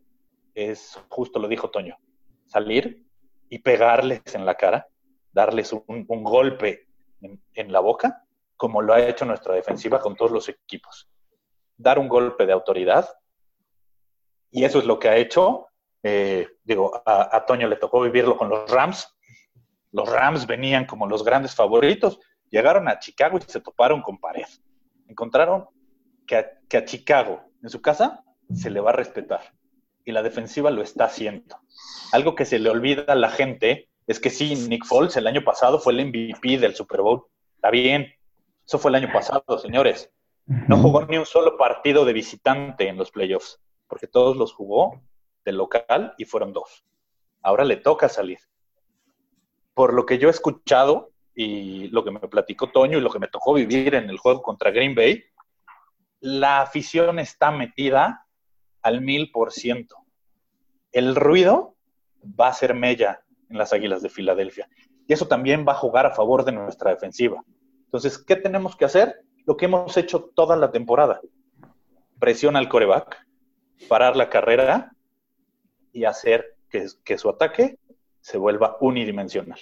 es, 0.54 1.00
justo 1.08 1.38
lo 1.38 1.48
dijo 1.48 1.70
Toño, 1.70 1.96
salir 2.44 3.06
y 3.48 3.60
pegarles 3.60 4.22
en 4.34 4.44
la 4.44 4.54
cara, 4.56 4.86
darles 5.32 5.72
un, 5.72 6.04
un 6.06 6.22
golpe 6.22 6.86
en 7.54 7.72
la 7.72 7.80
boca, 7.80 8.27
como 8.58 8.82
lo 8.82 8.92
ha 8.92 9.00
hecho 9.00 9.24
nuestra 9.24 9.54
defensiva 9.54 10.00
con 10.00 10.16
todos 10.16 10.30
los 10.30 10.48
equipos. 10.50 11.08
Dar 11.78 11.98
un 11.98 12.08
golpe 12.08 12.44
de 12.44 12.52
autoridad. 12.52 13.08
Y 14.50 14.64
eso 14.64 14.80
es 14.80 14.84
lo 14.84 14.98
que 14.98 15.08
ha 15.08 15.16
hecho. 15.16 15.68
eh, 16.02 16.46
digo, 16.62 17.02
a, 17.06 17.44
Toño 17.46 17.68
le 17.68 17.76
tocó 17.76 18.02
vivirlo 18.02 18.36
con 18.36 18.50
los 18.50 18.70
Rams. 18.70 19.16
Los 19.92 20.10
Rams 20.10 20.46
venían 20.46 20.84
como 20.84 21.06
los 21.06 21.24
grandes 21.24 21.54
favoritos. 21.54 22.18
Llegaron 22.50 22.88
a 22.88 22.98
Chicago 22.98 23.38
y 23.38 23.50
se 23.50 23.60
toparon 23.60 24.02
con 24.02 24.18
pared. 24.18 24.46
Encontraron 25.06 25.66
que 26.26 26.46
que 26.68 26.76
a 26.76 26.84
Chicago, 26.84 27.42
en 27.62 27.70
su 27.70 27.80
casa, 27.80 28.22
se 28.54 28.70
le 28.70 28.80
va 28.80 28.90
a 28.90 28.94
respetar. 28.94 29.40
Y 30.04 30.12
la 30.12 30.22
defensiva 30.22 30.70
lo 30.70 30.82
está 30.82 31.04
haciendo. 31.04 31.60
Algo 32.12 32.34
que 32.34 32.44
se 32.44 32.58
le 32.58 32.70
olvida 32.70 33.04
a 33.08 33.14
la 33.14 33.30
gente 33.30 33.88
es 34.06 34.20
que 34.20 34.30
sí, 34.30 34.54
Nick 34.54 34.84
Foles 34.84 35.16
el 35.16 35.26
año 35.26 35.44
pasado 35.44 35.78
fue 35.78 35.92
el 35.92 36.06
MVP 36.06 36.58
del 36.58 36.74
Super 36.74 37.02
Bowl. 37.02 37.26
Está 37.56 37.70
bien. 37.70 38.12
Eso 38.68 38.78
fue 38.78 38.90
el 38.90 38.96
año 38.96 39.10
pasado, 39.10 39.58
señores. 39.58 40.12
No 40.44 40.76
jugó 40.76 41.06
ni 41.06 41.16
un 41.16 41.24
solo 41.24 41.56
partido 41.56 42.04
de 42.04 42.12
visitante 42.12 42.86
en 42.86 42.98
los 42.98 43.10
playoffs, 43.10 43.58
porque 43.86 44.06
todos 44.06 44.36
los 44.36 44.52
jugó 44.52 45.00
de 45.46 45.52
local 45.52 46.12
y 46.18 46.26
fueron 46.26 46.52
dos. 46.52 46.84
Ahora 47.40 47.64
le 47.64 47.78
toca 47.78 48.10
salir. 48.10 48.40
Por 49.72 49.94
lo 49.94 50.04
que 50.04 50.18
yo 50.18 50.28
he 50.28 50.30
escuchado 50.32 51.12
y 51.34 51.88
lo 51.88 52.04
que 52.04 52.10
me 52.10 52.20
platicó 52.20 52.70
Toño 52.70 52.98
y 52.98 53.00
lo 53.00 53.08
que 53.08 53.18
me 53.18 53.28
tocó 53.28 53.54
vivir 53.54 53.94
en 53.94 54.10
el 54.10 54.18
juego 54.18 54.42
contra 54.42 54.70
Green 54.70 54.94
Bay, 54.94 55.24
la 56.20 56.60
afición 56.60 57.18
está 57.18 57.50
metida 57.50 58.26
al 58.82 59.00
mil 59.00 59.30
por 59.32 59.50
ciento. 59.50 59.96
El 60.92 61.16
ruido 61.16 61.74
va 62.22 62.48
a 62.48 62.52
ser 62.52 62.74
mella 62.74 63.22
en 63.48 63.56
las 63.56 63.72
Águilas 63.72 64.02
de 64.02 64.10
Filadelfia. 64.10 64.68
Y 65.06 65.14
eso 65.14 65.26
también 65.26 65.64
va 65.66 65.72
a 65.72 65.76
jugar 65.76 66.04
a 66.04 66.14
favor 66.14 66.44
de 66.44 66.52
nuestra 66.52 66.90
defensiva. 66.90 67.42
Entonces, 67.88 68.18
¿qué 68.18 68.36
tenemos 68.36 68.76
que 68.76 68.84
hacer? 68.84 69.22
Lo 69.46 69.56
que 69.56 69.64
hemos 69.64 69.96
hecho 69.96 70.30
toda 70.34 70.56
la 70.56 70.70
temporada. 70.70 71.20
Presión 72.18 72.54
al 72.54 72.68
coreback, 72.68 73.16
parar 73.88 74.14
la 74.14 74.28
carrera 74.28 74.92
y 75.92 76.04
hacer 76.04 76.56
que, 76.68 76.86
que 77.02 77.16
su 77.16 77.30
ataque 77.30 77.78
se 78.20 78.36
vuelva 78.36 78.76
unidimensional. 78.80 79.58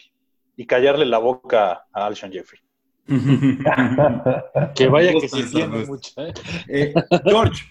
Y 0.56 0.66
callarle 0.66 1.06
la 1.06 1.18
boca 1.18 1.86
a 1.92 2.06
Alshon 2.06 2.32
Jeffrey. 2.32 2.60
Que 4.74 4.88
vaya 4.88 5.12
que 5.20 5.28
se 5.28 5.40
entiende 5.40 5.86
mucho. 5.86 6.10
¿eh? 6.16 6.32
Eh, 6.68 6.94
George, 7.24 7.62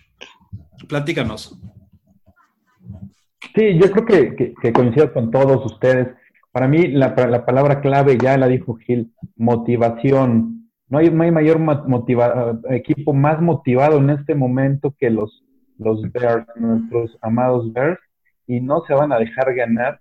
platícanos. 0.87 1.57
Sí, 3.53 3.77
yo 3.77 3.91
creo 3.91 4.05
que, 4.05 4.35
que- 4.35 4.53
que 4.61 4.71
coincido 4.73 5.11
con 5.11 5.31
todos 5.31 5.65
ustedes. 5.65 6.15
Para 6.55 6.69
mí, 6.69 6.87
la, 6.87 7.13
la 7.27 7.45
palabra 7.45 7.81
clave 7.81 8.17
ya 8.17 8.37
la 8.37 8.47
dijo 8.47 8.75
Gil, 8.75 9.11
motivación. 9.35 10.69
No 10.87 10.99
hay, 10.99 11.09
no 11.11 11.23
hay 11.23 11.31
mayor 11.31 11.59
ma- 11.59 11.83
motiva- 11.85 12.61
equipo 12.69 13.11
más 13.11 13.41
motivado 13.41 13.97
en 13.97 14.09
este 14.11 14.35
momento 14.35 14.95
que 14.97 15.09
los, 15.09 15.43
los 15.77 16.01
Bears, 16.13 16.47
nuestros 16.55 17.17
amados 17.21 17.73
Bears, 17.73 17.99
y 18.47 18.61
no 18.61 18.83
se 18.87 18.93
van 18.93 19.11
a 19.11 19.19
dejar 19.19 19.53
ganar 19.53 19.99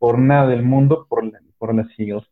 por 0.00 0.18
nada 0.18 0.48
del 0.48 0.64
mundo 0.64 1.06
por, 1.08 1.22
por 1.56 1.72
las 1.72 1.86
Eagles. 1.96 2.24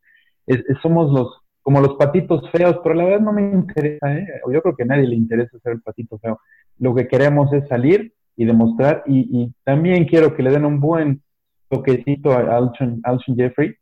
Es- 0.48 0.64
es- 0.68 0.78
somos 0.82 1.12
los 1.12 1.28
como 1.62 1.80
los 1.80 1.94
patitos 1.94 2.50
feos, 2.50 2.80
pero 2.82 2.96
la 2.96 3.04
verdad 3.04 3.20
no 3.20 3.32
me 3.32 3.42
interesa, 3.52 4.12
¿eh? 4.18 4.26
yo 4.52 4.62
creo 4.62 4.74
que 4.74 4.82
a 4.82 4.86
nadie 4.86 5.06
le 5.06 5.14
interesa 5.14 5.56
ser 5.60 5.74
el 5.74 5.82
patito 5.82 6.18
feo. 6.18 6.40
Lo 6.80 6.92
que 6.92 7.06
queremos 7.06 7.52
es 7.52 7.68
salir 7.68 8.12
y 8.34 8.46
demostrar, 8.46 9.04
y, 9.06 9.20
y 9.30 9.54
también 9.62 10.06
quiero 10.06 10.34
que 10.34 10.42
le 10.42 10.50
den 10.50 10.64
un 10.64 10.80
buen 10.80 11.22
toquecito 11.70 12.32
a 12.32 12.56
Alshon, 12.56 13.00
Alshon 13.04 13.36
Jeffrey, 13.36 13.74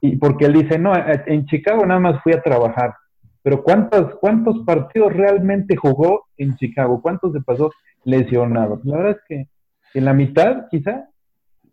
y 0.00 0.16
porque 0.16 0.46
él 0.46 0.52
dice, 0.54 0.78
no, 0.78 0.92
en 0.94 1.46
Chicago 1.46 1.84
nada 1.84 2.00
más 2.00 2.22
fui 2.22 2.32
a 2.32 2.42
trabajar, 2.42 2.94
pero 3.42 3.62
¿cuántos, 3.62 4.14
cuántos 4.16 4.64
partidos 4.64 5.12
realmente 5.12 5.76
jugó 5.76 6.26
en 6.38 6.56
Chicago? 6.56 7.02
¿Cuántos 7.02 7.32
se 7.32 7.42
pasó 7.42 7.70
lesionado? 8.04 8.80
La 8.84 8.96
verdad 8.96 9.12
es 9.12 9.22
que 9.28 9.48
en 9.98 10.04
la 10.04 10.14
mitad, 10.14 10.66
quizá. 10.70 11.08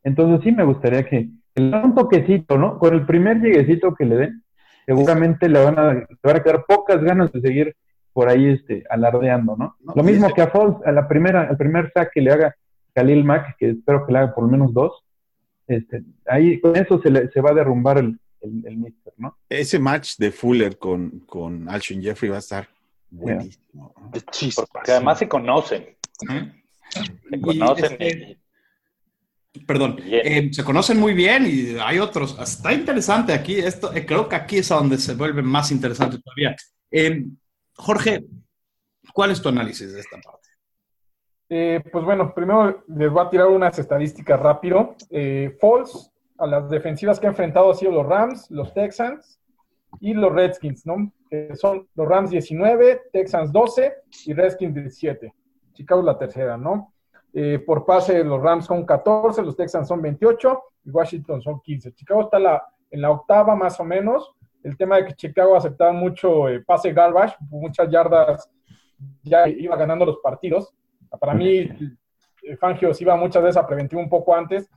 Entonces 0.03 0.41
sí 0.43 0.51
me 0.51 0.63
gustaría 0.63 1.03
que 1.03 1.29
le 1.55 1.63
den 1.63 1.85
un 1.85 1.95
toquecito, 1.95 2.57
¿no? 2.57 2.77
Con 2.77 2.93
el 2.93 3.05
primer 3.05 3.39
lleguecito 3.39 3.93
que 3.93 4.05
le 4.05 4.15
den, 4.17 4.43
seguramente 4.85 5.47
le 5.47 5.63
van 5.63 5.79
a, 5.79 5.93
le 5.93 6.07
van 6.23 6.35
a 6.35 6.43
quedar 6.43 6.65
pocas 6.67 7.01
ganas 7.01 7.31
de 7.31 7.41
seguir 7.41 7.75
por 8.13 8.29
ahí 8.29 8.49
este, 8.49 8.83
alardeando, 8.89 9.55
¿no? 9.55 9.75
No, 9.79 9.93
Lo 9.95 10.03
mismo 10.03 10.29
que 10.33 10.41
a 10.41 10.47
Foles, 10.47 10.75
a 10.85 10.91
la 10.91 11.07
primera, 11.07 11.43
al 11.43 11.57
primer 11.57 11.91
sack 11.93 12.11
que 12.13 12.21
le 12.21 12.31
haga 12.31 12.55
Khalil 12.93 13.23
Mack, 13.23 13.55
que 13.57 13.69
espero 13.69 14.05
que 14.05 14.11
le 14.11 14.19
haga 14.19 14.35
por 14.35 14.43
lo 14.43 14.49
menos 14.49 14.73
dos, 14.73 15.05
este, 15.71 16.03
ahí 16.25 16.59
con 16.59 16.75
eso 16.75 17.01
se, 17.01 17.09
le, 17.09 17.29
se 17.31 17.41
va 17.41 17.51
a 17.51 17.53
derrumbar 17.53 17.97
el, 17.97 18.19
el, 18.41 18.65
el 18.67 18.77
mister, 18.77 19.13
¿no? 19.17 19.37
Ese 19.49 19.79
match 19.79 20.15
de 20.17 20.31
Fuller 20.31 20.77
con, 20.77 21.21
con 21.21 21.67
Alshon 21.69 22.01
Jeffrey 22.01 22.29
va 22.29 22.37
a 22.37 22.39
estar 22.39 22.67
buenísimo. 23.09 23.93
Chispas. 24.31 24.67
Porque 24.71 24.91
además 24.91 25.19
se 25.19 25.27
conocen. 25.27 25.97
Se 26.19 27.35
Y, 27.37 27.39
conocen 27.41 27.97
este, 27.99 28.31
y- 28.31 28.37
Perdón, 29.67 29.97
eh, 30.05 30.49
se 30.53 30.63
conocen 30.63 30.97
muy 30.97 31.13
bien 31.13 31.45
y 31.45 31.77
hay 31.77 31.99
otros. 31.99 32.37
Está 32.39 32.71
interesante 32.71 33.33
aquí. 33.33 33.55
Esto, 33.55 33.93
eh, 33.93 34.05
creo 34.05 34.29
que 34.29 34.37
aquí 34.37 34.57
es 34.59 34.71
a 34.71 34.75
donde 34.75 34.97
se 34.97 35.13
vuelve 35.13 35.41
más 35.41 35.71
interesante 35.71 36.17
todavía. 36.19 36.55
Eh, 36.89 37.25
Jorge, 37.75 38.23
¿cuál 39.13 39.31
es 39.31 39.41
tu 39.41 39.49
análisis 39.49 39.91
de 39.91 39.99
esta 39.99 40.17
parte? 40.21 40.40
Eh, 41.53 41.83
pues 41.91 42.05
bueno, 42.05 42.33
primero 42.33 42.81
les 42.87 43.11
voy 43.11 43.25
a 43.25 43.29
tirar 43.29 43.47
unas 43.47 43.77
estadísticas 43.77 44.39
rápido. 44.39 44.95
Eh, 45.09 45.57
Falls 45.59 46.09
a 46.37 46.47
las 46.47 46.69
defensivas 46.69 47.19
que 47.19 47.27
ha 47.27 47.31
enfrentado 47.31 47.69
ha 47.71 47.75
sido 47.75 47.91
los 47.91 48.05
Rams, 48.05 48.49
los 48.49 48.73
Texans 48.73 49.37
y 49.99 50.13
los 50.13 50.31
Redskins, 50.31 50.85
¿no? 50.85 51.11
Son 51.55 51.87
los 51.95 52.07
Rams 52.07 52.29
19, 52.29 53.01
Texans 53.11 53.51
12 53.51 53.93
y 54.27 54.33
Redskins 54.33 54.73
17. 54.75 55.33
Chicago 55.73 55.99
es 56.01 56.05
la 56.05 56.17
tercera, 56.17 56.57
¿no? 56.57 56.93
Eh, 57.33 57.59
por 57.65 57.85
pase, 57.85 58.23
los 58.23 58.41
Rams 58.41 58.65
son 58.65 58.85
14, 58.85 59.41
los 59.41 59.55
Texans 59.57 59.87
son 59.89 60.01
28 60.01 60.63
y 60.85 60.89
Washington 60.89 61.41
son 61.41 61.59
15. 61.61 61.93
Chicago 61.93 62.21
está 62.21 62.39
la- 62.39 62.65
en 62.89 63.01
la 63.01 63.11
octava 63.11 63.55
más 63.57 63.77
o 63.79 63.83
menos. 63.83 64.31
El 64.63 64.77
tema 64.77 64.97
de 64.97 65.05
que 65.07 65.13
Chicago 65.15 65.55
aceptaba 65.57 65.91
mucho 65.91 66.47
eh, 66.47 66.61
pase 66.65 66.93
garbage, 66.93 67.35
muchas 67.49 67.89
yardas, 67.89 68.49
ya 69.23 69.47
iba 69.49 69.75
ganando 69.75 70.05
los 70.05 70.19
partidos. 70.19 70.73
Para 71.19 71.33
mí, 71.33 71.69
Fangio 72.59 72.93
se 72.93 73.03
iba 73.03 73.15
muchas 73.15 73.43
veces 73.43 73.57
a 73.57 73.67
preventivo 73.67 74.01
un 74.01 74.09
poco 74.09 74.33
antes 74.35 74.69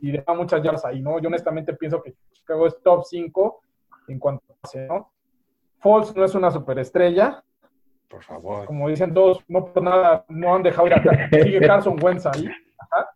y 0.00 0.10
dejaba 0.10 0.38
muchas 0.38 0.62
yardas 0.62 0.84
ahí, 0.84 1.00
¿no? 1.02 1.18
Yo 1.20 1.28
honestamente 1.28 1.74
pienso 1.74 2.02
que 2.02 2.14
Chicago 2.32 2.66
es 2.66 2.80
top 2.82 3.04
5 3.04 3.60
en 4.08 4.18
cuanto 4.18 4.44
a 4.52 4.56
pase, 4.60 4.86
¿no? 4.86 5.12
Foles 5.78 6.14
no 6.14 6.24
es 6.24 6.34
una 6.34 6.50
superestrella, 6.50 7.42
Por 8.08 8.22
favor. 8.22 8.66
como 8.66 8.88
dicen 8.88 9.14
todos, 9.14 9.42
no 9.48 9.64
por 9.66 9.82
nada, 9.82 10.24
no 10.28 10.54
han 10.54 10.62
dejado 10.62 10.86
ir 10.88 10.94
a 10.94 11.02
Car- 11.02 11.28
sigue 11.30 11.60
Carson 11.66 11.96
Wentz 12.02 12.26
ahí. 12.26 12.48
Ajá. 12.78 13.10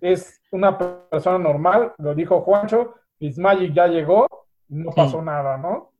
Es 0.00 0.40
una 0.50 0.76
persona 0.76 1.38
normal, 1.38 1.94
lo 1.98 2.14
dijo 2.14 2.40
Juancho, 2.42 2.94
Fitzmagic 3.18 3.72
ya 3.72 3.86
llegó, 3.86 4.26
no 4.68 4.90
pasó 4.90 5.22
nada, 5.22 5.56
¿no? 5.56 5.92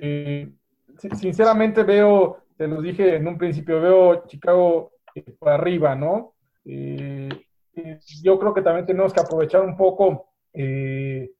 Eh, 0.00 0.50
si- 0.98 1.10
sinceramente 1.10 1.82
veo, 1.82 2.38
te 2.56 2.66
lo 2.68 2.80
dije 2.80 3.16
en 3.16 3.26
un 3.26 3.36
principio, 3.38 3.80
veo 3.80 4.26
Chicago 4.26 4.92
eh, 5.14 5.24
por 5.38 5.48
arriba, 5.50 5.94
¿no? 5.94 6.34
Eh, 6.64 7.28
eh, 7.76 7.98
yo 8.22 8.38
creo 8.38 8.54
que 8.54 8.62
también 8.62 8.86
tenemos 8.86 9.12
que 9.12 9.20
aprovechar 9.20 9.62
un 9.62 9.76
poco 9.76 10.28
eh, 10.52 11.30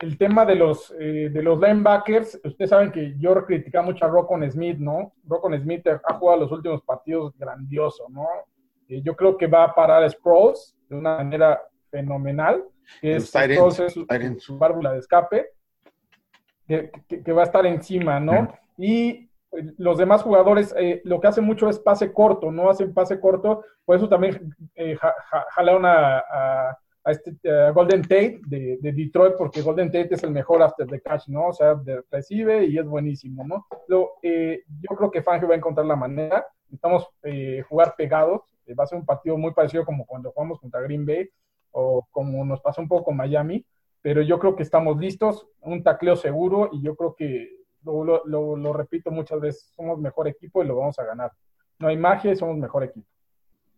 el 0.00 0.16
tema 0.16 0.44
de 0.46 0.54
los, 0.54 0.94
eh, 0.98 1.28
de 1.30 1.42
los 1.42 1.58
linebackers, 1.60 2.40
ustedes 2.44 2.70
saben 2.70 2.92
que 2.92 3.14
yo 3.18 3.34
criticaba 3.44 3.84
mucho 3.86 4.04
a 4.04 4.08
Rockon 4.08 4.48
Smith, 4.50 4.78
¿no? 4.78 5.12
Rockon 5.24 5.60
Smith 5.60 5.86
ha 5.86 6.14
jugado 6.14 6.40
los 6.40 6.52
últimos 6.52 6.82
partidos 6.82 7.36
grandioso, 7.36 8.06
¿no? 8.08 8.26
Yo 8.88 9.16
creo 9.16 9.36
que 9.36 9.46
va 9.46 9.64
a 9.64 9.74
parar 9.74 10.02
a 10.02 10.08
Sproles 10.08 10.76
de 10.88 10.96
una 10.96 11.16
manera 11.16 11.60
fenomenal. 11.90 12.64
Que 13.00 13.14
Los 13.14 13.24
es, 13.24 13.30
tight 13.32 13.50
ends, 13.50 13.56
Sproles 13.58 13.80
es 13.80 13.92
su, 13.92 14.06
su 14.38 14.58
válvula 14.58 14.92
de 14.92 14.98
escape, 14.98 15.46
que, 16.66 16.90
que- 17.08 17.22
que 17.22 17.32
va 17.32 17.42
a 17.42 17.44
estar 17.44 17.66
encima, 17.66 18.20
¿no? 18.20 18.32
Y 18.76 19.28
pues, 19.50 19.64
los 19.78 19.98
demás 19.98 20.22
jugadores 20.22 20.74
eh, 20.78 21.00
lo 21.04 21.20
que 21.20 21.28
hacen 21.28 21.44
mucho 21.44 21.68
es 21.68 21.78
pase 21.78 22.12
corto, 22.12 22.50
no 22.50 22.70
hacen 22.70 22.92
pase 22.94 23.20
corto, 23.20 23.64
por 23.84 23.96
eso 23.96 24.08
también 24.08 24.54
eh, 24.74 24.96
ja- 24.96 25.14
ja- 25.30 25.46
jalaron 25.50 25.84
a, 25.86 26.18
a- 26.18 26.78
a 27.04 27.10
este, 27.10 27.34
a 27.50 27.70
Golden 27.70 28.02
Tate 28.02 28.40
de, 28.46 28.78
de 28.80 28.92
Detroit, 28.92 29.34
porque 29.36 29.60
Golden 29.60 29.90
Tate 29.90 30.14
es 30.14 30.22
el 30.22 30.30
mejor 30.30 30.62
after 30.62 30.86
the 30.86 31.00
catch, 31.00 31.26
¿no? 31.28 31.48
O 31.48 31.52
sea, 31.52 31.74
de- 31.74 32.00
recibe 32.10 32.64
y 32.66 32.78
es 32.78 32.86
buenísimo, 32.86 33.44
¿no? 33.44 33.66
Lo, 33.88 34.12
eh, 34.22 34.62
yo 34.80 34.96
creo 34.96 35.10
que 35.10 35.22
Fangio 35.22 35.48
va 35.48 35.54
a 35.54 35.58
encontrar 35.58 35.84
la 35.86 35.96
manera, 35.96 36.46
necesitamos 36.66 37.08
eh, 37.24 37.62
jugar 37.68 37.94
pegados, 37.96 38.42
eh, 38.66 38.74
va 38.74 38.84
a 38.84 38.86
ser 38.86 38.98
un 39.00 39.04
partido 39.04 39.36
muy 39.36 39.52
parecido 39.52 39.84
como 39.84 40.06
cuando 40.06 40.30
jugamos 40.30 40.60
contra 40.60 40.80
Green 40.80 41.04
Bay, 41.04 41.28
o 41.72 42.06
como 42.12 42.44
nos 42.44 42.60
pasó 42.60 42.80
un 42.80 42.88
poco 42.88 43.04
con 43.06 43.16
Miami, 43.16 43.66
pero 44.00 44.22
yo 44.22 44.38
creo 44.38 44.54
que 44.54 44.62
estamos 44.62 44.96
listos, 44.98 45.48
un 45.60 45.82
tacleo 45.82 46.14
seguro, 46.16 46.68
y 46.72 46.82
yo 46.82 46.94
creo 46.94 47.14
que 47.16 47.48
lo, 47.84 48.04
lo- 48.04 48.22
lo- 48.26 48.56
lo 48.56 48.72
repito 48.72 49.10
muchas 49.10 49.40
veces, 49.40 49.72
somos 49.74 49.98
mejor 49.98 50.28
equipo 50.28 50.62
y 50.62 50.66
lo 50.66 50.76
vamos 50.76 50.98
a 50.98 51.04
ganar. 51.04 51.32
No 51.78 51.88
hay 51.88 51.96
magia 51.96 52.32
y 52.32 52.36
somos 52.36 52.56
mejor 52.56 52.84
equipo. 52.84 53.06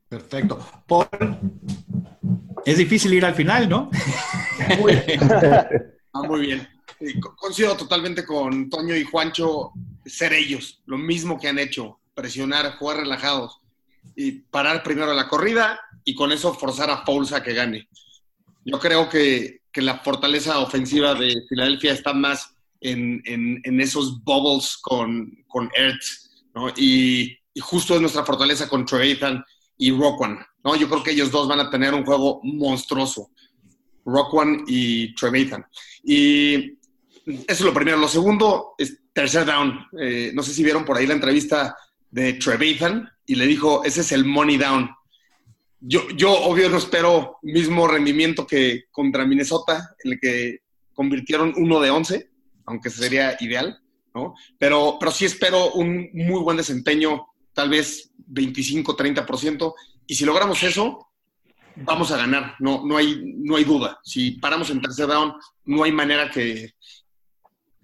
Perfecto. 0.09 0.59
Paul, 0.87 1.07
es 2.64 2.79
difícil 2.79 3.14
ir 3.14 3.25
al 3.25 3.35
final, 3.35 3.69
¿no? 3.69 3.90
Muy 4.81 4.93
bien. 5.07 5.21
Ah, 6.12 6.23
muy 6.23 6.40
bien. 6.43 6.69
Coincido 7.37 7.77
totalmente 7.77 8.25
con 8.25 8.69
Toño 8.71 8.95
y 8.95 9.05
Juancho, 9.05 9.73
ser 10.07 10.33
ellos, 10.33 10.83
lo 10.87 10.97
mismo 10.97 11.38
que 11.38 11.49
han 11.49 11.59
hecho, 11.59 11.99
presionar, 12.14 12.77
jugar 12.79 12.99
relajados 12.99 13.61
y 14.14 14.33
parar 14.43 14.83
primero 14.83 15.12
la 15.14 15.29
corrida 15.29 15.81
y 16.05 16.14
con 16.14 16.31
eso 16.31 16.55
forzar 16.55 16.90
a 16.90 16.99
Fouls 17.05 17.33
a 17.33 17.43
que 17.43 17.55
gane. 17.55 17.88
Yo 18.64 18.79
creo 18.79 19.09
que, 19.09 19.62
que 19.73 19.83
la 19.83 19.99
fortaleza 19.99 20.61
ofensiva 20.61 21.14
de 21.14 21.35
Filadelfia 21.49 21.93
está 21.93 22.12
más 22.14 22.54
en, 22.85 23.81
esos 23.81 24.23
bubbles 24.23 24.77
con, 24.77 25.44
con 25.49 25.70
Ertz, 25.75 26.44
¿no? 26.55 26.68
Y, 26.77 27.38
justo 27.61 27.94
es 27.94 28.01
nuestra 28.01 28.25
fortaleza 28.25 28.68
con 28.68 28.85
Trevathan 28.85 29.44
y 29.79 29.92
Roquan, 29.92 30.44
¿no? 30.64 30.75
Yo 30.75 30.88
creo 30.88 31.05
que 31.05 31.12
ellos 31.12 31.31
dos 31.31 31.47
van 31.47 31.61
a 31.61 31.70
tener 31.70 31.94
un 31.94 32.05
juego 32.05 32.40
monstruoso. 32.42 33.31
Roquan 34.05 34.64
y 34.66 35.14
Trevathan. 35.14 35.64
Y 36.03 36.73
eso 37.25 37.44
es 37.47 37.61
lo 37.61 37.73
primero. 37.73 37.97
Lo 37.97 38.09
segundo 38.09 38.75
es 38.77 38.99
tercer 39.12 39.47
down. 39.47 39.87
Eh, 40.01 40.33
no 40.35 40.42
sé 40.42 40.53
si 40.53 40.64
vieron 40.64 40.85
por 40.85 40.97
ahí 40.97 41.07
la 41.07 41.14
entrevista 41.14 41.77
de 42.11 42.33
Trevathan 42.35 43.09
y 43.25 43.37
le 43.37 43.47
dijo, 43.47 43.85
ese 43.85 44.01
es 44.01 44.11
el 44.11 44.25
money 44.25 44.57
down. 44.57 44.90
Yo, 45.79 46.09
yo 46.11 46.33
obvio 46.33 46.68
no 46.70 46.79
espero 46.79 47.38
mismo 47.42 47.87
rendimiento 47.87 48.49
que 48.49 48.87
contra 48.90 49.25
Minnesota, 49.25 49.94
en 50.03 50.12
el 50.12 50.20
que 50.20 50.59
convirtieron 50.92 51.55
uno 51.57 51.81
de 51.81 51.90
11, 51.90 52.34
aunque 52.66 52.90
sería 52.90 53.37
ideal, 53.40 53.79
¿no? 54.14 54.35
Pero, 54.59 54.96
pero 54.98 55.11
sí 55.12 55.24
espero 55.24 55.72
un 55.72 56.11
muy 56.12 56.40
buen 56.40 56.57
desempeño, 56.57 57.27
tal 57.53 57.68
vez 57.70 58.11
25-30%. 58.29 59.74
Y 60.07 60.14
si 60.14 60.24
logramos 60.24 60.62
eso, 60.62 61.09
vamos 61.77 62.11
a 62.12 62.16
ganar, 62.16 62.55
no, 62.61 62.85
no, 62.87 62.96
hay, 62.96 63.20
no 63.37 63.57
hay 63.57 63.64
duda. 63.64 63.98
Si 64.05 64.33
paramos 64.33 64.70
en 64.70 64.81
tercer 64.81 65.07
down, 65.07 65.35
no 65.64 65.83
hay 65.85 65.92
manera 65.92 66.31
que, 66.31 66.74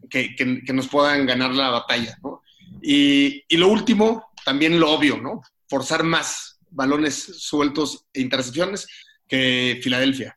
que, 0.08 0.34
que- 0.36 0.62
que 0.64 0.72
nos 0.72 0.88
puedan 0.88 1.26
ganar 1.26 1.52
la 1.54 1.70
batalla. 1.70 2.16
¿no? 2.22 2.42
Y, 2.82 3.42
y 3.48 3.56
lo 3.56 3.68
último, 3.68 4.30
también 4.44 4.78
lo 4.78 4.90
obvio, 4.90 5.18
¿no? 5.18 5.40
Forzar 5.68 6.02
más 6.04 6.58
balones 6.70 7.14
sueltos 7.38 8.06
e 8.12 8.20
intercepciones 8.20 8.86
que 9.26 9.80
Filadelfia. 9.82 10.36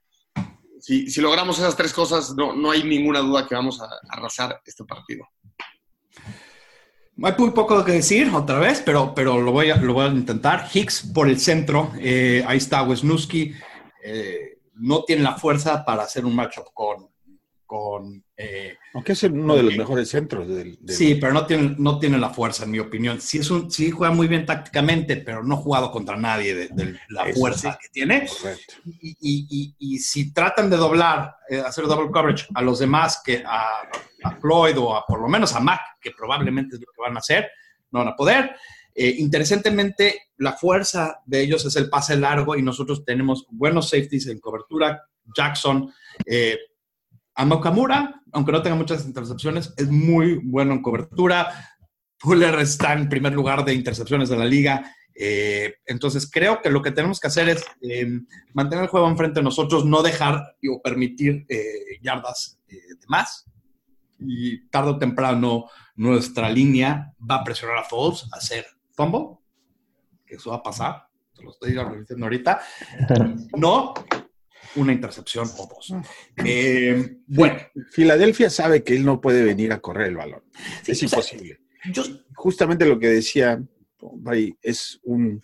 Si, 0.83 1.09
si 1.09 1.21
logramos 1.21 1.57
esas 1.59 1.77
tres 1.77 1.93
cosas, 1.93 2.35
no, 2.35 2.53
no 2.53 2.69
hay 2.69 2.83
ninguna 2.83 3.19
duda 3.21 3.47
que 3.47 3.55
vamos 3.55 3.79
a 3.81 3.87
arrasar 4.09 4.61
este 4.65 4.83
partido. 4.83 5.25
Hay 7.23 7.33
muy 7.37 7.51
poco 7.51 7.85
que 7.85 7.93
decir 7.93 8.29
otra 8.33 8.59
vez, 8.59 8.83
pero, 8.85 9.13
pero 9.15 9.39
lo, 9.39 9.53
voy 9.53 9.69
a, 9.69 9.77
lo 9.77 9.93
voy 9.93 10.07
a 10.07 10.09
intentar. 10.09 10.67
Hicks 10.73 11.09
por 11.13 11.29
el 11.29 11.39
centro, 11.39 11.93
eh, 11.99 12.43
ahí 12.45 12.57
está 12.57 12.83
Wisniewski. 12.83 13.53
eh, 14.03 14.59
no 14.73 15.05
tiene 15.05 15.23
la 15.23 15.37
fuerza 15.37 15.85
para 15.85 16.03
hacer 16.03 16.25
un 16.25 16.35
matchup 16.35 16.65
con... 16.73 17.12
con 17.65 18.23
eh, 18.37 18.75
Aunque 18.93 19.13
es 19.13 19.23
uno 19.23 19.55
de 19.55 19.63
los 19.63 19.75
mejores 19.77 20.09
centros 20.09 20.47
del... 20.47 20.77
del- 20.79 20.95
sí, 20.95 21.15
pero 21.15 21.33
no 21.33 21.45
tiene, 21.45 21.75
no 21.77 21.97
tiene 21.99 22.17
la 22.17 22.29
fuerza, 22.29 22.65
en 22.65 22.71
mi 22.71 22.79
opinión. 22.79 23.19
Sí, 23.21 23.39
es 23.39 23.49
un, 23.49 23.71
sí 23.71 23.89
juega 23.91 24.13
muy 24.13 24.27
bien 24.27 24.45
tácticamente, 24.45 25.17
pero 25.17 25.43
no 25.43 25.55
ha 25.55 25.57
jugado 25.57 25.91
contra 25.91 26.15
nadie 26.17 26.53
de, 26.55 26.67
de 26.69 26.99
la 27.09 27.23
Eso 27.29 27.39
fuerza 27.39 27.71
sí. 27.73 27.77
que 27.81 27.89
tiene. 27.89 28.27
Correcto. 28.27 28.73
Y, 28.85 29.09
y- 29.19 29.47
y- 29.49 29.75
y 29.95 29.99
si 29.99 30.33
tratan 30.33 30.69
de 30.69 30.77
doblar, 30.77 31.35
eh, 31.49 31.59
hacer 31.65 31.85
double 31.85 32.11
coverage 32.11 32.45
a 32.53 32.61
los 32.61 32.79
demás, 32.79 33.21
que 33.25 33.43
a, 33.45 33.65
a 34.23 34.31
Floyd 34.39 34.77
o 34.77 34.95
a, 34.95 35.05
por 35.05 35.19
lo 35.21 35.27
menos 35.27 35.53
a 35.55 35.59
Mac, 35.59 35.81
que 36.01 36.11
probablemente 36.11 36.75
es 36.75 36.81
lo 36.81 36.87
que 36.87 37.01
van 37.01 37.15
a 37.15 37.19
hacer, 37.19 37.49
no 37.91 37.99
van 37.99 38.09
a 38.09 38.15
poder. 38.15 38.55
Eh, 38.95 39.15
interesantemente, 39.17 40.27
la 40.37 40.53
fuerza 40.53 41.19
de 41.25 41.41
ellos 41.41 41.65
es 41.65 41.75
el 41.77 41.89
pase 41.89 42.15
largo 42.15 42.55
y 42.55 42.61
nosotros 42.61 43.03
tenemos 43.03 43.45
buenos 43.49 43.89
safeties 43.89 44.27
en 44.27 44.39
cobertura. 44.39 45.01
Jackson, 45.35 45.91
eh, 46.25 46.57
Amokamura, 47.35 48.21
aunque 48.31 48.51
no 48.51 48.61
tenga 48.61 48.75
muchas 48.75 49.05
intercepciones, 49.05 49.73
es 49.77 49.89
muy 49.89 50.39
bueno 50.43 50.73
en 50.73 50.81
cobertura. 50.81 51.47
Fuller 52.17 52.55
está 52.59 52.93
en 52.93 53.09
primer 53.09 53.33
lugar 53.33 53.65
de 53.65 53.73
intercepciones 53.73 54.29
de 54.29 54.37
la 54.37 54.45
liga. 54.45 54.91
Eh, 55.15 55.75
entonces, 55.85 56.29
creo 56.29 56.61
que 56.61 56.69
lo 56.69 56.81
que 56.81 56.91
tenemos 56.91 57.19
que 57.19 57.27
hacer 57.27 57.49
es 57.49 57.65
eh, 57.81 58.07
mantener 58.53 58.85
el 58.85 58.89
juego 58.89 59.07
enfrente 59.07 59.39
de 59.39 59.43
nosotros, 59.43 59.85
no 59.85 60.01
dejar 60.01 60.55
o 60.69 60.81
permitir 60.81 61.45
eh, 61.49 61.99
yardas 62.01 62.59
de 62.67 62.77
más. 63.07 63.45
Y 64.19 64.67
tarde 64.69 64.91
o 64.91 64.97
temprano, 64.97 65.65
nuestra 65.95 66.49
línea 66.49 67.13
va 67.29 67.35
a 67.35 67.43
presionar 67.43 67.77
a 67.77 67.83
Foles 67.83 68.25
a 68.31 68.37
hacer 68.37 68.65
fumble, 68.91 69.37
que 70.25 70.35
eso 70.35 70.51
va 70.51 70.57
a 70.57 70.63
pasar, 70.63 71.07
se 71.33 71.43
lo 71.43 71.51
estoy 71.51 71.71
diciendo 71.99 72.25
ahorita. 72.25 72.61
No, 73.57 73.93
una 74.75 74.93
intercepción 74.93 75.47
o 75.57 75.67
dos. 75.67 75.93
Eh, 76.43 77.17
bueno, 77.27 77.59
Filadelfia 77.91 78.49
sabe 78.49 78.83
que 78.83 78.95
él 78.95 79.05
no 79.05 79.21
puede 79.21 79.43
venir 79.43 79.71
a 79.71 79.79
correr 79.79 80.07
el 80.07 80.17
balón. 80.17 80.43
Sí, 80.83 80.91
es 80.91 81.03
o 81.03 81.07
sea, 81.07 81.19
imposible. 81.19 81.59
yo, 81.91 82.03
Justamente 82.35 82.85
lo 82.85 82.99
que 82.99 83.09
decía, 83.09 83.61
es 84.61 84.99
un 85.03 85.41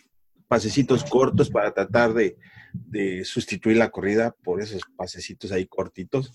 pasecitos 0.47 1.03
cortos 1.03 1.49
para 1.49 1.71
tratar 1.73 2.13
de, 2.13 2.37
de 2.73 3.23
sustituir 3.23 3.77
la 3.77 3.91
corrida 3.91 4.35
por 4.43 4.61
esos 4.61 4.81
pasecitos 4.95 5.51
ahí 5.51 5.67
cortitos. 5.67 6.33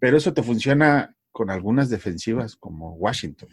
Pero 0.00 0.16
eso 0.16 0.32
te 0.32 0.42
funciona 0.42 1.14
con 1.30 1.50
algunas 1.50 1.90
defensivas 1.90 2.56
como 2.56 2.94
Washington. 2.94 3.48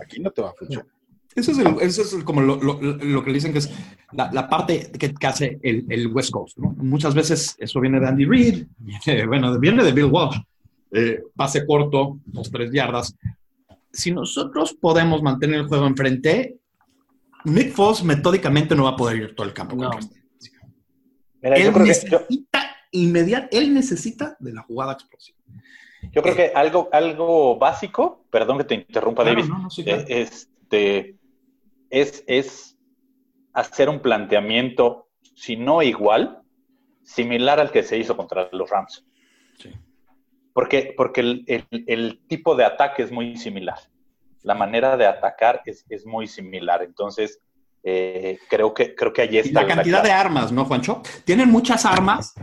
Aquí 0.00 0.20
no 0.20 0.30
te 0.30 0.42
va 0.42 0.50
a 0.50 0.54
funcionar. 0.54 0.86
Eso 1.34 1.52
es, 1.52 1.58
el- 1.58 1.76
eso 1.80 2.02
es 2.02 2.24
como 2.24 2.40
lo, 2.42 2.56
lo- 2.62 2.80
lo 2.80 3.24
que 3.24 3.30
le 3.30 3.34
dicen 3.34 3.52
que 3.52 3.58
es 3.58 3.70
la, 4.12 4.30
la 4.32 4.48
parte 4.48 4.90
que, 4.98 5.14
que 5.14 5.26
hace 5.26 5.58
el, 5.62 5.86
el 5.88 6.08
West 6.08 6.30
Coast. 6.30 6.58
¿no? 6.58 6.70
Muchas 6.78 7.14
veces 7.14 7.56
eso 7.58 7.80
viene 7.80 7.98
de 8.00 8.06
Andy 8.08 8.24
Reid, 8.26 8.66
viene, 8.78 9.26
bueno, 9.26 9.58
viene 9.58 9.82
de 9.82 9.92
Bill 9.92 10.06
Walsh. 10.06 10.36
Eh, 10.94 11.22
pase 11.34 11.64
corto, 11.66 12.18
dos, 12.26 12.50
tres 12.50 12.70
yardas. 12.70 13.16
Si 13.92 14.10
nosotros 14.12 14.74
podemos 14.74 15.22
mantener 15.22 15.60
el 15.60 15.66
juego 15.66 15.86
enfrente, 15.86 16.58
Nick 17.44 17.72
Foles 17.72 18.04
metódicamente 18.04 18.74
no 18.74 18.84
va 18.84 18.90
a 18.90 18.96
poder 18.96 19.16
ir 19.16 19.34
todo 19.34 19.46
el 19.46 19.52
campo. 19.54 19.74
No. 19.76 19.90
este. 19.98 20.22
Mira, 21.42 21.58
yo 21.58 21.66
Él 21.68 21.72
creo 21.72 21.72
que, 21.72 21.78
yo, 21.78 21.84
necesita 22.20 22.76
inmediat, 22.92 23.52
él 23.54 23.72
necesita 23.74 24.36
de 24.38 24.52
la 24.52 24.62
jugada 24.62 24.92
explosiva. 24.92 25.38
yo 26.12 26.22
creo 26.22 26.36
que 26.36 26.52
algo, 26.54 26.88
algo 26.92 27.58
básico, 27.58 28.26
perdón 28.30 28.58
que 28.58 28.64
te 28.64 28.74
interrumpa, 28.74 29.22
Claro, 29.22 29.38
David, 29.40 29.50
no, 29.50 29.58
no, 29.62 29.70
sí, 29.70 29.82
claro. 29.82 30.02
eh, 30.02 30.22
este, 30.22 31.16
es, 31.92 32.24
es 32.26 32.76
hacer 33.52 33.88
un 33.88 34.00
planteamiento, 34.00 35.08
si 35.36 35.56
no 35.56 35.82
igual, 35.82 36.42
similar 37.04 37.60
al 37.60 37.70
que 37.70 37.82
se 37.84 37.98
hizo 37.98 38.16
contra 38.16 38.48
los 38.52 38.68
Rams. 38.70 39.04
Sí. 39.58 39.70
Porque, 40.52 40.94
porque 40.96 41.20
el, 41.20 41.44
el- 41.46 41.84
el 41.86 42.20
tipo 42.26 42.54
de 42.56 42.64
ataque 42.64 43.02
es 43.02 43.12
muy 43.12 43.36
similar. 43.36 43.78
La 44.42 44.54
manera 44.54 44.96
de 44.96 45.06
atacar 45.06 45.62
es, 45.66 45.84
es 45.88 46.04
muy 46.04 46.26
similar. 46.26 46.82
Entonces, 46.82 47.38
eh, 47.84 48.38
creo, 48.48 48.72
que, 48.74 48.94
creo 48.94 49.12
que 49.12 49.22
allí 49.22 49.36
Y 49.36 49.40
está 49.40 49.62
la 49.62 49.74
cantidad 49.74 50.02
de 50.02 50.10
armas, 50.10 50.50
¿no, 50.52 50.64
Juancho? 50.64 51.02
Tienen 51.24 51.50
muchas 51.50 51.84
armas, 51.84 52.34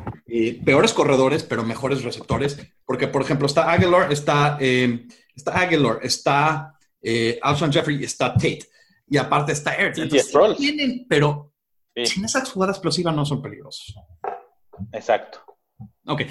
peores 0.65 0.93
corredores, 0.93 1.43
pero 1.43 1.63
mejores 1.63 2.03
receptores. 2.03 2.57
Porque, 2.85 3.07
por 3.07 3.21
ejemplo, 3.21 3.47
está 3.47 3.71
Aguilar, 3.71 4.12
está, 4.12 4.57
eh, 4.59 5.07
está 5.35 5.59
Aguilar, 5.59 5.99
está 6.03 6.75
eh, 7.01 7.39
Alshon 7.41 7.71
Jeffrey, 7.71 8.03
está 8.03 8.33
Tate. 8.33 8.67
Y 9.09 9.17
aparte 9.17 9.51
está 9.51 9.75
Ertz. 9.75 9.97
Y 9.97 10.01
Entonces, 10.01 10.31
tienen, 10.57 11.05
pero 11.09 11.49
Sí, 11.95 12.05
sin 12.05 12.25
esas 12.25 12.49
jugadas 12.51 12.77
explosivas 12.77 13.15
no 13.15 13.25
son 13.25 13.41
peligrosos. 13.41 13.95
exacto. 14.91 15.43
Ok. 16.05 16.21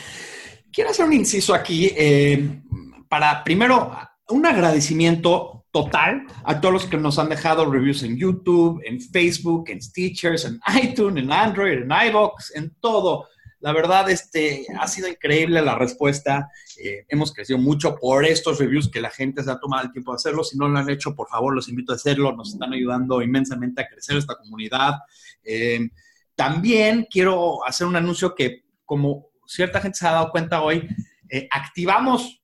Quiero 0.72 0.90
hacer 0.90 1.04
un 1.06 1.12
inciso 1.12 1.54
aquí 1.54 1.90
eh, 1.96 2.62
para, 3.08 3.42
primero, 3.42 3.90
un 4.28 4.46
agradecimiento 4.46 5.66
total 5.70 6.26
a 6.44 6.60
todos 6.60 6.72
los 6.72 6.86
que 6.86 6.96
nos 6.96 7.18
han 7.18 7.28
dejado 7.28 7.70
reviews 7.70 8.02
en 8.02 8.16
YouTube, 8.16 8.80
en 8.84 9.00
Facebook, 9.00 9.68
en 9.68 9.82
Stitchers, 9.82 10.44
en 10.44 10.60
iTunes, 10.82 11.22
en 11.24 11.32
Android, 11.32 11.82
en 11.82 11.90
iBox, 12.08 12.54
en 12.54 12.74
todo. 12.80 13.28
La 13.60 13.72
verdad, 13.72 14.08
este, 14.08 14.66
ha 14.78 14.86
sido 14.86 15.08
increíble 15.08 15.60
la 15.62 15.74
respuesta. 15.74 16.48
Eh, 16.82 17.04
hemos 17.08 17.32
crecido 17.32 17.58
mucho 17.58 17.96
por 17.96 18.24
estos 18.24 18.58
reviews 18.58 18.88
que 18.88 19.00
la 19.00 19.10
gente 19.10 19.42
se 19.42 19.50
ha 19.50 19.58
tomado 19.58 19.84
el 19.84 19.92
tiempo 19.92 20.12
de 20.12 20.16
hacerlo. 20.16 20.44
Si 20.44 20.56
no 20.56 20.68
lo 20.68 20.78
han 20.78 20.88
hecho, 20.88 21.16
por 21.16 21.28
favor, 21.28 21.54
los 21.54 21.68
invito 21.68 21.92
a 21.92 21.96
hacerlo. 21.96 22.36
Nos 22.36 22.52
están 22.52 22.72
ayudando 22.72 23.20
inmensamente 23.20 23.82
a 23.82 23.88
crecer 23.88 24.16
esta 24.16 24.36
comunidad. 24.36 24.94
Eh, 25.42 25.88
también 26.36 27.08
quiero 27.10 27.66
hacer 27.66 27.88
un 27.88 27.96
anuncio 27.96 28.34
que, 28.34 28.64
como 28.84 29.30
cierta 29.44 29.80
gente 29.80 29.98
se 29.98 30.06
ha 30.06 30.12
dado 30.12 30.30
cuenta 30.30 30.62
hoy, 30.62 30.88
eh, 31.28 31.48
activamos 31.50 32.40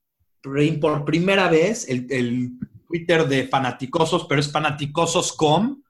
por 0.81 1.05
primera 1.05 1.49
vez 1.49 1.89
el, 1.89 2.07
el 2.11 2.51
Twitter 2.89 3.27
de 3.29 3.47
Fanaticosos, 3.47 4.27
pero 4.29 4.41
es 4.41 4.51
fanaticosos.com. 4.51 5.84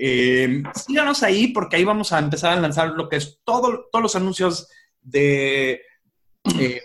Eh, 0.00 0.62
síganos 0.74 1.22
ahí 1.24 1.48
porque 1.48 1.76
ahí 1.76 1.84
vamos 1.84 2.12
a 2.12 2.20
empezar 2.20 2.56
a 2.56 2.60
lanzar 2.60 2.90
lo 2.90 3.08
que 3.08 3.16
es 3.16 3.40
todo, 3.44 3.88
todos 3.90 4.02
los 4.02 4.14
anuncios 4.16 4.68
de, 5.00 5.82
eh, 6.58 6.82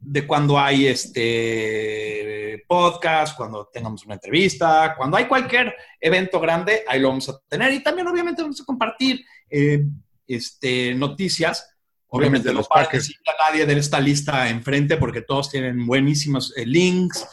de 0.00 0.26
cuando 0.26 0.58
hay 0.58 0.88
este 0.88 2.64
podcast, 2.66 3.36
cuando 3.36 3.68
tengamos 3.72 4.04
una 4.04 4.14
entrevista, 4.14 4.94
cuando 4.96 5.16
hay 5.16 5.26
cualquier 5.26 5.74
evento 6.00 6.40
grande, 6.40 6.82
ahí 6.88 7.00
lo 7.00 7.08
vamos 7.08 7.28
a 7.28 7.38
tener. 7.48 7.72
Y 7.72 7.82
también, 7.82 8.08
obviamente, 8.08 8.42
vamos 8.42 8.60
a 8.60 8.64
compartir 8.64 9.24
eh, 9.48 9.84
este, 10.26 10.94
noticias. 10.94 11.68
Obviamente, 12.08 12.48
Obviamente, 12.48 12.72
no 12.72 12.78
los 12.80 12.90
decirle 12.90 13.22
a 13.26 13.50
nadie 13.50 13.66
de 13.66 13.78
esta 13.78 14.00
lista 14.00 14.48
enfrente, 14.48 14.96
porque 14.96 15.22
todos 15.22 15.50
tienen 15.50 15.86
buenísimos 15.86 16.52
eh, 16.56 16.66
links. 16.66 17.26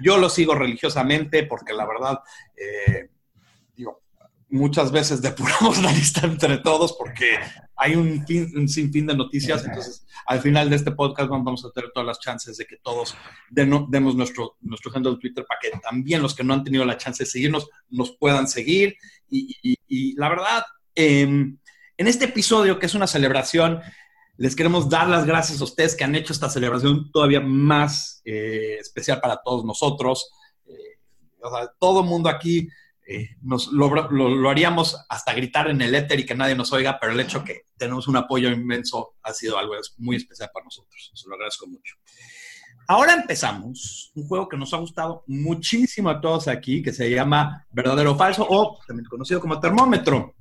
Yo 0.00 0.16
lo 0.16 0.28
sigo 0.28 0.54
religiosamente, 0.54 1.44
porque 1.44 1.72
la 1.72 1.86
verdad, 1.86 2.18
eh, 2.56 3.10
muchas 4.54 4.90
veces 4.92 5.20
depuramos 5.20 5.78
la 5.82 5.92
lista 5.92 6.26
entre 6.26 6.58
todos, 6.58 6.94
porque 6.98 7.38
hay 7.76 7.94
un, 7.96 8.24
fin- 8.26 8.52
un 8.56 8.68
sinfín 8.68 9.06
de 9.06 9.16
noticias. 9.16 9.64
Entonces, 9.64 10.06
al 10.26 10.40
final 10.40 10.70
de 10.70 10.76
este 10.76 10.92
podcast 10.92 11.28
vamos 11.28 11.64
a 11.64 11.70
tener 11.72 11.90
todas 11.92 12.06
las 12.06 12.20
chances 12.20 12.56
de 12.56 12.64
que 12.64 12.76
todos 12.78 13.14
den- 13.50 13.86
demos 13.88 14.14
nuestro, 14.14 14.56
nuestro 14.60 14.92
handle 14.94 15.12
de 15.12 15.18
Twitter 15.18 15.44
para 15.46 15.58
que 15.60 15.70
también 15.80 16.22
los 16.22 16.34
que 16.34 16.44
no 16.44 16.54
han 16.54 16.64
tenido 16.64 16.84
la 16.84 16.96
chance 16.96 17.24
de 17.24 17.30
seguirnos 17.30 17.68
nos 17.90 18.16
puedan 18.16 18.46
seguir. 18.48 18.96
Y, 19.28 19.56
y- 19.62 19.78
y 19.88 20.14
la 20.16 20.28
verdad, 20.28 20.64
em, 20.94 21.58
en 21.96 22.06
este 22.06 22.26
episodio, 22.26 22.78
que 22.78 22.86
es 22.86 22.94
una 22.94 23.06
celebración, 23.06 23.80
les 24.36 24.56
queremos 24.56 24.88
dar 24.88 25.08
las 25.08 25.26
gracias 25.26 25.60
a 25.60 25.64
ustedes 25.64 25.94
que 25.94 26.02
han 26.04 26.14
hecho 26.16 26.32
esta 26.32 26.50
celebración 26.50 27.10
todavía 27.12 27.40
más 27.40 28.20
eh, 28.24 28.78
especial 28.80 29.20
para 29.20 29.40
todos 29.44 29.64
nosotros. 29.64 30.28
Eh, 30.66 30.98
o 31.40 31.50
sea, 31.56 31.70
todo 31.78 32.00
el 32.00 32.06
mundo 32.06 32.28
aquí 32.28 32.68
eh, 33.06 33.30
nos, 33.42 33.68
lo, 33.72 33.88
lo- 34.10 34.28
lo 34.28 34.50
haríamos 34.50 35.04
hasta 35.08 35.34
gritar 35.34 35.68
en 35.68 35.80
el 35.82 35.94
éter 35.94 36.20
y 36.20 36.26
que 36.26 36.34
nadie 36.34 36.54
nos 36.54 36.72
oiga, 36.72 36.98
pero 37.00 37.12
el 37.12 37.20
hecho 37.20 37.44
que 37.44 37.62
tenemos 37.76 38.08
un 38.08 38.16
apoyo 38.16 38.48
inmenso 38.50 39.14
ha 39.22 39.32
sido 39.32 39.58
algo 39.58 39.74
muy 39.98 40.16
especial 40.16 40.50
para 40.52 40.64
nosotros. 40.64 41.10
Se 41.14 41.28
lo 41.28 41.34
agradezco 41.34 41.66
mucho. 41.66 41.96
Ahora 42.86 43.14
empezamos 43.14 44.12
un 44.14 44.26
juego 44.28 44.48
que 44.48 44.56
nos 44.58 44.74
ha 44.74 44.76
gustado 44.76 45.24
muchísimo 45.26 46.10
a 46.10 46.20
todos 46.20 46.48
aquí, 46.48 46.82
que 46.82 46.92
se 46.92 47.10
llama 47.10 47.66
Verdadero 47.70 48.12
o 48.12 48.16
Falso, 48.16 48.46
o 48.48 48.78
también 48.86 49.06
conocido 49.06 49.40
como 49.40 49.58
termómetro. 49.58 50.34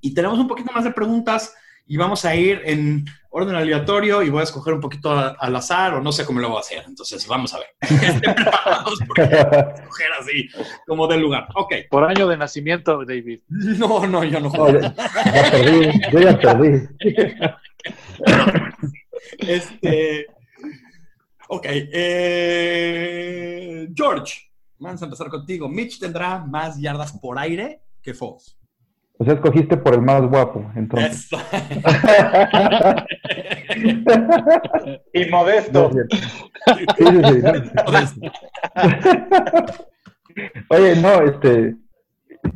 Y 0.00 0.14
tenemos 0.14 0.38
un 0.38 0.48
poquito 0.48 0.72
más 0.72 0.84
de 0.84 0.92
preguntas 0.92 1.52
y 1.86 1.98
vamos 1.98 2.24
a 2.24 2.34
ir 2.34 2.62
en 2.64 3.04
orden 3.36 3.56
aleatorio 3.56 4.22
y 4.22 4.30
voy 4.30 4.42
a 4.42 4.44
escoger 4.44 4.74
un 4.74 4.80
poquito 4.80 5.10
a- 5.10 5.30
al 5.40 5.56
azar 5.56 5.94
o 5.94 6.00
no 6.00 6.12
sé 6.12 6.24
cómo 6.24 6.38
lo 6.38 6.48
voy 6.50 6.58
a 6.58 6.60
hacer. 6.60 6.84
Entonces, 6.86 7.26
vamos 7.26 7.52
a 7.52 7.58
ver. 7.58 7.66
Estén 7.80 8.32
preparados 8.34 8.98
porque 9.08 9.22
voy 9.22 9.32
a 9.34 9.74
escoger 9.74 10.06
así, 10.20 10.48
como 10.86 11.06
del 11.08 11.20
lugar. 11.20 11.48
Ok. 11.56 11.74
Por 11.90 12.04
año 12.04 12.28
de 12.28 12.36
nacimiento, 12.36 13.04
David. 13.04 13.40
No, 13.48 14.06
no, 14.06 14.22
yo 14.22 14.38
no 14.38 14.50
juego. 14.50 14.78
ya, 14.80 14.94
ya 14.94 15.50
perdí, 15.50 16.00
yo 16.12 16.18
ya 16.20 16.38
perdí. 16.38 16.88
Este. 19.38 20.26
Ok. 21.48 21.66
eh, 22.76 23.88
George, 23.94 24.34
vamos 24.78 25.02
a 25.02 25.06
empezar 25.06 25.28
contigo. 25.28 25.68
Mitch 25.68 25.98
tendrá 25.98 26.38
más 26.38 26.78
yardas 26.80 27.12
por 27.12 27.36
aire 27.38 27.80
que 28.02 28.14
Foles. 28.14 28.56
O 29.16 29.24
sea, 29.24 29.34
escogiste 29.34 29.76
por 29.76 29.94
el 29.94 30.02
más 30.02 30.22
guapo, 30.22 30.70
entonces. 30.76 31.28
Y 35.12 35.26
modesto. 35.30 35.90
No, 35.90 35.90
sí, 35.92 35.98
sí, 36.98 37.04
sí, 37.04 37.42
no. 37.42 37.52
Oye, 40.68 40.96
no, 40.96 41.22
este, 41.22 41.76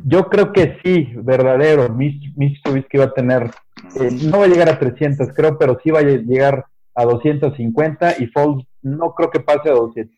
yo 0.05 0.29
creo 0.29 0.51
que 0.51 0.77
sí, 0.83 1.11
verdadero. 1.15 1.89
Mitch, 1.89 2.35
Mitch 2.35 2.61
Trubisky 2.61 2.97
va 2.97 3.05
a 3.05 3.13
tener, 3.13 3.51
eh, 3.99 4.09
no 4.23 4.39
va 4.39 4.45
a 4.45 4.49
llegar 4.49 4.69
a 4.69 4.77
300, 4.79 5.29
creo, 5.33 5.57
pero 5.57 5.79
sí 5.83 5.91
va 5.91 5.99
a 5.99 6.03
llegar 6.03 6.65
a 6.95 7.05
250 7.05 8.15
y 8.19 8.27
Foles 8.27 8.65
no 8.81 9.13
creo 9.13 9.29
que 9.29 9.39
pase 9.39 9.69
a 9.69 9.73
200. 9.73 10.15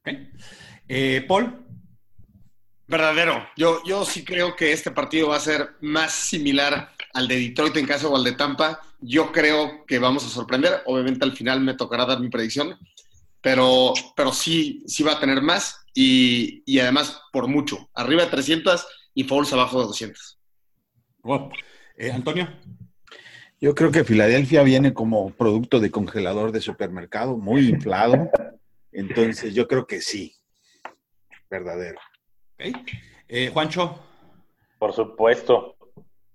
Ok. 0.00 0.08
Eh, 0.88 1.24
Paul. 1.26 1.65
Verdadero. 2.88 3.44
Yo, 3.56 3.82
yo 3.84 4.04
sí 4.04 4.24
creo 4.24 4.54
que 4.54 4.72
este 4.72 4.92
partido 4.92 5.28
va 5.28 5.36
a 5.36 5.40
ser 5.40 5.70
más 5.80 6.12
similar 6.12 6.92
al 7.14 7.26
de 7.26 7.36
Detroit 7.36 7.76
en 7.76 7.86
caso 7.86 8.12
o 8.12 8.16
al 8.16 8.22
de 8.22 8.32
Tampa. 8.32 8.80
Yo 9.00 9.32
creo 9.32 9.84
que 9.86 9.98
vamos 9.98 10.24
a 10.24 10.28
sorprender. 10.28 10.82
Obviamente 10.86 11.24
al 11.24 11.32
final 11.32 11.60
me 11.60 11.74
tocará 11.74 12.06
dar 12.06 12.20
mi 12.20 12.28
predicción, 12.28 12.78
pero, 13.40 13.92
pero 14.14 14.32
sí, 14.32 14.84
sí 14.86 15.02
va 15.02 15.12
a 15.12 15.20
tener 15.20 15.42
más 15.42 15.84
y, 15.94 16.62
y 16.64 16.78
además 16.78 17.20
por 17.32 17.48
mucho. 17.48 17.90
Arriba 17.94 18.24
de 18.24 18.30
300 18.30 18.86
y 19.14 19.24
Foles 19.24 19.52
abajo 19.52 19.80
de 19.80 19.86
200. 19.86 20.38
Wow. 21.22 21.50
Eh, 21.96 22.12
Antonio. 22.12 22.48
Yo 23.60 23.74
creo 23.74 23.90
que 23.90 24.04
Filadelfia 24.04 24.62
viene 24.62 24.92
como 24.92 25.30
producto 25.30 25.80
de 25.80 25.90
congelador 25.90 26.52
de 26.52 26.60
supermercado, 26.60 27.36
muy 27.36 27.68
inflado. 27.68 28.30
Entonces, 28.92 29.54
yo 29.54 29.66
creo 29.66 29.86
que 29.86 30.00
sí. 30.00 30.34
Verdadero. 31.50 31.98
Ok. 32.58 32.90
Eh, 33.28 33.50
Juancho. 33.52 33.98
Por 34.78 34.92
supuesto. 34.92 35.76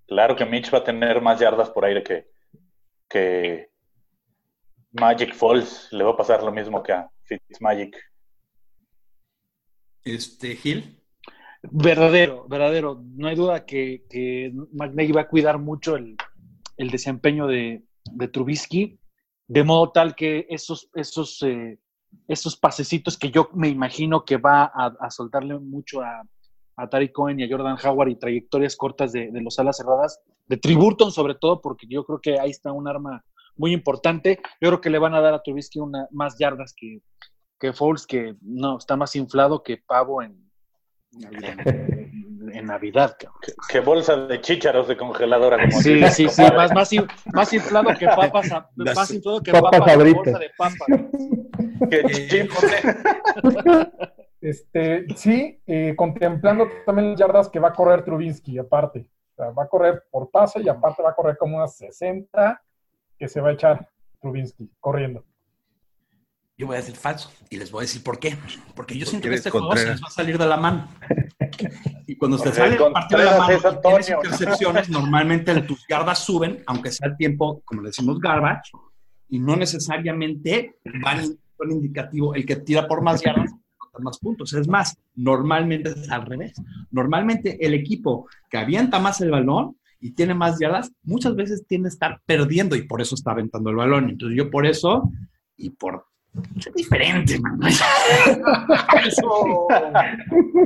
Claro 0.07 0.35
que 0.35 0.45
Mitch 0.45 0.73
va 0.73 0.79
a 0.79 0.83
tener 0.83 1.21
más 1.21 1.39
yardas 1.39 1.69
por 1.69 1.85
aire 1.85 2.03
que, 2.03 2.27
que 3.09 3.69
Magic 4.91 5.33
Falls. 5.33 5.87
Le 5.91 6.03
va 6.03 6.11
a 6.11 6.17
pasar 6.17 6.43
lo 6.43 6.51
mismo 6.51 6.83
que 6.83 6.91
a 6.91 7.09
Fitzmagic. 7.23 7.97
Este, 10.03 10.55
Gil. 10.55 11.01
Verdadero, 11.63 12.47
verdadero. 12.47 13.01
No 13.03 13.27
hay 13.27 13.35
duda 13.35 13.65
que, 13.65 14.03
que 14.09 14.51
va 14.53 15.21
a 15.21 15.27
cuidar 15.27 15.59
mucho 15.59 15.95
el, 15.95 16.17
el 16.77 16.89
desempeño 16.89 17.47
de, 17.47 17.83
de 18.05 18.27
Trubisky, 18.27 18.99
de 19.47 19.63
modo 19.63 19.91
tal 19.91 20.15
que 20.15 20.47
esos, 20.49 20.89
esos, 20.95 21.41
eh, 21.43 21.77
esos 22.27 22.57
pasecitos 22.57 23.17
que 23.17 23.31
yo 23.31 23.49
me 23.53 23.69
imagino 23.69 24.23
que 24.25 24.37
va 24.37 24.63
a, 24.63 24.93
a 24.99 25.09
soltarle 25.11 25.57
mucho 25.59 26.01
a, 26.01 26.23
a 26.77 26.89
Tariq 26.89 27.11
Cohen 27.11 27.39
y 27.39 27.43
a 27.43 27.47
Jordan 27.49 27.77
Howard 27.83 28.09
y 28.09 28.15
trayectorias 28.15 28.75
cortas 28.75 29.11
de, 29.11 29.31
de 29.31 29.41
los 29.41 29.57
alas 29.59 29.77
cerradas, 29.77 30.21
de 30.47 30.57
Triburton 30.57 31.11
sobre 31.11 31.35
todo, 31.35 31.61
porque 31.61 31.87
yo 31.89 32.03
creo 32.05 32.19
que 32.19 32.39
ahí 32.39 32.49
está 32.49 32.71
un 32.71 32.87
arma 32.87 33.23
muy 33.55 33.73
importante. 33.73 34.39
Yo 34.59 34.69
creo 34.69 34.81
que 34.81 34.89
le 34.89 34.99
van 34.99 35.13
a 35.13 35.21
dar 35.21 35.33
a 35.33 35.41
Trubisky 35.41 35.79
una, 35.79 36.07
más 36.11 36.37
yardas 36.37 36.73
que, 36.75 36.99
que 37.59 37.73
Foles, 37.73 38.07
que 38.07 38.35
no, 38.41 38.77
está 38.77 38.95
más 38.95 39.15
inflado 39.15 39.61
que 39.61 39.77
pavo 39.77 40.21
en, 40.21 40.49
en, 41.21 42.49
en 42.53 42.65
Navidad. 42.65 43.15
Que, 43.17 43.27
que 43.69 43.79
bolsa 43.81 44.15
de 44.15 44.41
chícharos 44.41 44.87
de 44.87 44.97
congeladora. 44.97 45.57
Como 45.69 45.81
Sí, 45.81 46.01
sí, 46.11 46.27
sí, 46.29 46.41
más, 46.55 46.73
más, 46.73 46.91
in- 46.93 47.07
más 47.33 47.53
inflado 47.53 47.93
que 47.97 48.07
papas, 48.07 48.49
más 48.75 49.11
inflado 49.11 49.41
que 49.41 49.51
papas 49.51 49.79
papas 49.79 50.13
bolsa 50.13 50.39
de 50.39 50.49
papas. 50.57 50.87
Este, 54.41 55.05
sí, 55.15 55.61
eh, 55.67 55.93
contemplando 55.95 56.67
también 56.83 57.11
las 57.11 57.19
yardas 57.19 57.47
que 57.47 57.59
va 57.59 57.69
a 57.69 57.73
correr 57.73 58.03
Trubinsky, 58.03 58.57
aparte. 58.57 59.07
O 59.33 59.35
sea, 59.35 59.51
va 59.51 59.63
a 59.63 59.67
correr 59.67 60.03
por 60.09 60.31
pase 60.31 60.61
y 60.61 60.67
aparte 60.67 61.03
va 61.03 61.11
a 61.11 61.15
correr 61.15 61.37
como 61.37 61.57
unas 61.57 61.77
60 61.77 62.59
que 63.19 63.27
se 63.27 63.39
va 63.39 63.49
a 63.49 63.53
echar 63.53 63.87
Trubinsky 64.19 64.71
corriendo. 64.79 65.23
Yo 66.57 66.67
voy 66.67 66.75
a 66.75 66.79
decir 66.79 66.95
falso 66.95 67.31
y 67.49 67.57
les 67.57 67.71
voy 67.71 67.81
a 67.81 67.83
decir 67.83 68.03
por 68.03 68.19
qué. 68.19 68.35
Porque 68.75 68.97
yo 68.97 69.05
siento 69.05 69.29
que 69.29 69.35
este 69.35 69.51
juego 69.51 69.75
se 69.75 69.89
les 69.89 70.01
va 70.01 70.07
a 70.07 70.11
salir 70.11 70.39
de 70.39 70.47
la 70.47 70.57
mano. 70.57 70.87
Y 72.07 72.17
cuando 72.17 72.37
se 72.37 72.51
sale 72.51 72.75
el 72.75 72.91
partido 72.91 73.19
de 73.19 73.25
la 73.25 73.37
mano 73.37 73.53
y 73.53 73.81
tienes 73.81 74.09
intercepciones, 74.09 74.89
normalmente 74.89 75.61
tus 75.61 75.85
yardas 75.87 76.19
suben, 76.19 76.63
aunque 76.65 76.91
sea 76.91 77.09
el 77.09 77.17
tiempo, 77.17 77.61
como 77.63 77.81
le 77.81 77.89
decimos, 77.89 78.19
garbage, 78.19 78.71
y 79.29 79.39
no 79.39 79.55
necesariamente 79.55 80.77
van 81.01 81.37
un 81.61 81.71
indicativo. 81.71 82.35
El 82.35 82.45
que 82.45 82.57
tira 82.57 82.87
por 82.87 83.01
más 83.01 83.21
yardas 83.21 83.51
más 83.99 84.19
puntos. 84.19 84.53
Es 84.53 84.67
más, 84.67 84.97
normalmente 85.15 85.89
es 85.89 86.09
al 86.09 86.25
revés. 86.25 86.53
Normalmente 86.91 87.57
el 87.65 87.73
equipo 87.73 88.27
que 88.49 88.57
avienta 88.57 88.99
más 88.99 89.21
el 89.21 89.31
balón 89.31 89.77
y 89.99 90.11
tiene 90.11 90.33
más 90.33 90.59
yardas, 90.59 90.91
muchas 91.03 91.35
veces 91.35 91.65
tiende 91.67 91.87
a 91.87 91.91
estar 91.91 92.21
perdiendo 92.25 92.75
y 92.75 92.83
por 92.83 93.01
eso 93.01 93.15
está 93.15 93.31
aventando 93.31 93.69
el 93.69 93.75
balón. 93.75 94.09
Entonces 94.09 94.37
yo 94.37 94.49
por 94.49 94.65
eso 94.65 95.11
y 95.57 95.69
por 95.69 96.05
ser 96.59 96.73
diferente, 96.73 97.39
man. 97.39 97.59
Eso. 99.05 99.67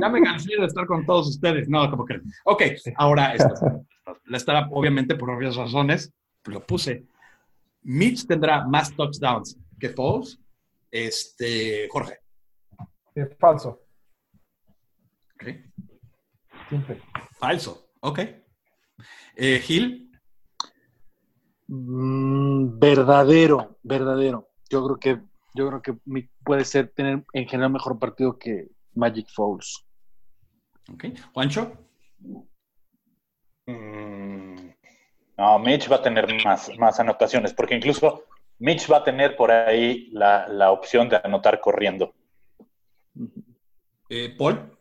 Ya 0.00 0.08
me 0.08 0.22
cansé 0.22 0.56
de 0.56 0.66
estar 0.66 0.86
con 0.86 1.04
todos 1.04 1.28
ustedes. 1.28 1.68
No, 1.68 1.90
como 1.90 2.04
que. 2.04 2.20
Ok, 2.44 2.62
ahora 2.94 3.34
esto. 3.34 3.84
La 4.26 4.36
estaba, 4.36 4.68
obviamente, 4.70 5.16
por 5.16 5.28
obvias 5.28 5.56
razones, 5.56 6.12
lo 6.44 6.64
puse. 6.64 7.04
Mitch 7.82 8.26
tendrá 8.26 8.64
más 8.64 8.94
touchdowns 8.94 9.58
que 9.80 9.88
Foles. 9.88 10.38
Este, 11.04 11.88
Jorge. 11.90 12.20
Eh, 13.14 13.26
falso, 13.38 13.82
Ok. 15.34 15.44
simple. 16.70 17.02
Falso. 17.38 17.90
Ok. 18.00 18.20
Eh, 19.36 19.58
Gil. 19.60 20.10
Mm, 21.68 22.78
verdadero, 22.78 23.78
verdadero. 23.82 24.48
Yo 24.70 24.84
creo 24.84 24.98
que 24.98 25.22
yo 25.54 25.68
creo 25.68 25.82
que 25.82 25.98
mi- 26.04 26.28
puede 26.44 26.64
ser 26.64 26.92
tener 26.92 27.24
en 27.32 27.48
general 27.48 27.72
mejor 27.72 27.98
partido 27.98 28.38
que 28.38 28.68
Magic 28.94 29.26
Falls. 29.34 29.86
Ok. 30.92 31.04
Juancho. 31.34 31.72
Mm, 33.66 34.70
No, 35.38 35.58
Mitch 35.58 35.90
va 35.90 35.96
a 35.96 36.02
tener 36.02 36.26
más, 36.44 36.70
más 36.78 36.98
anotaciones, 36.98 37.52
porque 37.52 37.74
incluso 37.74 38.24
Mitch 38.58 38.90
va 38.90 38.98
a 38.98 39.04
tener 39.04 39.36
por 39.36 39.50
ahí 39.50 40.08
la, 40.12 40.48
la 40.48 40.70
opción 40.70 41.08
de 41.08 41.20
anotar 41.22 41.60
corriendo. 41.60 42.14
Eh, 44.08 44.34
Paul. 44.36 44.72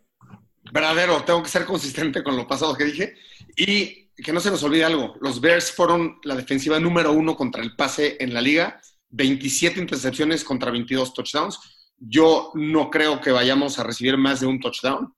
Verdadero, 0.71 1.23
tengo 1.23 1.43
que 1.43 1.49
ser 1.49 1.65
consistente 1.65 2.23
con 2.23 2.35
lo 2.35 2.47
pasado 2.47 2.75
que 2.75 2.85
dije. 2.85 3.15
Y 3.55 4.05
que 4.15 4.33
no 4.33 4.39
se 4.39 4.49
nos 4.49 4.63
olvide 4.63 4.85
algo, 4.85 5.15
los 5.19 5.41
Bears 5.41 5.71
fueron 5.71 6.19
la 6.23 6.35
defensiva 6.35 6.79
número 6.79 7.11
uno 7.11 7.35
contra 7.35 7.61
el 7.61 7.75
pase 7.75 8.15
en 8.19 8.33
la 8.33 8.41
liga, 8.41 8.79
27 9.09 9.79
intercepciones 9.79 10.43
contra 10.43 10.71
22 10.71 11.13
touchdowns. 11.13 11.59
Yo 11.97 12.51
no 12.53 12.89
creo 12.89 13.19
que 13.19 13.31
vayamos 13.31 13.77
a 13.77 13.83
recibir 13.83 14.17
más 14.17 14.39
de 14.39 14.47
un 14.47 14.59
touchdown. 14.59 15.13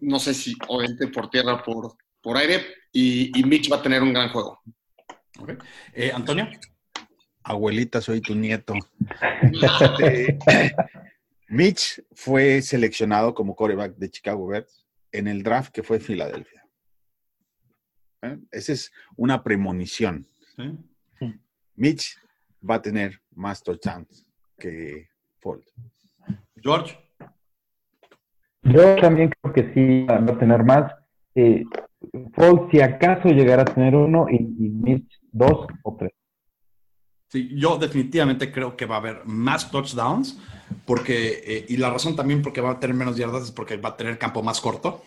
No 0.00 0.18
sé 0.18 0.34
si 0.34 0.54
obviamente 0.68 1.08
por 1.08 1.30
tierra 1.30 1.54
o 1.54 1.62
por, 1.62 1.96
por 2.20 2.36
aire. 2.36 2.64
Y, 2.92 3.38
y 3.38 3.44
Mitch 3.44 3.70
va 3.70 3.76
a 3.76 3.82
tener 3.82 4.02
un 4.02 4.12
gran 4.12 4.28
juego. 4.30 4.60
Okay. 5.38 5.56
Eh, 5.94 6.12
Antonio. 6.14 6.48
Abuelita, 7.44 8.00
soy 8.00 8.20
tu 8.20 8.34
nieto. 8.34 8.74
Este, 10.00 10.74
Mitch 11.48 12.02
fue 12.12 12.62
seleccionado 12.62 13.34
como 13.34 13.54
coreback 13.54 13.96
de 13.96 14.10
Chicago 14.10 14.46
Bears 14.46 14.86
en 15.12 15.28
el 15.28 15.42
draft 15.42 15.72
que 15.72 15.82
fue 15.82 16.00
Filadelfia. 16.00 16.66
¿Eh? 18.22 18.38
Esa 18.50 18.72
es 18.72 18.92
una 19.16 19.42
premonición. 19.44 20.26
Sí. 20.56 21.34
Mitch 21.76 22.16
va 22.68 22.76
a 22.76 22.82
tener 22.82 23.20
más 23.34 23.62
touchdowns 23.62 24.26
que 24.58 25.08
Fold. 25.40 25.64
George. 26.62 26.98
Yo 28.62 28.96
también 28.96 29.30
creo 29.30 29.52
que 29.52 29.74
sí 29.74 30.06
va 30.06 30.16
a 30.16 30.38
tener 30.38 30.64
más. 30.64 30.92
Eh, 31.34 31.62
Fold, 32.34 32.70
si 32.70 32.80
acaso 32.80 33.28
llegará 33.28 33.62
a 33.62 33.66
tener 33.66 33.94
uno 33.94 34.26
y, 34.30 34.36
y 34.36 34.70
Mitch 34.70 35.20
dos 35.30 35.66
o 35.82 35.96
tres. 35.96 36.12
Yo 37.34 37.78
definitivamente 37.78 38.52
creo 38.52 38.76
que 38.76 38.86
va 38.86 38.96
a 38.96 38.98
haber 38.98 39.22
más 39.24 39.70
touchdowns, 39.70 40.38
porque, 40.86 41.42
eh, 41.44 41.66
y 41.68 41.76
la 41.76 41.90
razón 41.90 42.16
también 42.16 42.42
porque 42.42 42.60
va 42.60 42.72
a 42.72 42.80
tener 42.80 42.96
menos 42.96 43.16
yardas 43.16 43.44
es 43.44 43.50
porque 43.50 43.76
va 43.76 43.90
a 43.90 43.96
tener 43.96 44.18
campo 44.18 44.42
más 44.42 44.60
corto 44.60 45.02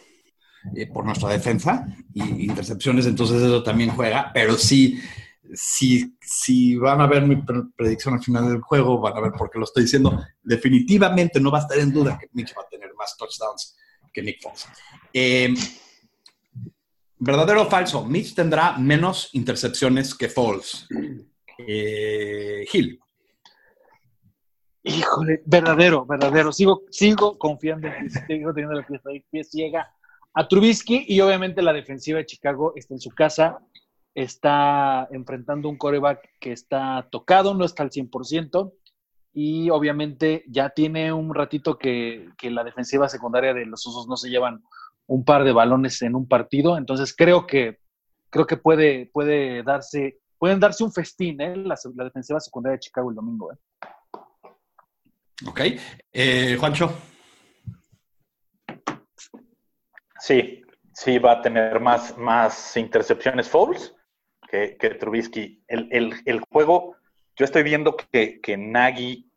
eh, 0.76 0.88
por 0.88 1.06
nuestra 1.06 1.30
defensa 1.30 1.88
y 2.14 2.46
intercepciones, 2.46 3.06
entonces 3.06 3.42
eso 3.42 3.64
también 3.64 3.92
juega, 3.92 4.32
pero 4.34 4.56
sí, 4.56 5.00
sí, 5.54 6.18
sí 6.22 6.76
van 6.76 7.02
a 7.02 7.08
ver 7.08 7.26
mi 7.26 7.38
predicción 7.76 8.16
al 8.16 8.24
final 8.24 8.50
del 8.50 8.62
juego, 8.62 9.00
van 9.00 9.16
a 9.18 9.22
ver 9.22 9.32
por 9.32 9.50
qué 9.50 9.60
lo 9.60 9.66
estoy 9.66 9.84
diciendo, 9.84 10.24
definitivamente 10.44 11.40
no 11.40 11.52
va 11.52 11.60
a 11.60 11.62
estar 11.62 11.78
en 11.78 11.94
duda 11.94 12.18
que 12.18 12.28
Mitch 12.34 12.54
va 12.58 12.64
a 12.64 12.70
tener 12.70 12.94
más 12.98 13.16
touchdowns 13.16 13.76
que 14.12 14.22
Nick 14.22 14.42
Foles. 14.42 14.68
Eh, 15.14 15.54
¿Verdadero 17.20 17.64
o 17.64 17.70
falso? 17.70 18.06
Mitch 18.06 18.36
tendrá 18.36 18.78
menos 18.78 19.30
intercepciones 19.34 20.14
que 20.14 20.30
Foles. 20.30 20.88
Eh, 21.58 22.66
Gil. 22.68 23.00
Híjole, 24.84 25.42
verdadero, 25.46 26.06
verdadero. 26.06 26.52
Sigo, 26.52 26.84
sigo 26.90 27.38
confiando 27.38 27.88
en 27.88 28.08
que 28.08 28.10
sigo 28.10 28.54
teniendo 28.54 28.80
la 28.80 28.86
pieza 28.86 29.10
ahí, 29.10 29.24
pie 29.30 29.44
ciega 29.44 29.92
a 30.34 30.48
Trubisky 30.48 31.06
y 31.08 31.20
obviamente 31.22 31.62
la 31.62 31.74
defensiva 31.74 32.20
de 32.20 32.26
Chicago 32.26 32.74
está 32.76 32.94
en 32.94 33.00
su 33.00 33.10
casa, 33.10 33.60
está 34.14 35.08
enfrentando 35.12 35.68
un 35.68 35.78
coreback 35.78 36.30
que 36.40 36.52
está 36.52 37.08
tocado, 37.12 37.54
no 37.54 37.66
está 37.66 37.84
al 37.84 37.90
100% 37.90 38.72
y 39.34 39.70
obviamente 39.72 40.44
ya 40.48 40.70
tiene 40.70 41.12
un 41.12 41.34
ratito 41.34 41.78
que, 41.78 42.30
que 42.38 42.52
la 42.52 42.64
defensiva 42.64 43.10
secundaria 43.10 43.54
de 43.54 43.66
los 43.66 43.86
Osos 43.88 44.08
no 44.08 44.16
se 44.16 44.30
llevan 44.30 44.64
un 45.06 45.26
par 45.26 45.44
de 45.44 45.54
balones 45.54 46.02
en 46.02 46.16
un 46.16 46.28
partido, 46.28 46.78
entonces 46.78 47.16
creo 47.16 47.48
que 47.48 47.80
creo 48.30 48.46
que 48.46 48.58
puede, 48.58 49.10
puede 49.12 49.64
darse 49.64 50.20
pueden 50.38 50.60
darse 50.60 50.84
un 50.84 50.92
festín, 50.92 51.40
¿eh? 51.42 51.56
La, 51.56 51.76
la, 51.96 52.04
defensiva 52.06 52.40
secundaria 52.40 52.76
de 52.76 52.80
Chicago 52.80 53.10
el 53.10 53.16
domingo. 53.16 53.52
¿eh? 53.52 53.58
Ok. 55.48 55.62
Eh, 56.12 56.58
Juancho. 56.60 56.94
Sí, 60.20 60.62
sí 60.94 61.20
va 61.20 61.34
a 61.34 61.42
tener 61.42 61.80
más, 61.80 62.18
más 62.18 62.76
intercepciones 62.76 63.48
Fouls 63.48 63.96
que, 64.50 64.78
que 64.78 64.90
Trubisky. 64.92 65.64
El, 65.68 65.88
el, 65.92 66.14
el, 66.26 66.42
juego, 66.42 66.96
yo 67.36 67.46
estoy 67.46 67.64
viendo 67.64 67.96
que, 67.96 68.42
que 68.42 68.58
Nagy 68.58 69.30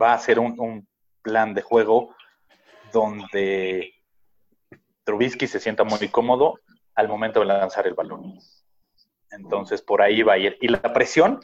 va 0.00 0.12
a 0.12 0.14
hacer 0.14 0.38
un, 0.38 0.58
un, 0.58 0.88
plan 1.20 1.52
de 1.52 1.60
juego 1.60 2.14
donde 2.92 3.92
Trubisky 5.04 5.46
se 5.46 5.60
sienta 5.60 5.84
muy 5.84 6.08
cómodo 6.08 6.60
al 6.94 7.08
momento 7.08 7.40
de 7.40 7.46
lanzar 7.46 7.86
el 7.86 7.94
balón. 7.94 8.38
Entonces, 9.30 9.82
por 9.82 10.02
ahí 10.02 10.22
va 10.22 10.34
a 10.34 10.38
ir. 10.38 10.56
Y 10.60 10.68
la 10.68 10.82
presión, 10.92 11.40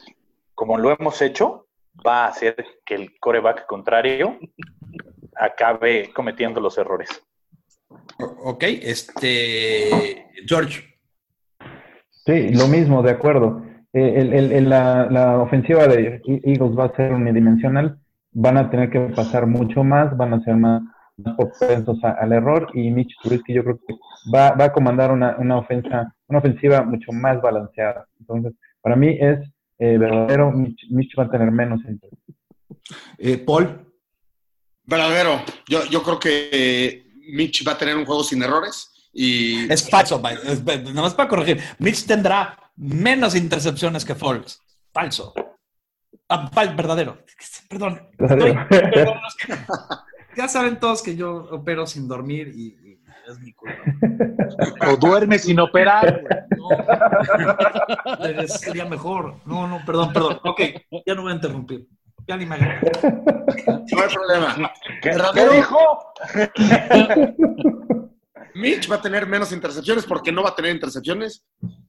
como 0.53 0.77
lo 0.77 0.91
hemos 0.91 1.21
hecho, 1.21 1.67
va 2.05 2.25
a 2.25 2.29
hacer 2.29 2.55
que 2.85 2.95
el 2.95 3.19
coreback 3.19 3.65
contrario 3.65 4.37
acabe 5.35 6.11
cometiendo 6.13 6.59
los 6.59 6.77
errores. 6.77 7.09
Ok, 8.43 8.63
este. 8.63 10.27
George. 10.47 10.83
Sí, 12.25 12.49
lo 12.53 12.67
mismo, 12.67 13.03
de 13.03 13.11
acuerdo. 13.11 13.63
Eh, 13.93 14.13
el, 14.17 14.33
el, 14.33 14.51
el, 14.51 14.69
la, 14.69 15.07
la, 15.09 15.39
ofensiva 15.39 15.87
de 15.87 16.21
Eagles 16.25 16.77
va 16.77 16.85
a 16.85 16.95
ser 16.95 17.13
unidimensional. 17.13 17.99
Van 18.31 18.57
a 18.57 18.69
tener 18.69 18.89
que 18.89 18.99
pasar 19.15 19.45
mucho 19.47 19.83
más, 19.83 20.15
van 20.17 20.33
a 20.33 20.41
ser 20.41 20.55
más, 20.55 20.81
más 21.17 21.35
propensos 21.35 22.03
al 22.03 22.33
error. 22.33 22.67
Y 22.73 22.91
Mitch 22.91 23.15
Trubisky, 23.21 23.53
yo 23.53 23.63
creo 23.63 23.79
que 23.87 23.93
va, 24.33 24.51
va 24.51 24.65
a 24.65 24.73
comandar 24.73 25.11
una, 25.11 25.35
una, 25.37 25.57
ofensa, 25.57 26.14
una 26.27 26.39
ofensiva 26.39 26.83
mucho 26.83 27.11
más 27.11 27.41
balanceada. 27.41 28.07
Entonces, 28.19 28.53
para 28.81 28.95
mí 28.95 29.17
es 29.19 29.39
eh, 29.79 29.97
verdadero, 29.97 30.51
Mitch, 30.51 30.89
Mitch, 30.89 31.17
va 31.17 31.23
a 31.23 31.29
tener 31.29 31.51
menos. 31.51 31.81
Eh, 33.17 33.37
Paul. 33.37 33.85
Verdadero. 34.83 35.41
Yo, 35.67 35.85
yo 35.85 36.03
creo 36.03 36.19
que 36.19 36.49
eh, 36.51 37.03
Mitch 37.33 37.67
va 37.67 37.73
a 37.73 37.77
tener 37.77 37.95
un 37.95 38.05
juego 38.05 38.23
sin 38.23 38.43
errores. 38.43 39.09
Y... 39.13 39.71
Es 39.71 39.89
falso, 39.89 40.21
nada 40.21 41.01
más 41.01 41.13
para 41.13 41.29
corregir. 41.29 41.61
Mitch 41.79 42.05
tendrá 42.05 42.57
menos 42.75 43.35
intercepciones 43.35 44.03
que 44.03 44.13
Foles. 44.13 44.61
Falso. 44.91 45.33
Ah, 46.27 46.51
verdadero. 46.75 47.17
Perdón. 47.69 48.09
Estoy, 48.17 48.57
perdón 48.69 49.17
ya 50.35 50.47
saben 50.47 50.79
todos 50.79 51.01
que 51.01 51.15
yo 51.15 51.47
opero 51.51 51.87
sin 51.87 52.07
dormir 52.07 52.51
y 52.55 52.84
es 53.27 53.39
mi 53.39 53.53
culpa. 53.53 53.75
O 54.87 54.97
duerme 54.97 55.39
sin 55.39 55.59
operar. 55.59 56.23
No, 56.57 56.69
sería 58.47 58.85
mejor. 58.85 59.35
No, 59.45 59.67
no, 59.67 59.81
perdón, 59.85 60.13
perdón. 60.13 60.39
Ok, 60.43 60.61
ya 61.05 61.15
no 61.15 61.23
voy 61.23 61.31
a 61.31 61.35
interrumpir. 61.35 61.87
Ya 62.27 62.37
ni 62.37 62.45
me. 62.45 62.57
No 62.57 62.65
hay 62.65 64.13
problema. 64.13 64.71
¿Qué, 65.01 65.11
¿Qué 65.33 65.49
dijo? 65.55 65.77
Mitch 68.55 68.89
va 68.89 68.95
a 68.95 69.01
tener 69.01 69.27
menos 69.27 69.51
intercepciones 69.51 70.05
porque 70.05 70.31
no 70.31 70.43
va 70.43 70.49
a 70.49 70.55
tener 70.55 70.73
intercepciones 70.73 71.43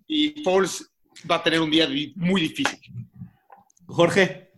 y 0.07 0.43
Foles 0.43 0.93
va 1.30 1.37
a 1.37 1.43
tener 1.43 1.61
un 1.61 1.70
día 1.70 1.87
muy 2.16 2.41
difícil. 2.41 2.78
Jorge. 3.87 4.51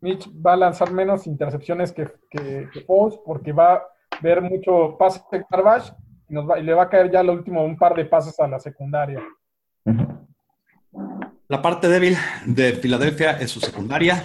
Mitch 0.00 0.28
va 0.44 0.54
a 0.54 0.56
lanzar 0.56 0.92
menos 0.92 1.26
intercepciones 1.26 1.92
que, 1.92 2.10
que, 2.30 2.68
que 2.72 2.80
Foles 2.82 3.18
porque 3.24 3.52
va 3.52 3.82
ver 4.22 4.42
mucho 4.42 4.96
pase 4.98 5.20
de 5.30 5.44
garbage 5.50 5.92
y, 6.28 6.34
nos 6.34 6.48
va, 6.48 6.58
y 6.58 6.62
le 6.62 6.74
va 6.74 6.84
a 6.84 6.88
caer 6.88 7.10
ya 7.10 7.22
lo 7.22 7.32
último 7.32 7.64
un 7.64 7.76
par 7.76 7.94
de 7.94 8.04
pases 8.04 8.38
a 8.40 8.48
la 8.48 8.58
secundaria. 8.58 9.22
La 11.48 11.62
parte 11.62 11.88
débil 11.88 12.16
de 12.46 12.72
Filadelfia 12.72 13.32
es 13.38 13.50
su 13.50 13.60
secundaria. 13.60 14.24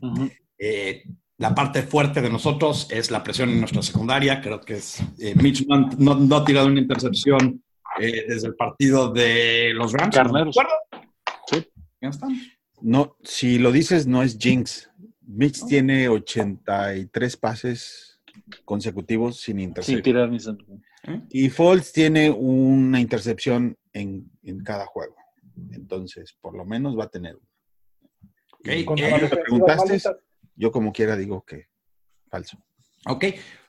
Uh 0.00 0.14
-huh. 0.14 0.32
eh, 0.58 1.02
la 1.38 1.54
parte 1.54 1.82
fuerte 1.82 2.22
de 2.22 2.30
nosotros 2.30 2.86
es 2.90 3.10
la 3.10 3.22
presión 3.22 3.50
en 3.50 3.60
nuestra 3.60 3.82
secundaria. 3.82 4.40
Creo 4.40 4.60
que 4.60 4.74
es, 4.74 5.00
eh, 5.18 5.34
Mitch 5.34 5.66
no, 5.66 5.90
no, 5.98 6.14
no, 6.14 6.36
ha 6.36 6.44
tirado 6.44 6.68
una 6.68 6.80
intercepción 6.80 7.62
eh, 8.00 8.24
desde 8.28 8.48
el 8.48 8.54
partido 8.54 9.12
de 9.12 9.72
los 9.74 9.92
Rams. 9.92 10.14
Carneros. 10.14 10.56
¿No 10.56 10.98
sí. 11.48 11.68
¿Ya 12.00 12.08
están? 12.08 12.30
No, 12.80 13.16
si 13.22 13.58
lo 13.58 13.72
dices, 13.72 14.06
no 14.06 14.22
es 14.22 14.38
Jinx. 14.38 14.88
Mitch 15.20 15.66
tiene 15.66 16.08
83 16.08 17.36
pases 17.36 18.11
consecutivos 18.64 19.40
sin 19.40 19.60
intercepción. 19.60 19.96
Sin 19.96 20.02
tirar 20.02 20.30
mis... 20.30 20.46
¿Eh? 20.46 21.22
Y 21.30 21.50
Foles 21.50 21.92
tiene 21.92 22.30
una 22.30 23.00
intercepción 23.00 23.76
en, 23.92 24.30
en, 24.42 24.62
cada 24.62 24.86
juego. 24.86 25.16
Entonces, 25.72 26.36
por 26.40 26.56
lo 26.56 26.64
menos 26.64 26.98
va 26.98 27.04
a 27.04 27.10
tener 27.10 27.36
una. 27.36 27.48
Okay. 28.60 28.86
Eh, 28.98 29.28
preguntaste, 29.28 30.00
yo 30.54 30.70
como 30.70 30.92
quiera 30.92 31.16
digo 31.16 31.44
que 31.44 31.66
falso. 32.28 32.58
Ok. 33.06 33.24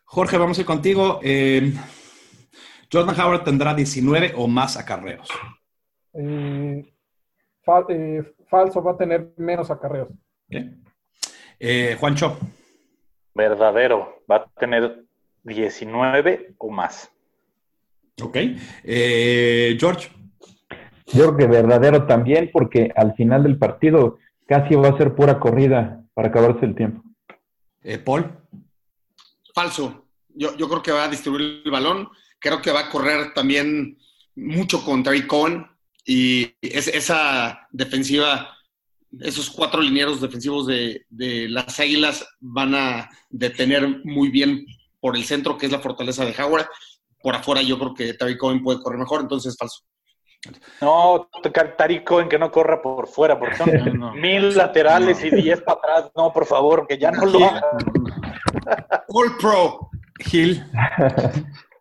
Jorge, 0.05 0.37
vamos 0.37 0.57
a 0.57 0.61
ir 0.61 0.67
contigo. 0.67 1.19
Eh, 1.23 1.73
Jordan 2.91 3.19
Howard 3.19 3.43
tendrá 3.43 3.73
19 3.73 4.33
o 4.35 4.47
más 4.47 4.77
acarreos. 4.77 5.27
Eh, 6.13 6.93
fal 7.63 7.85
eh, 7.89 8.35
falso, 8.47 8.83
va 8.83 8.91
a 8.91 8.97
tener 8.97 9.33
menos 9.37 9.71
acarreos. 9.71 10.09
Okay. 10.47 10.79
Eh, 11.59 11.97
Juancho. 11.99 12.37
Verdadero, 13.33 14.23
va 14.29 14.37
a 14.37 14.45
tener 14.59 15.03
19 15.43 16.53
o 16.57 16.69
más. 16.69 17.11
Ok. 18.21 18.37
Eh, 18.83 19.75
George. 19.79 20.09
Yo 21.07 21.35
creo 21.35 21.37
que 21.37 21.47
verdadero 21.47 22.05
también, 22.07 22.49
porque 22.51 22.91
al 22.95 23.13
final 23.15 23.43
del 23.43 23.57
partido 23.57 24.17
casi 24.47 24.75
va 24.75 24.89
a 24.89 24.97
ser 24.97 25.13
pura 25.15 25.39
corrida 25.39 26.01
para 26.13 26.29
acabarse 26.29 26.65
el 26.65 26.75
tiempo. 26.75 27.03
Eh, 27.83 27.97
Paul. 27.97 28.31
Falso. 29.53 30.05
Yo, 30.35 30.55
yo 30.57 30.67
creo 30.69 30.81
que 30.81 30.91
va 30.91 31.03
a 31.05 31.09
distribuir 31.09 31.61
el 31.65 31.71
balón. 31.71 32.09
Creo 32.39 32.61
que 32.61 32.71
va 32.71 32.81
a 32.81 32.89
correr 32.89 33.33
también 33.33 33.97
mucho 34.35 34.83
con 34.83 35.03
Terry 35.03 35.27
Cohen. 35.27 35.67
Y 36.05 36.53
es- 36.61 36.87
esa 36.87 37.67
defensiva, 37.71 38.57
esos 39.21 39.49
cuatro 39.49 39.81
linieros 39.81 40.21
defensivos 40.21 40.67
de, 40.67 41.05
de 41.09 41.47
las 41.49 41.79
Águilas 41.79 42.25
van 42.39 42.75
a 42.75 43.09
detener 43.29 44.01
muy 44.03 44.29
bien 44.29 44.65
por 44.99 45.15
el 45.15 45.23
centro, 45.25 45.57
que 45.57 45.65
es 45.67 45.71
la 45.71 45.79
fortaleza 45.79 46.25
de 46.25 46.35
Howard. 46.41 46.67
Por 47.21 47.35
afuera 47.35 47.61
yo 47.61 47.77
creo 47.79 47.93
que 47.93 48.13
Terry 48.13 48.37
Cohen 48.37 48.63
puede 48.63 48.81
correr 48.81 48.99
mejor, 48.99 49.21
entonces 49.21 49.53
es 49.53 49.57
falso. 49.57 49.83
No, 50.81 51.29
Tarico 51.77 52.19
en 52.19 52.27
que 52.27 52.37
no 52.37 52.51
corra 52.51 52.81
por 52.81 53.07
fuera, 53.07 53.39
porque 53.39 53.55
son 53.55 53.69
No, 53.97 54.07
no. 54.09 54.13
mil 54.15 54.55
laterales 54.55 55.23
y 55.23 55.29
diez 55.29 55.61
para 55.61 55.77
atrás. 55.77 56.11
No, 56.15 56.33
por 56.33 56.45
favor, 56.45 56.85
que 56.87 56.97
ya 56.97 57.11
no 57.11 57.25
lo 57.25 57.45
haga. 57.45 57.61
All 59.09 59.37
Pro. 59.39 59.89
Gil. 60.19 60.63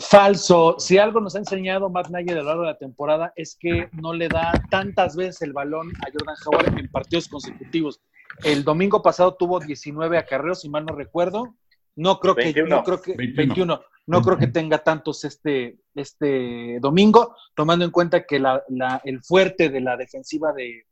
Falso. 0.00 0.76
Si 0.78 0.98
algo 0.98 1.20
nos 1.20 1.34
ha 1.34 1.38
enseñado 1.38 1.88
Matt 1.90 2.08
Nagy 2.10 2.30
a 2.30 2.34
lo 2.36 2.42
largo 2.44 2.62
de 2.62 2.68
la 2.68 2.78
temporada 2.78 3.32
es 3.36 3.56
que 3.58 3.88
no 3.92 4.12
le 4.12 4.28
da 4.28 4.52
tantas 4.70 5.16
veces 5.16 5.42
el 5.42 5.52
balón 5.52 5.90
a 6.06 6.10
Jordan 6.12 6.36
Howard 6.46 6.78
en 6.78 6.88
partidos 6.90 7.28
consecutivos. 7.28 8.00
El 8.44 8.64
domingo 8.64 9.02
pasado 9.02 9.34
tuvo 9.34 9.58
19 9.60 10.18
acarreos, 10.18 10.60
si 10.60 10.68
mal 10.68 10.84
no 10.84 10.94
recuerdo. 10.94 11.54
No 11.96 12.20
creo 12.20 12.34
que, 12.36 12.44
21. 12.44 12.76
no 12.76 12.84
creo 12.84 13.00
que 13.02 13.14
21. 13.16 13.54
21. 13.54 13.80
No 14.06 14.22
creo 14.22 14.38
que 14.38 14.46
tenga 14.46 14.78
tantos 14.78 15.24
este, 15.24 15.78
este 15.94 16.78
domingo, 16.80 17.34
tomando 17.54 17.84
en 17.84 17.90
cuenta 17.90 18.24
que 18.24 18.38
la- 18.38 18.62
la- 18.68 19.00
el 19.04 19.22
fuerte 19.22 19.68
de 19.68 19.80
la 19.82 19.96
defensiva 19.96 20.52
de, 20.52 20.86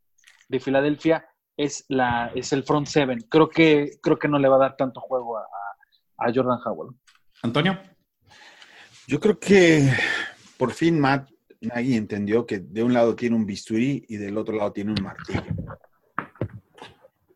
de 0.48 0.60
Filadelfia 0.60 1.26
es, 1.56 1.84
la, 1.88 2.30
es 2.34 2.52
el 2.52 2.64
front 2.64 2.86
seven. 2.88 3.20
Creo 3.30 3.48
que, 3.48 3.92
creo 4.02 4.18
que 4.18 4.28
no 4.28 4.38
le 4.38 4.48
va 4.48 4.56
a 4.56 4.60
dar 4.60 4.76
tanto 4.76 5.00
juego 5.00 5.38
a, 5.38 5.42
a- 5.42 6.26
a 6.28 6.32
Jordan 6.34 6.58
Howard. 6.64 6.94
Antonio. 7.42 7.78
Yo 9.08 9.20
creo 9.20 9.38
que 9.38 9.88
por 10.58 10.72
fin 10.72 10.98
Matt 10.98 11.30
Nagy 11.60 11.94
entendió 11.94 12.44
que 12.44 12.58
de 12.58 12.82
un 12.82 12.92
lado 12.92 13.14
tiene 13.14 13.36
un 13.36 13.46
bisturí 13.46 14.04
y 14.08 14.16
del 14.16 14.36
otro 14.36 14.56
lado 14.56 14.72
tiene 14.72 14.90
un 14.90 15.02
martillo. 15.02 15.44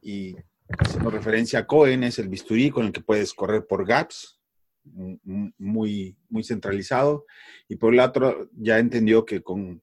Y 0.03 0.35
haciendo 0.79 1.11
referencia 1.11 1.61
a 1.61 1.67
Cohen, 1.69 2.03
es 2.03 2.19
el 2.19 2.29
bisturí 2.29 2.71
con 2.71 2.87
el 2.87 2.93
que 2.93 3.03
puedes 3.03 3.33
correr 3.35 3.67
por 3.69 3.87
gaps, 3.87 4.41
muy, 4.83 6.17
muy 6.29 6.43
centralizado. 6.43 7.25
Y 7.69 7.77
por 7.77 7.95
el 7.95 8.01
otro, 8.01 8.51
ya 8.57 8.81
entendió 8.81 9.25
que 9.25 9.41
con, 9.41 9.81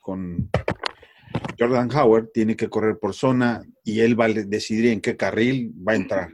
con 0.00 0.50
Jordan 1.56 1.92
Howard 1.94 2.30
tiene 2.34 2.56
que 2.56 2.68
correr 2.68 2.98
por 2.98 3.14
zona 3.14 3.62
y 3.84 4.00
él 4.00 4.18
va 4.18 4.24
a 4.24 4.32
decidir 4.32 4.86
en 4.86 5.00
qué 5.00 5.16
carril 5.16 5.72
va 5.86 5.92
a 5.92 5.96
entrar. 5.96 6.32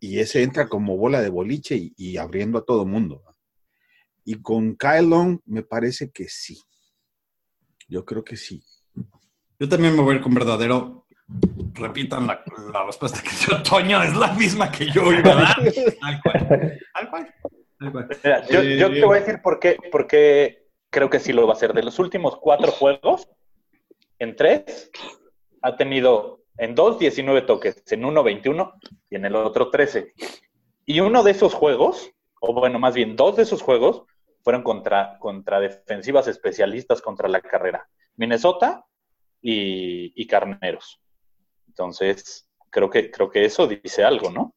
Y 0.00 0.20
ese 0.20 0.42
entra 0.42 0.68
como 0.68 0.96
bola 0.96 1.20
de 1.20 1.28
boliche 1.28 1.92
y 1.94 2.16
abriendo 2.16 2.58
a 2.58 2.64
todo 2.64 2.86
mundo. 2.86 3.22
Y 4.24 4.40
con 4.40 4.76
Kyle 4.76 5.08
Long 5.08 5.40
me 5.46 5.62
parece 5.62 6.10
que 6.10 6.28
sí. 6.28 6.60
Yo 7.88 8.04
creo 8.04 8.24
que 8.24 8.36
sí. 8.36 8.62
Yo 9.58 9.68
también 9.68 9.94
me 9.94 10.02
voy 10.02 10.14
a 10.14 10.16
ir 10.16 10.22
con 10.22 10.34
verdadero. 10.34 11.06
Repitan 11.74 12.26
la, 12.26 12.42
la 12.72 12.84
respuesta 12.84 13.22
que 13.22 13.30
dio 13.30 13.62
Toño, 13.62 14.02
es 14.02 14.14
la 14.14 14.32
misma 14.34 14.70
que 14.70 14.90
yo 14.90 15.12
iba 15.12 15.32
a 15.32 15.34
dar. 15.34 15.56
Tal 16.00 16.20
cual. 16.22 16.78
Tal 16.94 17.10
cual. 17.10 17.34
Tal 17.78 17.92
cual. 17.92 18.08
Mira, 18.22 18.48
yo, 18.48 18.62
yo 18.62 18.90
te 18.90 19.04
voy 19.04 19.16
a 19.16 19.20
decir 19.20 19.40
por 19.42 19.58
qué, 19.58 19.76
por 19.90 20.06
qué 20.06 20.68
creo 20.90 21.08
que 21.10 21.18
sí 21.18 21.32
lo 21.32 21.46
va 21.46 21.54
a 21.54 21.56
hacer. 21.56 21.72
De 21.72 21.82
los 21.82 21.98
últimos 21.98 22.36
cuatro 22.38 22.70
juegos, 22.70 23.28
en 24.18 24.36
tres, 24.36 24.90
ha 25.62 25.76
tenido 25.76 26.42
en 26.58 26.74
dos 26.74 26.98
19 26.98 27.42
toques, 27.42 27.82
en 27.90 28.04
uno 28.04 28.22
21 28.22 28.72
y 29.10 29.16
en 29.16 29.24
el 29.24 29.34
otro 29.34 29.70
13. 29.70 30.12
Y 30.84 31.00
uno 31.00 31.22
de 31.22 31.30
esos 31.30 31.54
juegos, 31.54 32.10
o 32.40 32.52
bueno, 32.52 32.78
más 32.78 32.94
bien 32.94 33.16
dos 33.16 33.36
de 33.36 33.44
esos 33.44 33.62
juegos, 33.62 34.04
fueron 34.42 34.62
contra, 34.62 35.18
contra 35.18 35.60
defensivas 35.60 36.26
especialistas 36.28 37.00
contra 37.00 37.28
la 37.28 37.40
carrera. 37.40 37.88
Minnesota 38.16 38.84
y, 39.40 40.12
y 40.20 40.26
Carneros. 40.26 41.00
Entonces, 41.68 42.48
creo 42.70 42.90
que, 42.90 43.10
creo 43.10 43.30
que 43.30 43.44
eso 43.44 43.66
dice 43.66 44.04
algo, 44.04 44.30
¿no? 44.30 44.54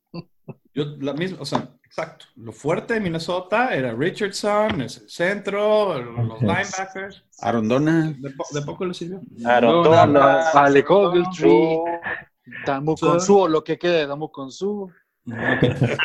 Yo, 0.73 0.83
la 0.99 1.13
misma, 1.13 1.37
o 1.41 1.45
sea, 1.45 1.69
exacto. 1.83 2.25
Lo 2.35 2.51
fuerte 2.51 2.95
de 2.95 2.99
Minnesota 2.99 3.73
era 3.73 3.93
Richardson, 3.93 4.81
es 4.81 4.97
el 4.97 5.09
centro, 5.09 6.01
los 6.01 6.41
linebackers. 6.41 7.23
Aaron 7.39 7.67
Donald. 7.69 8.17
De, 8.17 8.29
po- 8.31 8.45
de 8.51 8.61
poco 8.61 8.85
le 8.85 8.93
sirvió. 8.93 9.21
Aaron 9.45 9.83
Donald, 9.83 10.45
Alec 10.53 10.91
Ogletree, 10.91 11.31
Chu, 11.31 11.85
Damu 12.65 12.95
Konsu, 12.95 13.39
o 13.39 13.47
lo 13.47 13.63
que 13.63 13.79
quede 13.79 13.99
de 13.99 14.07
Damu 14.07 14.29
Konsu. 14.29 14.91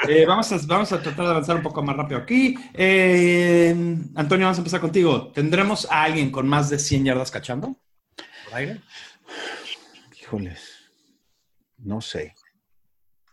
Eh, 0.09 0.25
vamos, 0.27 0.51
a, 0.51 0.59
vamos 0.66 0.93
a 0.93 1.03
tratar 1.03 1.25
de 1.27 1.31
avanzar 1.31 1.57
un 1.57 1.62
poco 1.62 1.83
más 1.83 1.97
rápido 1.97 2.21
aquí. 2.21 2.57
Eh, 2.73 3.71
Antonio, 4.14 4.47
vamos 4.47 4.59
a 4.59 4.61
empezar 4.61 4.81
contigo. 4.81 5.31
¿Tendremos 5.33 5.87
a 5.91 6.05
alguien 6.05 6.31
con 6.31 6.49
más 6.49 6.71
de 6.71 6.79
100 6.79 7.05
yardas 7.05 7.31
cachando? 7.31 7.77
¿Por 8.45 8.55
aire? 8.55 8.81
Híjoles. 10.21 10.91
No 11.79 12.01
sé. 12.01 12.35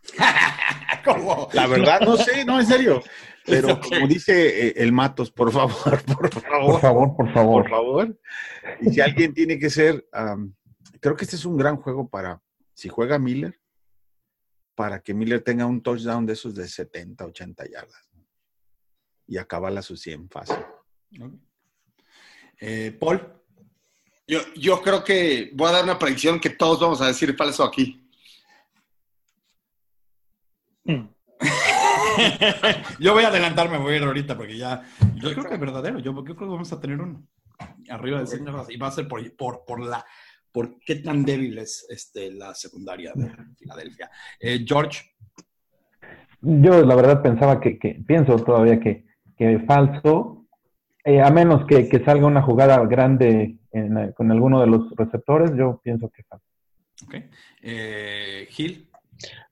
¿Cómo? 1.05 1.49
La 1.53 1.67
verdad, 1.67 2.01
no 2.01 2.17
sé, 2.17 2.43
no, 2.43 2.59
en 2.59 2.65
serio. 2.65 3.01
Pero 3.45 3.79
como 3.79 4.07
dice 4.07 4.67
eh, 4.67 4.73
el 4.77 4.91
Matos, 4.91 5.31
por 5.31 5.53
favor, 5.53 6.03
por 6.03 6.29
Por 6.29 6.41
favor, 6.41 6.81
favor, 6.81 7.15
por 7.15 7.33
favor. 7.33 7.61
por 7.63 7.69
favor. 7.69 8.19
Y 8.81 8.89
si 8.89 8.99
alguien 8.99 9.33
tiene 9.33 9.57
que 9.57 9.69
ser, 9.69 10.05
creo 10.99 11.15
que 11.15 11.23
este 11.23 11.37
es 11.37 11.45
un 11.45 11.55
gran 11.55 11.77
juego 11.77 12.09
para, 12.09 12.41
si 12.73 12.89
juega 12.89 13.17
Miller, 13.17 13.57
para 14.77 15.01
que 15.01 15.13
Miller 15.15 15.43
tenga 15.43 15.65
un 15.65 15.81
touchdown 15.81 16.23
de 16.23 16.33
esos 16.33 16.53
de 16.53 16.67
70, 16.67 17.25
80 17.25 17.67
yardas. 17.67 18.07
¿no? 18.13 18.23
Y 19.25 19.37
acabarla 19.37 19.79
a 19.79 19.83
sus 19.83 19.99
100 20.01 20.29
fácil. 20.29 20.57
Eh, 22.59 22.95
Paul. 22.99 23.33
Yo, 24.27 24.39
yo 24.55 24.79
creo 24.83 25.03
que 25.03 25.49
voy 25.55 25.69
a 25.69 25.71
dar 25.71 25.83
una 25.83 25.97
predicción 25.97 26.39
que 26.39 26.51
todos 26.51 26.79
vamos 26.79 27.01
a 27.01 27.07
decir 27.07 27.35
falso 27.35 27.63
aquí. 27.63 28.07
yo 32.99 33.13
voy 33.13 33.23
a 33.23 33.29
adelantarme, 33.29 33.79
voy 33.79 33.95
a 33.95 33.97
ir 33.97 34.03
ahorita 34.03 34.37
porque 34.37 34.59
ya. 34.59 34.87
Yo 35.15 35.31
creo 35.31 35.45
que 35.45 35.55
es 35.55 35.59
verdadero. 35.59 35.97
Yo, 35.97 36.13
yo 36.13 36.23
creo 36.23 36.37
que 36.37 36.45
vamos 36.45 36.71
a 36.71 36.79
tener 36.79 37.01
uno. 37.01 37.27
Arriba 37.89 38.19
de 38.19 38.27
100 38.27 38.45
yardas. 38.45 38.69
Y 38.69 38.77
va 38.77 38.89
a 38.89 38.91
ser 38.91 39.07
por, 39.07 39.35
por, 39.35 39.65
por 39.65 39.83
la. 39.83 40.05
Por 40.57 40.79
qué 40.79 40.95
tan 40.95 41.23
débil 41.23 41.59
es 41.59 41.85
este, 41.87 42.31
la 42.31 42.55
secundaria 42.55 43.11
de 43.13 43.29
Filadelfia. 43.59 44.09
Eh, 44.39 44.65
George. 44.65 45.01
Yo 46.41 46.83
la 46.83 46.95
verdad 46.95 47.21
pensaba 47.21 47.59
que, 47.61 47.77
que 47.77 48.01
pienso 48.07 48.37
todavía 48.37 48.79
que, 48.79 49.05
que 49.37 49.59
falso, 49.67 50.47
eh, 51.05 51.21
a 51.21 51.29
menos 51.29 51.67
que, 51.67 51.87
que 51.87 52.03
salga 52.03 52.25
una 52.25 52.41
jugada 52.41 52.83
grande 52.87 53.59
en, 53.71 53.97
eh, 53.99 54.13
con 54.15 54.31
alguno 54.31 54.59
de 54.59 54.65
los 54.65 54.89
receptores, 54.95 55.51
yo 55.55 55.79
pienso 55.83 56.09
que 56.09 56.23
falso. 56.23 56.47
Ok. 57.05 57.15
Eh, 57.61 58.47
Gil. 58.49 58.89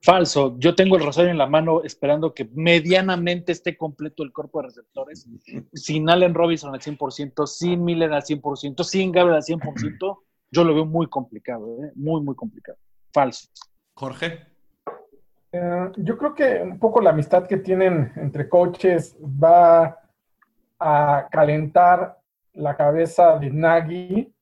Falso. 0.02 0.58
Yo 0.58 0.74
tengo 0.74 0.98
el 0.98 1.04
rosario 1.04 1.30
en 1.30 1.38
la 1.38 1.46
mano 1.46 1.84
esperando 1.84 2.34
que 2.34 2.50
medianamente 2.52 3.52
esté 3.52 3.78
completo 3.78 4.24
el 4.24 4.34
cuerpo 4.34 4.60
de 4.60 4.70
receptores. 4.70 5.30
Sin 5.72 6.10
Allen 6.10 6.34
Robinson 6.34 6.74
al 6.74 6.82
100%, 6.82 7.46
sin 7.46 7.84
Miller 7.84 8.12
al 8.12 8.24
100%, 8.24 8.84
sin 8.84 9.12
Gabriel 9.12 9.36
al 9.36 9.44
100%, 9.44 10.25
yo 10.56 10.64
lo 10.64 10.74
veo 10.74 10.86
muy 10.86 11.08
complicado, 11.08 11.84
¿eh? 11.84 11.92
muy, 11.96 12.22
muy 12.22 12.36
complicado. 12.36 12.78
Falso. 13.14 13.50
Jorge. 13.94 14.40
Eh, 15.52 15.92
yo 15.98 16.18
creo 16.18 16.34
que 16.34 16.62
un 16.62 16.80
poco 16.80 17.02
la 17.02 17.10
amistad 17.12 17.46
que 17.48 17.58
tienen 17.58 18.12
entre 18.16 18.48
coaches 18.50 19.18
va 19.22 20.00
a 20.80 21.28
calentar 21.32 22.18
la 22.54 22.76
cabeza 22.76 23.38
de 23.38 23.50
Nagy 23.50 24.34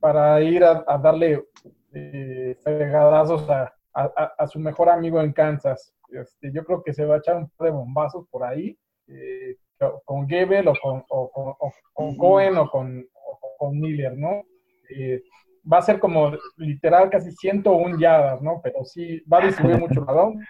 para 0.00 0.40
ir 0.40 0.64
a, 0.64 0.84
a 0.86 0.98
darle 0.98 1.44
eh, 1.92 2.56
fregadazos 2.62 3.48
a, 3.50 3.72
a- 3.94 4.32
a 4.38 4.46
su 4.46 4.58
mejor 4.60 4.88
amigo 4.88 5.20
en 5.20 5.32
Kansas. 5.32 5.92
Este, 6.08 6.52
yo 6.52 6.64
creo 6.64 6.82
que 6.82 6.92
se 6.92 7.04
va 7.04 7.16
a 7.16 7.18
echar 7.18 7.36
un 7.36 7.48
par 7.50 7.66
de 7.66 7.72
bombazos 7.72 8.26
por 8.28 8.42
ahí, 8.44 8.76
eh, 9.08 9.56
o 9.80 10.00
con 10.04 10.28
Gebel 10.28 10.68
o 10.68 10.74
con, 10.82 11.04
o 11.08 11.30
con- 11.30 11.54
o 11.58 11.72
con 11.92 12.16
Cohen 12.16 12.56
o 12.58 12.68
con, 12.70 13.04
o 13.14 13.56
con 13.58 13.78
Miller, 13.80 14.16
¿no? 14.16 14.42
Eh, 14.88 15.22
va 15.70 15.78
a 15.78 15.82
ser 15.82 15.98
como 15.98 16.32
literal 16.56 17.10
casi 17.10 17.32
101 17.32 17.98
yardas, 17.98 18.40
¿no? 18.42 18.60
Pero 18.62 18.84
sí, 18.84 19.22
va 19.32 19.38
a 19.38 19.46
distribuir 19.46 19.78
mucho 19.78 20.00
el 20.00 20.06
balón, 20.06 20.46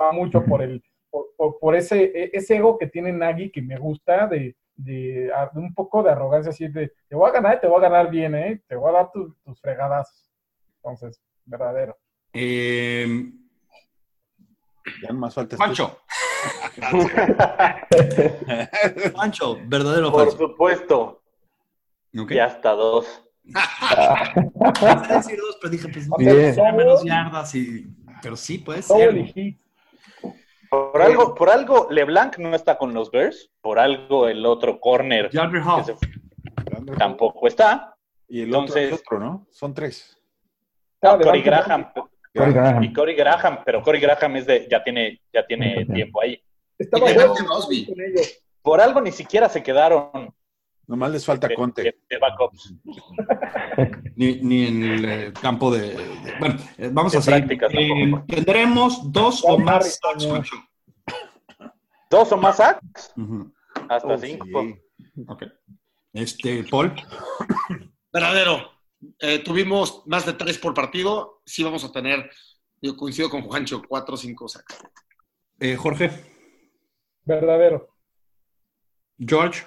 va 0.00 0.12
mucho 0.12 0.44
por 0.44 0.62
el 0.62 0.82
por, 1.10 1.26
por- 1.36 1.58
por 1.58 1.74
ese, 1.76 2.04
e- 2.04 2.30
ese 2.32 2.56
ego 2.56 2.78
que 2.78 2.86
tiene 2.86 3.12
Nagy 3.12 3.50
que 3.50 3.60
me 3.62 3.78
gusta 3.78 4.26
de, 4.26 4.56
de, 4.76 5.30
de 5.52 5.60
un 5.60 5.74
poco 5.74 6.02
de 6.02 6.10
arrogancia, 6.10 6.50
así 6.50 6.68
de 6.68 6.92
te 7.08 7.14
voy 7.14 7.28
a 7.28 7.32
ganar 7.32 7.56
y 7.56 7.60
te 7.60 7.66
voy 7.66 7.78
a 7.78 7.88
ganar 7.88 8.10
bien, 8.10 8.34
¿eh? 8.34 8.62
Te 8.66 8.76
voy 8.76 8.90
a 8.90 8.98
dar 8.98 9.10
tus, 9.12 9.36
tus 9.42 9.60
fregadazos. 9.60 10.30
Entonces, 10.76 11.20
verdadero. 11.44 11.96
Eh, 12.32 13.06
Ya 15.02 15.12
más 15.12 15.34
falta. 15.34 15.56
Pancho. 15.56 15.98
Pancho, 19.14 19.58
verdadero 19.66 20.10
Por 20.10 20.24
falso. 20.30 20.38
supuesto. 20.48 21.22
Ok. 22.18 22.30
Y 22.32 22.38
hasta 22.38 22.70
dos. 22.72 23.24
Decir 23.44 25.38
dos, 25.38 25.58
pero 25.60 25.70
dije, 25.70 25.88
pues 25.88 26.08
no 26.08 26.16
Bien. 26.16 26.54
tiene 26.54 26.72
menos 26.72 27.04
yardas, 27.04 27.54
y, 27.54 27.86
pero 28.22 28.36
sí 28.36 28.58
puede 28.58 28.82
ser. 28.82 29.14
Por 30.70 31.02
algo, 31.02 31.34
por 31.34 31.50
algo, 31.50 31.86
LeBlanc 31.90 32.38
no 32.38 32.54
está 32.56 32.78
con 32.78 32.94
los 32.94 33.10
Bears. 33.10 33.50
Por 33.60 33.78
algo, 33.78 34.26
el 34.28 34.46
otro 34.46 34.80
corner 34.80 35.30
Hall. 35.34 35.84
se- 35.84 35.96
tampoco 36.98 37.46
está. 37.46 37.94
Y 38.28 38.40
el 38.42 38.48
otro, 38.50 38.60
Entonces- 38.60 38.88
el 38.88 38.94
otro, 38.94 39.18
¿no? 39.20 39.46
Son 39.50 39.74
tres. 39.74 40.18
Ah, 41.02 41.18
Corey 41.22 41.42
Graham. 41.42 41.92
Corey 42.34 42.52
Graham. 42.54 42.82
Y 42.84 42.92
Corey 42.92 43.14
Graham, 43.14 43.58
pero 43.66 43.82
Corey 43.82 44.00
Graham 44.00 44.36
es 44.36 44.46
de, 44.46 44.66
ya 44.70 44.82
tiene, 44.82 45.20
ya 45.32 45.46
tiene 45.46 45.84
tiempo 45.84 46.22
ahí. 46.22 46.40
Estaba 46.78 47.10
Y 47.10 47.12
Devante 47.14 47.42
bueno 47.42 47.54
Crosby. 47.54 47.86
con 47.86 48.00
ellos. 48.00 48.38
Por 48.62 48.80
algo 48.80 49.00
ni 49.02 49.12
siquiera 49.12 49.48
se 49.50 49.62
quedaron 49.62 50.32
Nomás 50.92 51.10
les 51.10 51.24
falta 51.24 51.48
de, 51.48 51.54
Conte. 51.54 51.82
de- 51.82 51.98
de 52.10 52.18
backups. 52.18 52.74
Ni, 54.14 54.42
ni 54.42 54.66
en 54.66 54.82
el 54.84 55.04
eh, 55.06 55.32
campo 55.40 55.70
de. 55.74 55.94
de- 55.96 56.34
bueno, 56.38 56.56
eh, 56.76 56.90
vamos 56.92 57.12
De 57.12 57.18
a 57.18 57.22
seguir. 57.22 57.46
prácticas 57.46 57.72
Eh, 57.72 58.12
tendremos 58.28 59.10
dos 59.10 59.42
o 59.46 59.58
más 59.58 59.98
sacks, 59.98 60.24
¿no? 60.24 60.28
Juancho. 60.32 60.56
Dos 62.10 62.30
o 62.32 62.36
más 62.36 62.58
sacks, 62.58 63.14
hasta 63.88 64.06
Oh, 64.14 64.18
cinco. 64.18 64.44
sí. 64.62 64.80
ok. 65.26 65.42
Este, 66.12 66.62
Paul. 66.64 66.92
Verdadero. 68.12 68.70
Eh, 69.18 69.38
tuvimos 69.38 70.02
más 70.06 70.26
de 70.26 70.34
tres 70.34 70.58
por 70.58 70.74
partido. 70.74 71.40
Sí 71.46 71.64
vamos 71.64 71.84
a 71.84 71.90
tener, 71.90 72.30
yo 72.82 72.98
coincido 72.98 73.30
con 73.30 73.40
Juancho, 73.44 73.80
cuatro 73.88 74.12
o 74.14 74.18
cinco 74.18 74.46
sacks. 74.46 74.76
Eh, 75.58 75.74
Jorge. 75.74 76.10
Verdadero. 77.24 77.88
George. 79.18 79.64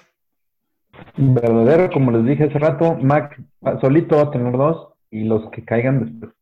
Verdadero, 1.16 1.90
como 1.90 2.10
les 2.12 2.24
dije 2.24 2.44
hace 2.44 2.58
rato, 2.58 2.94
Mac 2.94 3.40
va- 3.64 3.80
solito 3.80 4.16
va 4.16 4.22
a 4.22 4.30
tener 4.30 4.52
dos 4.56 4.92
y 5.10 5.24
los 5.24 5.50
que 5.50 5.64
caigan 5.64 6.20
después. 6.20 6.32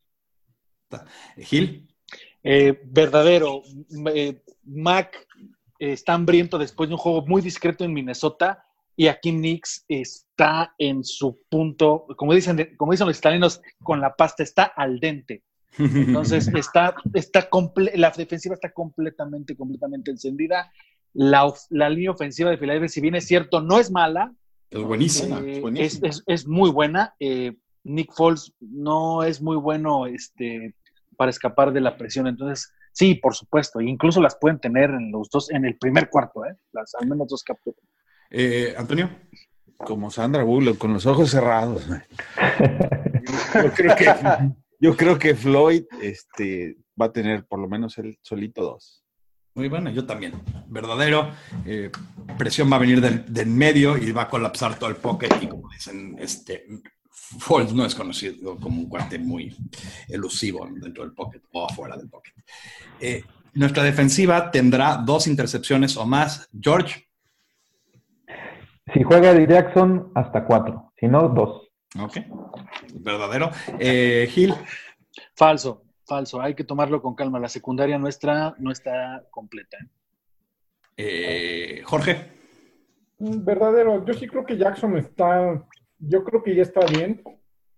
Gil. 1.39 1.89
Eh, 2.43 2.81
verdadero. 2.85 3.63
Eh, 4.15 4.43
Mac 4.65 5.27
eh, 5.79 5.93
está 5.93 6.15
hambriento 6.15 6.59
después 6.59 6.89
de 6.89 6.95
un 6.95 6.99
juego 6.99 7.25
muy 7.27 7.41
discreto 7.43 7.85
en 7.85 7.93
Minnesota 7.93 8.65
y 8.97 9.09
aquí 9.09 9.33
Knicks 9.33 9.85
está 9.89 10.75
en 10.79 11.03
su 11.03 11.41
punto, 11.49 12.07
como 12.17 12.33
dicen, 12.35 12.75
como 12.77 12.93
dicen 12.93 13.07
los 13.09 13.19
italianos, 13.19 13.61
con 13.83 14.01
la 14.01 14.15
pasta 14.15 14.43
está 14.43 14.65
al 14.65 15.01
dente. 15.01 15.43
Entonces 15.79 16.49
está, 16.55 16.95
está 17.13 17.51
comple- 17.51 17.95
la 17.97 18.11
defensiva 18.11 18.55
está 18.55 18.71
completamente, 18.73 19.57
completamente 19.57 20.11
encendida. 20.13 20.71
La, 21.13 21.53
la 21.71 21.89
línea 21.91 22.11
ofensiva 22.13 22.51
de 22.51 22.59
Filadelfia, 22.59 22.89
si 22.89 23.01
bien 23.01 23.15
es 23.17 23.27
cierto, 23.27 23.61
no 23.61 23.79
es 23.81 23.91
mala, 23.91 24.33
es 24.81 24.87
buenísima. 24.87 25.41
eh, 25.41 25.51
es 25.51 25.57
es, 25.57 25.63
buenísima. 25.63 26.09
es- 26.09 26.23
es 26.27 26.47
muy 26.47 26.71
buena. 26.71 27.15
Eh, 27.21 27.57
Nick 27.85 28.13
Foles 28.15 28.53
no 28.61 29.23
es 29.23 29.41
muy 29.43 29.57
bueno 29.57 30.07
este, 30.07 30.75
para 31.17 31.31
escapar 31.31 31.73
de 31.73 31.81
la 31.81 31.97
presión. 31.97 32.27
Entonces, 32.27 32.73
sí, 32.93 33.15
por 33.17 33.35
supuesto. 33.35 33.81
Incluso 33.81 34.21
las 34.21 34.37
pueden 34.41 34.59
tener 34.59 34.91
en 34.91 35.11
los 35.13 35.29
dos, 35.31 35.51
en 35.51 35.65
el 35.65 35.77
primer 35.79 36.09
cuarto, 36.09 36.45
¿eh? 36.47 36.57
Las, 36.73 36.95
al 36.95 37.07
menos 37.09 37.29
dos 37.29 37.43
capturas. 37.45 37.81
Eh, 38.31 38.75
Antonio. 38.77 39.11
Como 39.77 40.11
Sandra 40.11 40.45
Bullock, 40.45 40.79
con 40.79 40.93
los 40.95 41.05
ojos 41.05 41.31
cerrados. 41.31 41.87
Yo 43.63 43.73
creo 43.75 43.97
que, 43.97 44.07
yo 44.81 44.97
creo 44.97 45.19
que 45.19 45.35
Floyd 45.35 45.85
este, 46.01 46.77
va 47.01 47.07
a 47.07 47.13
tener 47.13 47.45
por 47.45 47.59
lo 47.59 47.69
menos 47.69 47.99
el 47.99 48.17
solito 48.23 48.63
dos. 48.63 49.04
Muy 49.55 49.69
bueno, 49.69 49.91
yo 49.91 50.05
también. 50.05 50.35
Verdadero. 50.69 51.31
eh, 51.65 51.91
presión 52.37 52.71
va 52.71 52.77
a 52.77 52.81
venir 52.81 53.01
del, 53.01 53.33
del 53.33 53.47
medio 53.49 53.97
y 53.97 54.11
va 54.13 54.23
a 54.23 54.29
colapsar 54.29 54.79
todo 54.79 54.91
el 54.91 54.97
pocket. 54.97 55.29
Y 55.41 55.47
como 55.47 55.69
dicen, 55.71 56.17
este, 56.19 56.67
Foles 57.39 57.73
no 57.73 57.85
es 57.85 57.95
conocido 57.95 58.57
como 58.57 58.81
un 58.81 58.89
cuate 58.89 59.19
muy 59.19 59.57
elusivo 60.09 60.69
dentro 60.71 61.05
del 61.05 61.13
pocket 61.15 61.43
o 61.53 61.67
afuera 61.67 61.97
del 61.97 62.09
pocket. 62.09 62.33
Eh, 63.01 63.23
nuestra 63.55 63.85
defensiva 63.85 64.51
tendrá 64.51 64.97
dos 64.97 65.27
intercepciones 65.27 65.97
o 65.97 66.05
más. 66.05 66.49
George. 66.59 67.09
Si 68.93 69.03
juega 69.03 69.31
Eddie 69.31 69.47
Jackson, 69.47 70.11
hasta 70.15 70.45
cuatro. 70.45 70.93
Si 70.99 71.07
no, 71.07 71.29
dos. 71.29 71.69
Ok. 71.99 72.19
Verdadero. 72.95 73.51
Eh, 73.79 74.29
Gil. 74.31 74.55
Falso, 75.37 75.84
falso. 76.07 76.41
Hay 76.41 76.55
que 76.55 76.65
tomarlo 76.65 77.03
con 77.03 77.15
calma. 77.15 77.39
La 77.39 77.49
secundaria 77.49 77.99
nuestra 77.99 78.55
no 78.59 78.71
está 78.71 79.25
completa. 79.31 79.79
¿eh? 80.97 81.83
Jorge. 81.85 82.31
Verdadero. 83.19 84.05
Yo 84.05 84.15
sí 84.15 84.27
creo 84.27 84.45
que 84.45 84.57
Jackson 84.57 84.97
está, 84.99 85.65
yo 85.99 86.25
creo 86.25 86.43
que 86.43 86.55
ya 86.55 86.63
está 86.63 86.85
bien. 86.87 87.23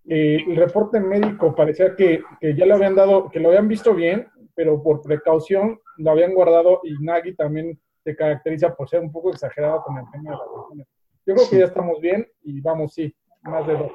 Eh, 0.09 0.39
el 0.47 0.57
reporte 0.57 1.01
médico 1.01 1.55
parecía 1.55 1.97
que, 1.97 2.23
que 2.41 2.55
ya 2.55 2.65
le 2.65 2.75
habían 2.75 2.95
dado, 2.95 3.29
que 3.31 3.41
lo 3.41 3.49
habían 3.49 3.69
visto 3.69 3.95
bien, 3.95 4.29
pero 4.55 4.83
por 4.83 5.03
precaución 5.03 5.81
lo 5.99 6.11
habían 6.11 6.35
guardado 6.35 6.81
y 6.85 6.95
Nagy 7.03 7.35
también 7.35 7.79
se 8.05 8.15
caracteriza 8.15 8.75
por 8.75 8.89
ser 8.89 9.01
un 9.01 9.11
poco 9.11 9.31
exagerado 9.31 9.83
con 9.83 9.99
el 9.99 10.05
tema 10.13 10.31
de 10.31 10.37
las 10.37 10.47
lesiones. 10.57 10.87
Yo 11.27 11.35
creo 11.35 11.51
que 11.51 11.59
ya 11.59 11.65
estamos 11.65 12.01
bien 12.01 12.27
y 12.45 12.61
vamos, 12.61 12.95
sí, 12.95 13.13
más 13.43 13.67
de 13.67 13.73
dos. 13.73 13.93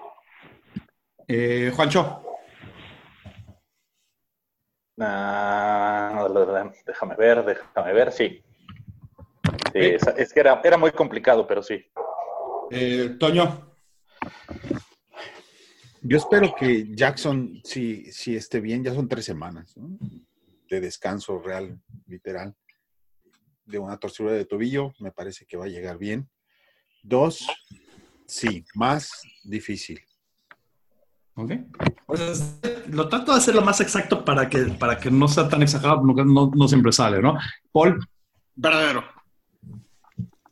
Eh, 1.28 1.72
Juancho. 1.74 2.31
Déjame 6.86 7.16
ver, 7.16 7.46
déjame 7.46 7.94
ver, 7.94 8.12
sí. 8.12 8.44
Sí, 9.74 9.80
es, 9.80 10.04
es 10.18 10.34
que 10.34 10.40
era, 10.42 10.62
era 10.64 10.78
muy 10.78 10.92
complicado, 10.92 11.48
pero 11.48 11.64
sí. 11.64 11.84
Eh, 12.70 13.16
Toño. 13.20 13.72
Yo 16.04 16.18
espero 16.18 16.54
que 16.56 16.88
Jackson, 16.96 17.62
si, 17.64 18.12
si 18.12 18.36
esté 18.36 18.60
bien, 18.60 18.84
ya 18.84 18.94
son 18.94 19.08
tres 19.08 19.26
semanas 19.26 19.78
¿no? 19.78 19.98
de 20.70 20.82
descanso 20.82 21.40
real, 21.40 21.80
literal, 22.08 22.56
de 23.66 23.78
una 23.78 23.98
torcedura 23.98 24.34
de 24.34 24.46
tobillo, 24.46 24.94
me 25.00 25.12
parece 25.12 25.46
que 25.46 25.58
va 25.58 25.66
a 25.66 25.70
llegar 25.70 25.98
bien. 25.98 26.30
Dos, 27.04 27.48
sí, 28.26 28.66
más 28.74 29.22
difícil. 29.44 30.02
Ok. 31.36 31.52
Pues, 32.08 32.60
lo 32.92 33.08
trato 33.10 33.32
de 33.32 33.38
hacer 33.40 33.56
lo 33.56 33.62
más 33.62 33.82
exacto 33.82 34.24
para 34.24 34.48
que, 34.50 34.60
para 34.66 34.98
que 34.98 35.10
no 35.12 35.28
sea 35.28 35.48
tan 35.50 35.62
exagerado, 35.64 36.02
porque 36.02 36.24
no, 36.26 36.52
no 36.54 36.68
siempre 36.68 36.92
sale, 36.92 37.22
¿no? 37.22 37.38
Paul. 37.72 38.00
Verdadero. 38.56 39.04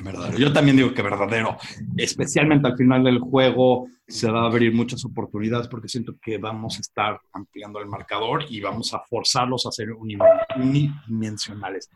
Verdadero. 0.02 0.38
Yo 0.38 0.54
también 0.54 0.78
digo 0.78 0.94
que 0.94 1.02
verdadero. 1.02 1.58
Especialmente 1.98 2.68
al 2.68 2.78
final 2.78 3.04
del 3.04 3.20
juego 3.20 3.88
se 4.08 4.32
va 4.32 4.44
a 4.44 4.46
abrir 4.46 4.74
muchas 4.74 5.04
oportunidades 5.04 5.68
porque 5.68 5.90
siento 5.90 6.16
que 6.22 6.38
vamos 6.38 6.78
a 6.78 6.80
estar 6.80 7.20
ampliando 7.34 7.80
el 7.80 7.88
marcador 7.88 8.46
y 8.50 8.62
vamos 8.62 8.94
a 8.94 9.02
forzarlos 9.10 9.66
a 9.66 9.72
ser 9.72 9.92
uni- 9.92 10.18
unidimensionales. 10.56 11.90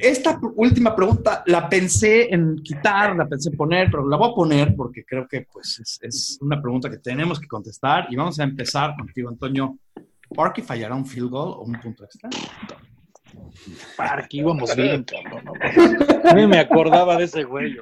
Esta 0.00 0.38
última 0.56 0.94
pregunta 0.94 1.42
la 1.46 1.68
pensé 1.68 2.32
en 2.32 2.56
quitar, 2.62 3.16
la 3.16 3.26
pensé 3.26 3.50
en 3.50 3.56
poner, 3.56 3.90
pero 3.90 4.06
la 4.08 4.16
voy 4.16 4.30
a 4.30 4.34
poner 4.34 4.76
porque 4.76 5.04
creo 5.04 5.26
que 5.26 5.46
pues, 5.50 5.80
es, 5.80 5.98
es 6.02 6.38
una 6.40 6.60
pregunta 6.60 6.90
que 6.90 6.98
tenemos 6.98 7.40
que 7.40 7.46
contestar 7.46 8.06
y 8.10 8.16
vamos 8.16 8.38
a 8.38 8.44
empezar 8.44 8.94
contigo, 8.96 9.28
Antonio. 9.28 9.78
¿Parky 10.34 10.62
fallará 10.62 10.94
un 10.94 11.06
field 11.06 11.30
goal 11.30 11.54
o 11.56 11.62
un 11.62 11.80
punto 11.80 12.04
extra? 12.04 12.28
Parque, 13.96 14.38
íbamos 14.38 14.74
bien, 14.76 15.04
cabrón. 15.04 15.44
no. 15.44 16.34
Ni 16.34 16.46
me 16.46 16.58
acordaba 16.58 17.16
de 17.16 17.24
ese 17.24 17.44
güey. 17.44 17.76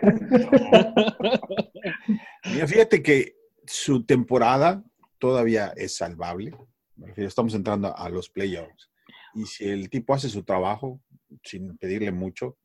Mira, 2.52 2.66
fíjate 2.66 3.02
que 3.02 3.36
su 3.66 4.04
temporada 4.04 4.82
todavía 5.18 5.72
es 5.76 5.96
salvable. 5.96 6.52
Me 6.96 7.08
refiero, 7.08 7.28
estamos 7.28 7.54
entrando 7.54 7.96
a 7.96 8.08
los 8.08 8.30
playoffs. 8.30 8.90
Y 9.34 9.44
si 9.46 9.68
el 9.68 9.90
tipo 9.90 10.14
hace 10.14 10.28
su 10.28 10.44
trabajo 10.44 11.00
sin 11.42 11.76
pedirle 11.78 12.12
mucho, 12.12 12.56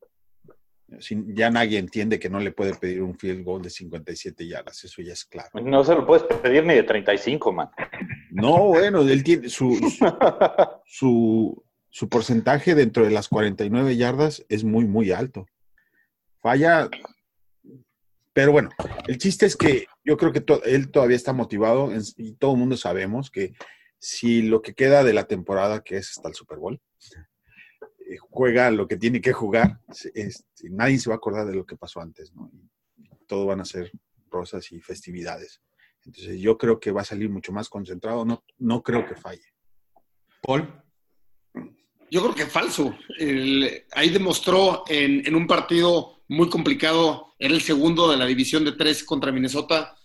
sin, 1.00 1.34
ya 1.34 1.50
nadie 1.50 1.78
entiende 1.78 2.18
que 2.18 2.28
no 2.28 2.38
le 2.40 2.52
puede 2.52 2.74
pedir 2.74 3.02
un 3.02 3.18
field 3.18 3.44
goal 3.44 3.62
de 3.62 3.70
57 3.70 4.46
yardas. 4.46 4.84
Eso 4.84 5.00
ya 5.02 5.12
es 5.14 5.24
claro. 5.24 5.50
No 5.62 5.82
se 5.84 5.94
lo 5.94 6.06
puedes 6.06 6.24
pedir 6.24 6.64
ni 6.64 6.74
de 6.74 6.82
35, 6.82 7.52
man. 7.52 7.70
No, 8.30 8.66
bueno, 8.66 9.00
él 9.02 9.22
tiene 9.24 9.48
su, 9.48 9.74
su, 9.76 10.06
su, 10.86 11.64
su 11.88 12.08
porcentaje 12.08 12.74
dentro 12.74 13.04
de 13.04 13.10
las 13.10 13.28
49 13.28 13.96
yardas 13.96 14.44
es 14.48 14.64
muy, 14.64 14.84
muy 14.86 15.12
alto. 15.12 15.46
Falla, 16.40 16.88
pero 18.32 18.52
bueno, 18.52 18.70
el 19.06 19.18
chiste 19.18 19.46
es 19.46 19.56
que 19.56 19.86
yo 20.04 20.16
creo 20.16 20.32
que 20.32 20.40
to- 20.40 20.62
él 20.64 20.90
todavía 20.90 21.16
está 21.16 21.32
motivado 21.32 21.92
en- 21.92 22.02
y 22.16 22.32
todo 22.34 22.52
el 22.52 22.58
mundo 22.58 22.76
sabemos 22.76 23.30
que 23.30 23.52
si 23.98 24.42
lo 24.42 24.60
que 24.62 24.74
queda 24.74 25.04
de 25.04 25.12
la 25.12 25.24
temporada, 25.28 25.82
que 25.84 25.96
es 25.98 26.10
hasta 26.16 26.28
el 26.28 26.34
Super 26.34 26.58
Bowl, 26.58 26.80
juega 28.18 28.70
lo 28.70 28.86
que 28.86 28.96
tiene 28.96 29.20
que 29.20 29.32
jugar, 29.32 29.80
este, 30.14 30.70
nadie 30.70 30.98
se 30.98 31.08
va 31.10 31.14
a 31.14 31.18
acordar 31.18 31.46
de 31.46 31.54
lo 31.54 31.64
que 31.66 31.76
pasó 31.76 32.00
antes, 32.00 32.32
¿no? 32.34 32.50
Y 32.52 32.70
todo 33.26 33.46
van 33.46 33.60
a 33.60 33.64
ser 33.64 33.90
rosas 34.30 34.70
y 34.72 34.80
festividades. 34.80 35.60
Entonces 36.04 36.40
yo 36.40 36.58
creo 36.58 36.80
que 36.80 36.90
va 36.90 37.02
a 37.02 37.04
salir 37.04 37.30
mucho 37.30 37.52
más 37.52 37.68
concentrado, 37.68 38.24
no, 38.24 38.44
no 38.58 38.82
creo 38.82 39.06
que 39.06 39.14
falle. 39.14 39.44
Paul. 40.42 40.68
Yo 42.10 42.20
creo 42.22 42.34
que 42.34 42.46
falso. 42.46 42.94
El- 43.18 43.84
ahí 43.92 44.10
demostró 44.10 44.82
en, 44.88 45.26
en 45.26 45.34
un 45.34 45.46
partido 45.46 46.24
muy 46.28 46.48
complicado, 46.50 47.34
era 47.38 47.54
el 47.54 47.60
segundo 47.60 48.10
de 48.10 48.16
la 48.16 48.26
división 48.26 48.64
de 48.64 48.72
tres 48.72 49.04
contra 49.04 49.32
Minnesota, 49.32 49.96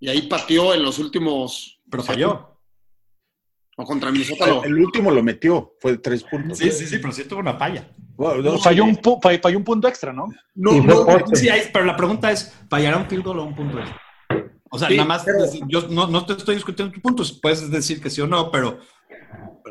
Y 0.00 0.08
ahí 0.08 0.28
pateó 0.28 0.74
en 0.74 0.82
los 0.84 0.98
últimos. 1.00 1.80
Pero 1.90 2.02
falló. 2.04 2.57
O 3.80 3.84
contra 3.84 4.10
Minnesota. 4.10 4.44
lo- 4.46 4.64
El 4.64 4.74
último 4.76 5.10
lo 5.12 5.22
metió, 5.22 5.74
fue 5.80 5.92
de 5.92 5.98
tres 5.98 6.24
puntos. 6.24 6.58
Sí, 6.58 6.68
sí, 6.72 6.84
sí, 6.86 6.98
pero 6.98 7.12
sí 7.12 7.24
tuvo 7.24 7.38
una 7.40 7.54
falla. 7.54 7.88
Bueno, 8.16 8.42
no 8.42 8.58
falló, 8.58 8.84
un 8.84 8.98
falló 9.22 9.56
un 9.56 9.62
punto 9.64 9.86
extra, 9.86 10.12
¿no? 10.12 10.26
No, 10.56 10.72
no. 10.82 11.06
Sí, 11.34 11.48
hay- 11.48 11.70
pero 11.72 11.84
la 11.84 11.96
pregunta 11.96 12.32
es, 12.32 12.52
¿fallará 12.68 12.96
un 12.96 13.06
field 13.06 13.22
goal 13.24 13.38
o 13.38 13.44
un 13.44 13.54
punto 13.54 13.78
extra? 13.78 14.00
O 14.70 14.78
sea, 14.78 14.88
Sí, 14.88 14.96
nada 14.96 15.08
más, 15.08 15.22
pero- 15.24 15.44
yo 15.68 15.86
no, 15.88 16.08
no 16.08 16.26
te 16.26 16.32
estoy 16.32 16.56
discutiendo 16.56 16.92
tu 16.92 17.00
punto, 17.00 17.22
puedes 17.40 17.70
decir 17.70 18.02
que 18.02 18.10
sí 18.10 18.20
o 18.20 18.26
no, 18.26 18.50
pero... 18.50 18.80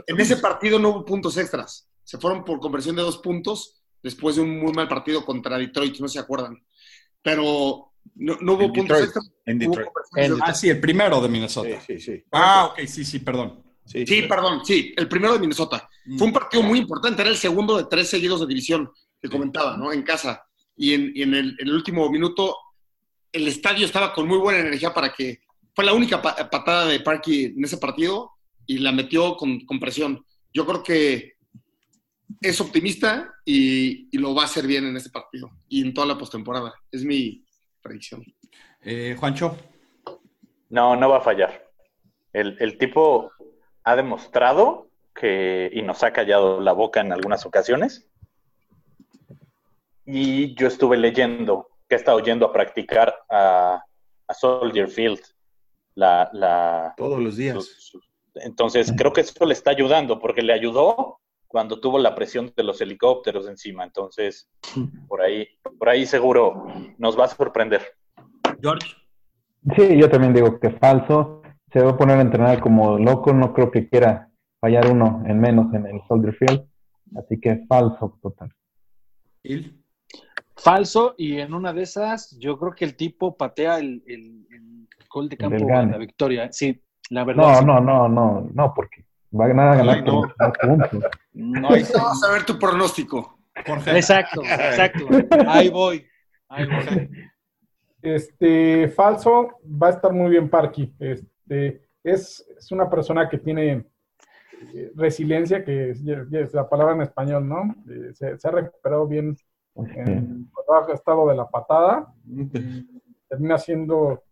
En 0.08 0.20
ese 0.22 0.38
partido 0.38 0.80
no 0.80 0.90
hubo 0.90 1.06
puntos 1.06 1.38
extras. 1.38 1.90
Se 2.04 2.18
fueron 2.18 2.46
por 2.46 2.60
conversión 2.62 2.96
de 2.96 3.02
dos 3.02 3.18
puntos 3.18 3.84
después 4.02 4.38
de 4.38 4.42
un 4.44 4.58
muy 4.60 4.72
mal 4.72 4.88
partido 4.88 5.26
contra 5.26 5.58
Detroit, 5.58 6.00
no 6.00 6.08
se 6.08 6.20
acuerdan. 6.20 6.56
Pero 7.22 7.92
no, 8.16 8.38
no 8.40 8.54
hubo 8.54 8.64
En 8.64 8.74
puntos 8.74 9.00
Detroit. 9.00 9.04
extras. 9.04 9.32
En 9.46 9.60
Detroit. 9.60 9.88
Ah, 10.42 10.54
sí, 10.54 10.70
el 10.70 10.80
primero 10.80 11.20
de 11.20 11.28
Minnesota. 11.28 11.82
Sí, 11.86 12.00
sí, 12.00 12.14
sí. 12.14 12.24
Ah, 12.32 12.70
ok, 12.72 12.88
sí, 12.88 13.04
sí, 13.04 13.20
perdón. 13.20 13.64
Sí, 13.88 14.06
Sí, 14.06 14.22
perdón, 14.24 14.64
sí, 14.66 14.94
el 14.98 15.08
primero 15.08 15.34
de 15.34 15.40
Minnesota. 15.40 15.90
Mm. 16.06 16.18
Fue 16.18 16.28
un 16.28 16.34
partido 16.34 16.62
muy 16.62 16.78
importante, 16.80 17.22
era 17.22 17.32
el 17.32 17.38
segundo 17.38 17.78
de 17.78 17.86
tres 17.90 18.10
seguidos 18.10 18.40
de 18.42 18.48
división 18.48 18.90
que 19.22 19.30
comentaba, 19.30 19.78
¿no? 19.78 19.92
En 19.94 20.04
casa. 20.04 20.44
Y 20.76 20.94
en, 20.94 21.12
y 21.16 21.24
en 21.24 21.34
el, 21.34 21.56
en 21.60 21.68
el 21.68 21.74
último 21.74 22.10
minuto, 22.10 22.56
el 23.32 23.48
estadio 23.48 23.86
estaba 23.86 24.14
con 24.14 24.28
muy 24.28 24.38
buena 24.38 24.60
energía 24.60 24.94
para 24.94 25.12
que. 25.14 25.40
Fue 25.74 25.86
la 25.86 25.94
única 25.94 26.22
pa- 26.22 26.50
patada 26.50 26.88
de 26.88 27.00
Parky 27.02 27.46
en 27.46 27.64
ese 27.64 27.78
partido 27.78 28.32
y 28.66 28.80
la 28.80 28.92
metió 28.92 29.36
con, 29.38 29.60
con 29.62 29.80
presión. 29.80 30.26
Yo 30.52 30.66
creo 30.66 30.82
que 30.82 31.34
es 32.42 32.60
optimista 32.60 33.32
y, 33.46 34.10
y 34.12 34.18
lo 34.20 34.34
va 34.34 34.42
a 34.42 34.46
hacer 34.46 34.66
bien 34.66 34.86
en 34.88 34.98
este 34.98 35.12
partido 35.12 35.52
y 35.70 35.82
en 35.82 35.94
toda 35.94 36.08
la 36.08 36.18
postemporada. 36.18 36.74
Es 36.92 37.04
mi 37.04 37.46
predicción. 37.82 38.24
Eh, 38.82 39.16
Juancho, 39.20 39.56
No, 40.70 40.96
no 40.96 41.10
va 41.10 41.18
a 41.18 41.22
fallar. 41.22 41.64
El, 42.34 42.58
el 42.60 42.78
tipo 42.80 43.32
ha 43.88 43.96
demostrado 43.96 44.90
que, 45.16 45.70
y 45.72 45.82
nos 45.82 46.04
ha 46.04 46.12
callado 46.12 46.60
la 46.60 46.74
boca 46.74 47.00
en 47.00 47.14
algunas 47.14 47.46
ocasiones. 47.46 48.06
Y 50.06 50.56
yo 50.56 50.68
estuve 50.68 50.98
leyendo 50.98 51.70
que 51.88 51.96
ha 51.96 51.98
estado 51.98 52.20
yendo 52.20 52.46
a 52.46 52.52
practicar 52.52 53.16
a, 53.30 53.82
a 54.28 54.34
Soldier 54.34 54.90
Field. 54.90 55.22
La, 55.96 56.30
la, 56.34 56.94
Todos 56.98 57.20
los 57.24 57.38
días. 57.38 57.94
entonces, 58.36 58.94
creo 58.98 59.14
que 59.14 59.22
eso 59.22 59.46
le 59.46 59.54
está 59.54 59.72
ayudando, 59.72 60.20
porque 60.20 60.42
le 60.42 60.52
ayudó 60.52 61.22
cuando 61.48 61.80
tuvo 61.80 61.98
la 61.98 62.14
presión 62.14 62.52
de 62.58 62.64
los 62.64 62.82
helicópteros 62.82 63.48
encima. 63.48 63.86
Entonces, 63.86 64.50
por 65.08 65.22
ahí, 65.22 65.48
por 65.80 65.88
ahí 65.88 66.06
seguro 66.06 66.66
nos 66.98 67.18
va 67.18 67.24
a 67.24 67.30
sorprender. 67.30 67.96
George. 68.62 68.98
Sí, 69.78 69.98
yo 69.98 70.10
también 70.10 70.34
digo 70.34 70.60
que 70.60 70.72
falso. 70.72 71.37
Se 71.78 71.84
va 71.84 71.92
a 71.92 71.98
poner 71.98 72.18
a 72.18 72.22
entrenar 72.22 72.60
como 72.60 72.98
loco. 72.98 73.32
No 73.34 73.54
creo 73.54 73.70
que 73.70 73.88
quiera 73.88 74.32
fallar 74.60 74.90
uno 74.90 75.22
en 75.28 75.40
menos 75.40 75.72
en 75.76 75.86
el 75.86 76.02
Soldier 76.08 76.34
Field. 76.34 76.66
Así 77.16 77.40
que 77.40 77.66
falso 77.68 78.18
total. 78.20 78.52
Falso, 80.56 81.14
y 81.20 81.38
en 81.40 81.54
una 81.54 81.72
de 81.74 81.84
esas, 81.84 82.36
yo 82.40 82.58
creo 82.58 82.74
que 82.74 82.84
el 82.84 82.96
tipo 82.96 83.38
patea 83.38 83.78
el, 83.78 84.04
el- 84.08 84.48
el 84.50 84.88
gol 85.08 85.30
de 85.30 85.38
campo 85.38 85.56
de 85.68 85.86
la 85.86 85.98
victoria. 86.00 86.52
Sí, 86.52 86.82
la 87.12 87.24
verdad. 87.24 87.44
No, 87.44 87.56
sí. 87.60 87.66
no, 87.66 87.80
no, 87.80 88.10
no, 88.10 88.50
no, 88.52 88.74
porque 88.74 89.06
va 89.40 89.46
a 89.46 89.48
ganar, 89.50 89.68
a 89.68 89.76
ganar 89.76 90.04
no. 90.04 90.22
puntos. 90.24 91.04
No 91.34 91.70
hay... 91.70 91.84
Vamos 91.94 92.24
a 92.24 92.32
ver 92.32 92.44
tu 92.44 92.58
pronóstico. 92.58 93.38
Jorge. 93.68 93.92
Exacto, 93.92 94.42
exacto. 94.42 95.06
Ahí 95.48 95.70
voy. 95.70 96.04
Ahí 96.50 96.66
voy. 96.66 97.10
Este, 98.02 98.88
falso, 98.90 99.60
va 99.64 99.88
a 99.88 99.92
estar 99.92 100.12
muy 100.12 100.32
bien 100.32 100.50
Parky. 100.50 100.92
Este, 101.00 101.28
es, 102.04 102.46
es 102.58 102.72
una 102.72 102.90
persona 102.90 103.30
que 103.30 103.38
tiene 103.38 103.86
eh, 104.74 104.92
resiliencia, 104.96 105.64
que 105.64 105.92
es, 105.92 106.04
la 106.54 106.68
palabra 106.68 106.96
en 106.96 107.02
español, 107.02 107.48
¿no? 107.48 107.76
Eh, 107.90 108.14
se, 108.14 108.38
se 108.38 108.48
ha 108.48 108.52
recuperado 108.52 109.08
bien 109.08 109.36
en, 109.76 110.50
ha 110.68 110.94
estado 110.94 111.28
de 111.28 111.36
la 111.36 111.48
patada. 111.50 112.14
Termina 113.30 113.58
siendo 113.58 114.24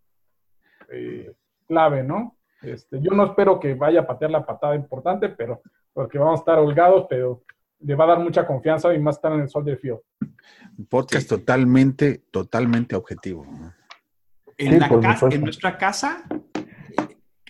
eh, 0.90 1.34
clave, 1.68 2.04
¿no? 2.04 2.38
Este, 2.62 3.00
yo 3.02 3.12
no 3.12 3.26
espero 3.26 3.60
que 3.60 3.74
vaya 3.76 4.02
a 4.02 4.08
patear 4.08 4.32
la 4.32 4.46
patada 4.46 4.76
importante, 4.76 5.30
pero 5.30 5.62
porque 5.94 6.18
vamos 6.18 6.40
a 6.40 6.42
estar 6.42 6.60
holgados, 6.60 7.06
pero 7.10 7.44
le 7.80 7.96
va 7.96 8.06
a 8.06 8.08
dar 8.08 8.20
mucha 8.20 8.48
confianza 8.48 8.94
y 8.94 9.00
más 9.00 9.18
estar 9.18 9.32
en 9.34 9.42
el 9.42 9.50
sol 9.50 9.64
de. 9.66 9.78
Un 10.78 10.86
podcast 10.88 11.30
totalmente, 11.30 12.24
totalmente 12.32 12.96
objetivo. 12.96 13.46
¿no? 13.46 13.74
En, 14.58 14.74
Sí, 14.74 14.80
la 14.80 14.90
casa, 15.02 15.28
en 15.30 15.42
nuestra 15.42 15.78
casa 15.78 16.24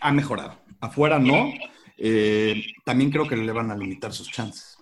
ha 0.01 0.11
mejorado. 0.11 0.57
Afuera 0.81 1.19
no. 1.19 1.51
Eh, 1.97 2.63
también 2.83 3.09
creo 3.11 3.27
que 3.27 3.35
le 3.37 3.51
van 3.51 3.71
a 3.71 3.75
limitar 3.77 4.11
sus 4.13 4.29
chances. 4.29 4.77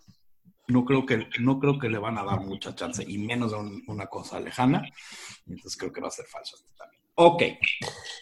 No 0.68 0.86
creo 0.86 1.06
que, 1.06 1.28
no 1.40 1.60
creo 1.60 1.78
que 1.78 1.90
le 1.90 1.98
van 1.98 2.18
a 2.18 2.24
dar 2.24 2.40
mucha 2.40 2.74
chance, 2.74 3.04
y 3.08 3.18
menos 3.18 3.52
de 3.52 3.58
un- 3.58 3.84
una 3.88 4.08
cosa 4.08 4.40
lejana. 4.40 4.82
Entonces 5.46 5.78
creo 5.78 5.92
que 5.92 6.02
va 6.02 6.08
a 6.08 6.12
ser 6.12 6.26
falso 6.26 6.56
también. 6.78 7.02
Ok. 7.16 7.44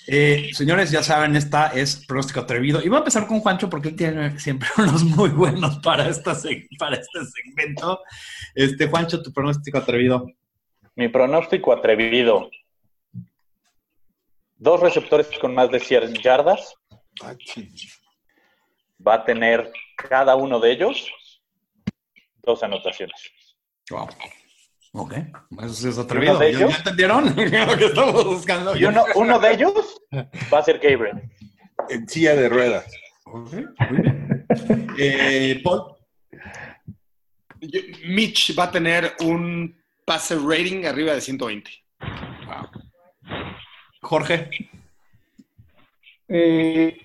Eh, 0.07 0.49
señores, 0.53 0.91
ya 0.91 1.01
saben, 1.03 1.35
esta 1.37 1.67
es 1.67 2.05
pronóstico 2.05 2.41
atrevido. 2.41 2.83
Y 2.83 2.89
voy 2.89 2.97
a 2.97 2.99
empezar 2.99 3.25
con 3.27 3.39
Juancho 3.39 3.69
porque 3.69 3.89
él 3.89 3.95
tiene 3.95 4.37
siempre 4.39 4.67
unos 4.77 5.03
muy 5.03 5.29
buenos 5.29 5.77
para, 5.79 6.09
esta, 6.09 6.35
para 6.77 6.95
este 6.97 7.19
segmento. 7.25 8.01
Este, 8.53 8.87
Juancho, 8.89 9.21
tu 9.21 9.31
pronóstico 9.31 9.77
atrevido. 9.77 10.27
Mi 10.95 11.07
pronóstico 11.07 11.71
atrevido. 11.71 12.49
Dos 14.57 14.79
receptores 14.79 15.27
con 15.39 15.55
más 15.55 15.71
de 15.71 15.79
100 15.79 16.13
yardas. 16.15 16.73
Va 19.05 19.13
a 19.15 19.25
tener 19.25 19.71
cada 19.95 20.35
uno 20.35 20.59
de 20.59 20.71
ellos 20.71 21.11
dos 22.43 22.61
anotaciones. 22.63 23.31
Wow. 23.89 24.07
Ok, 24.93 25.13
eso 25.63 25.73
sí 25.73 25.87
es 25.89 25.97
atrevido. 25.97 26.33
¿Y 26.33 26.35
uno 26.35 26.39
de 26.39 26.51
¿Ya, 26.51 26.57
ellos? 26.57 26.71
ya 26.71 26.77
entendieron 26.77 27.25
lo 27.67 27.77
que 27.77 27.85
estamos 27.85 28.25
buscando? 28.25 28.75
Y 28.75 28.83
uno, 28.85 29.03
uno 29.15 29.39
de 29.39 29.53
ellos 29.53 30.01
va 30.53 30.59
a 30.59 30.63
ser 30.63 30.79
Gabriel. 30.79 31.21
En 31.89 32.07
silla 32.07 32.35
de 32.35 32.49
ruedas. 32.49 32.85
Ok, 33.25 33.53
muy 33.89 34.01
bien. 34.01 34.45
Eh, 34.97 35.61
Paul. 35.63 35.95
Yo- 37.61 37.79
Mitch 38.05 38.57
va 38.57 38.65
a 38.65 38.71
tener 38.71 39.15
un 39.21 39.81
pase 40.05 40.35
rating 40.35 40.85
arriba 40.85 41.13
de 41.13 41.21
120. 41.21 41.71
Jorge. 44.01 44.49
Eh, 46.33 46.97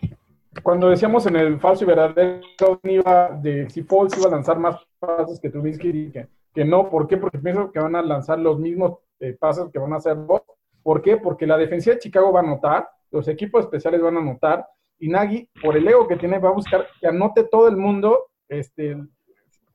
cuando 0.62 0.89
decíamos 0.89 1.27
en 1.27 1.35
el 1.35 1.59
falso 1.59 1.83
y 1.83 1.89
verdadero, 1.89 2.41
iba 2.85 3.31
de 3.31 3.68
si 3.68 3.83
Foles 3.83 4.16
iba 4.16 4.29
a 4.29 4.31
lanzar 4.31 4.57
más 4.57 4.77
pases 5.01 5.41
que 5.41 5.51
Trubisky, 5.51 5.91
dije 5.91 6.29
que 6.55 6.64
no. 6.64 6.89
¿Por 6.89 7.09
qué? 7.09 7.16
Porque 7.16 7.39
pienso 7.39 7.72
que 7.72 7.81
van 7.81 7.97
a 7.97 8.03
lanzar 8.03 8.39
los 8.39 8.61
mismos 8.61 8.99
eh, 9.18 9.37
pases 9.39 9.68
que 9.72 9.81
van 9.81 9.93
a 9.93 9.97
hacer 9.97 10.14
vos. 10.14 10.43
¿Por 10.81 11.03
qué? 11.03 11.16
Porque 11.16 11.45
la 11.45 11.59
defensiva 11.59 11.95
de 11.95 12.01
Chicago 12.01 12.33
va 12.33 12.41
a 12.41 12.45
anotar, 12.45 12.89
los 13.11 13.27
equipos 13.27 13.64
especiales 13.64 14.01
van 14.01 14.16
a 14.16 14.20
anotar, 14.20 14.64
y 14.99 15.09
Nagy, 15.09 15.51
por 15.61 15.77
el 15.77 15.89
ego 15.89 16.07
que 16.07 16.16
tiene, 16.16 16.39
va 16.39 16.51
a 16.51 16.53
buscar 16.53 16.87
que 17.01 17.09
anote 17.09 17.45
todo 17.45 17.66
el 17.66 17.77
mundo, 17.77 18.29
este, 18.49 18.95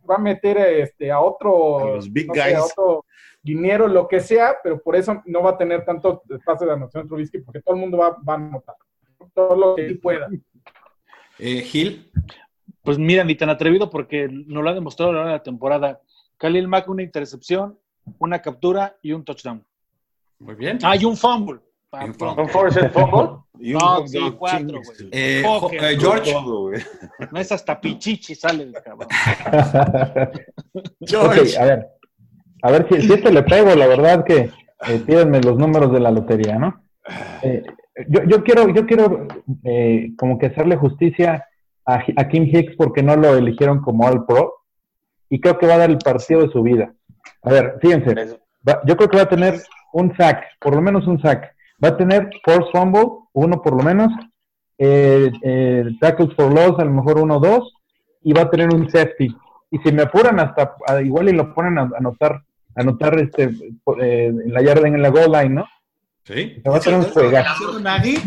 va 0.09 0.15
a 0.15 0.19
meter 0.19 0.57
este, 0.57 1.11
a 1.11 1.19
otro, 1.19 1.79
A 1.79 1.95
los 1.95 2.11
big 2.11 2.27
no 2.27 2.33
sé, 2.33 2.41
a 2.41 2.45
guys. 2.45 2.71
otro 2.71 3.05
dinero, 3.43 3.89
lo 3.89 4.07
que 4.07 4.21
sea, 4.21 4.55
pero 4.63 4.81
por 4.81 4.95
eso 4.95 5.21
no 5.25 5.43
va 5.43 5.51
a 5.51 5.57
tener 5.57 5.83
tanto 5.83 6.23
pases 6.45 6.67
de 6.67 6.73
anotación 6.73 7.09
Trubisky, 7.09 7.39
porque 7.39 7.61
todo 7.61 7.75
el 7.75 7.81
mundo 7.81 7.97
va, 7.97 8.17
va 8.27 8.33
a 8.33 8.37
anotar 8.37 8.75
todo 9.33 9.55
lo 9.55 9.75
que 9.75 9.85
él 9.87 9.99
pueda. 9.99 10.29
Eh, 11.39 11.61
Gil. 11.61 12.11
Pues 12.83 12.97
mira, 12.97 13.23
ni 13.23 13.35
tan 13.35 13.49
atrevido 13.49 13.89
porque 13.89 14.27
nos 14.29 14.63
lo 14.63 14.69
ha 14.69 14.73
demostrado 14.73 15.11
a 15.11 15.13
lo 15.13 15.19
largo 15.19 15.31
de 15.31 15.37
la 15.37 15.43
temporada. 15.43 16.01
Khalil 16.37 16.67
Mack, 16.67 16.89
una 16.89 17.03
intercepción, 17.03 17.77
una 18.19 18.41
captura 18.41 18.97
y 19.01 19.11
un 19.11 19.23
touchdown. 19.23 19.63
Muy 20.39 20.55
bien. 20.55 20.79
Ah, 20.81 20.95
y 20.95 21.05
un 21.05 21.15
fumble. 21.15 21.59
Un 21.91 22.13
pronto. 22.13 22.41
¿Un 22.41 22.49
forced 22.49 22.91
fumble? 22.91 23.41
Y 23.63 23.73
No, 23.73 23.79
hot 23.79 24.07
sí, 24.07 24.19
cuatro, 24.39 24.81
güey. 24.83 25.09
Eh, 25.11 25.43
eh, 25.43 25.97
George. 25.99 26.31
Todo. 26.31 26.71
No 27.31 27.39
es 27.39 27.51
hasta 27.51 27.79
pichichi 27.79 28.33
sale 28.33 28.63
el 28.63 28.73
cabrón. 28.73 29.07
George. 31.01 31.59
A 31.59 31.65
ver. 31.65 31.87
A 32.63 32.71
ver 32.71 32.87
si, 32.89 33.01
si 33.03 33.13
este 33.13 33.31
le 33.31 33.43
pego, 33.43 33.75
la 33.75 33.85
verdad 33.85 34.25
que 34.25 34.49
eh, 34.87 35.03
pídanme 35.05 35.41
los 35.41 35.57
números 35.57 35.91
de 35.91 35.99
la 35.99 36.09
lotería, 36.09 36.57
¿no? 36.57 36.83
Eh, 37.43 37.61
yo, 38.07 38.23
yo 38.23 38.43
quiero, 38.43 38.69
yo 38.69 38.85
quiero 38.85 39.27
eh, 39.63 40.11
como 40.17 40.37
que 40.39 40.47
hacerle 40.47 40.75
justicia 40.77 41.45
a, 41.85 42.03
a 42.15 42.27
Kim 42.27 42.43
Hicks 42.43 42.75
porque 42.77 43.03
no 43.03 43.15
lo 43.15 43.35
eligieron 43.35 43.81
como 43.81 44.05
All 44.07 44.25
Pro 44.25 44.53
y 45.29 45.39
creo 45.39 45.57
que 45.57 45.67
va 45.67 45.75
a 45.75 45.79
dar 45.79 45.89
el 45.89 45.97
partido 45.97 46.41
de 46.41 46.49
su 46.51 46.61
vida. 46.63 46.93
A 47.43 47.51
ver, 47.51 47.77
fíjense, 47.81 48.13
va- 48.67 48.81
yo 48.85 48.95
creo 48.97 49.09
que 49.09 49.17
va 49.17 49.23
a 49.23 49.29
tener 49.29 49.55
un 49.93 50.15
sack, 50.15 50.43
por 50.59 50.75
lo 50.75 50.81
menos 50.81 51.07
un 51.07 51.21
sack. 51.21 51.53
Va 51.83 51.89
a 51.89 51.97
tener 51.97 52.29
force 52.45 52.69
fumble, 52.71 53.07
uno 53.33 53.61
por 53.61 53.75
lo 53.75 53.83
menos, 53.83 54.11
eh, 54.77 55.31
eh, 55.43 55.85
tackles 55.99 56.35
for 56.35 56.51
loss, 56.53 56.79
a 56.79 56.85
lo 56.85 56.91
mejor 56.91 57.19
uno 57.19 57.37
o 57.37 57.39
dos, 57.39 57.73
y 58.23 58.33
va 58.33 58.43
a 58.43 58.49
tener 58.49 58.73
un 58.73 58.89
safety. 58.89 59.35
Y 59.71 59.77
si 59.79 59.91
me 59.91 60.03
apuran 60.03 60.39
hasta, 60.39 60.75
igual 61.03 61.29
y 61.29 61.33
lo 61.33 61.53
ponen 61.53 61.77
a 61.79 61.89
anotar, 61.97 62.43
anotar 62.75 63.17
este, 63.19 63.45
eh, 63.99 64.27
en 64.27 64.53
la 64.53 64.61
yarda 64.61 64.87
en 64.87 65.01
la 65.01 65.09
goal 65.09 65.31
line, 65.31 65.55
¿no? 65.55 65.65
Sí. 66.25 66.61
A 66.65 66.79
tener 66.79 66.99
un 66.99 67.31
de 67.75 67.81
Nagy, 67.81 68.17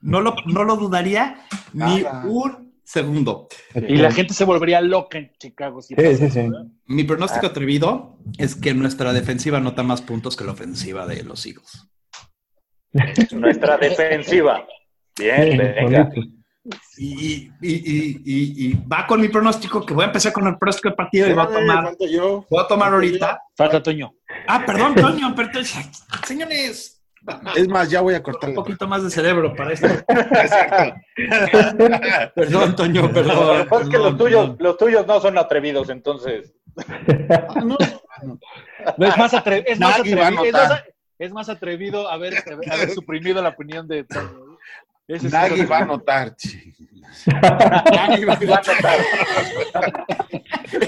no 0.00 0.20
lo, 0.20 0.34
no 0.46 0.64
lo 0.64 0.76
dudaría 0.76 1.44
ni 1.72 2.02
Nada. 2.02 2.24
un 2.26 2.74
segundo. 2.84 3.48
Y 3.74 3.96
la 3.96 4.10
gente 4.12 4.34
se 4.34 4.44
volvería 4.44 4.80
loca 4.80 5.18
en 5.18 5.32
Chicago. 5.38 5.80
si 5.82 5.88
Sí, 5.88 6.02
pasa 6.02 6.16
sí, 6.16 6.30
sí. 6.30 6.48
Mi 6.86 7.02
Ah. 7.02 7.06
pronóstico 7.06 7.46
atrevido 7.46 8.18
es 8.38 8.54
que 8.54 8.74
nuestra 8.74 9.12
defensiva 9.12 9.58
anota 9.58 9.82
más 9.82 10.02
puntos 10.02 10.36
que 10.36 10.44
la 10.44 10.52
ofensiva 10.52 11.06
de 11.06 11.22
los 11.22 11.44
Eagles. 11.46 11.88
Nuestra 13.32 13.76
defensiva. 13.76 14.66
Bien, 15.18 15.58
venga. 15.58 16.10
Y, 16.96 17.50
y- 17.60 17.76
y- 17.76 18.22
y- 18.24 18.66
y 18.68 18.72
va 18.90 19.06
con 19.06 19.20
mi 19.20 19.28
pronóstico, 19.28 19.84
que 19.84 19.92
voy 19.92 20.04
a 20.04 20.06
empezar 20.06 20.32
con 20.32 20.46
el 20.46 20.56
pronóstico 20.56 20.88
del 20.88 20.96
partido 20.96 21.28
y 21.28 21.32
voy 21.34 21.42
a 21.44 21.48
tomar, 21.48 21.96
voy 22.48 22.64
a 22.64 22.66
tomar 22.66 22.92
ahorita. 22.94 23.40
Falta 23.54 23.82
Toño. 23.82 24.14
Ah, 24.48 24.64
perdón, 24.64 24.94
Toño, 24.94 25.34
perdón. 25.34 25.64
Señores, 26.26 26.93
Es 27.56 27.68
más, 27.68 27.88
ya 27.90 28.00
voy 28.02 28.14
a 28.14 28.22
cortar 28.22 28.50
un 28.50 28.56
poquito 28.56 28.86
más 28.86 29.02
de 29.02 29.10
cerebro 29.10 29.54
para 29.54 29.72
esto. 29.72 29.88
Perdón, 32.34 32.76
Toño, 32.76 33.02
Lo 33.02 33.12
perdón. 33.12 33.58
que 33.62 33.64
pasa 33.68 33.82
es 33.84 33.88
que 33.88 33.98
los 33.98 34.16
tuyos, 34.16 34.56
los 34.58 34.76
tuyos 34.76 35.06
no 35.06 35.20
son 35.20 35.38
atrevidos, 35.38 35.88
entonces. 35.90 36.52
Ah, 36.88 37.62
no. 37.64 37.76
No, 38.98 39.06
es, 39.06 39.16
más 39.16 39.32
atre- 39.32 39.64
es, 39.66 39.80
atrevido, 39.80 40.22
es, 40.22 40.52
notar. 40.52 40.68
más, 40.68 40.84
es 41.18 41.32
más 41.32 41.48
atrevido 41.48 42.08
haber, 42.10 42.34
haber 42.70 42.90
suprimido 42.94 43.40
la 43.42 43.50
opinión 43.50 43.86
de 43.88 44.04
Toño. 44.04 44.43
Ese 45.06 45.28
sí 45.30 45.36
es- 45.60 45.70
va 45.70 45.78
a 45.78 45.84
notar. 45.84 46.34
chi. 46.36 46.72
Nadie 47.26 48.24
va 48.26 48.34
a 48.34 48.38
notar. 48.40 48.96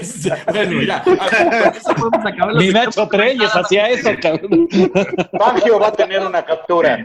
Sí, 0.03 0.29
Bueno, 0.51 0.81
ya. 0.81 1.01
Con 1.03 1.13
eso 1.15 1.93
podemos 1.95 2.25
acabar 2.25 2.53
la 2.53 2.59
Ni. 2.59 2.69
Nacho 2.69 3.07
Treyes 3.07 3.55
hacía 3.55 3.89
eso, 3.89 4.09
cabrón. 4.21 4.67
Fangio 5.37 5.79
va 5.79 5.87
a 5.87 5.91
tener 5.93 6.19
una 6.25 6.43
captura. 6.45 6.97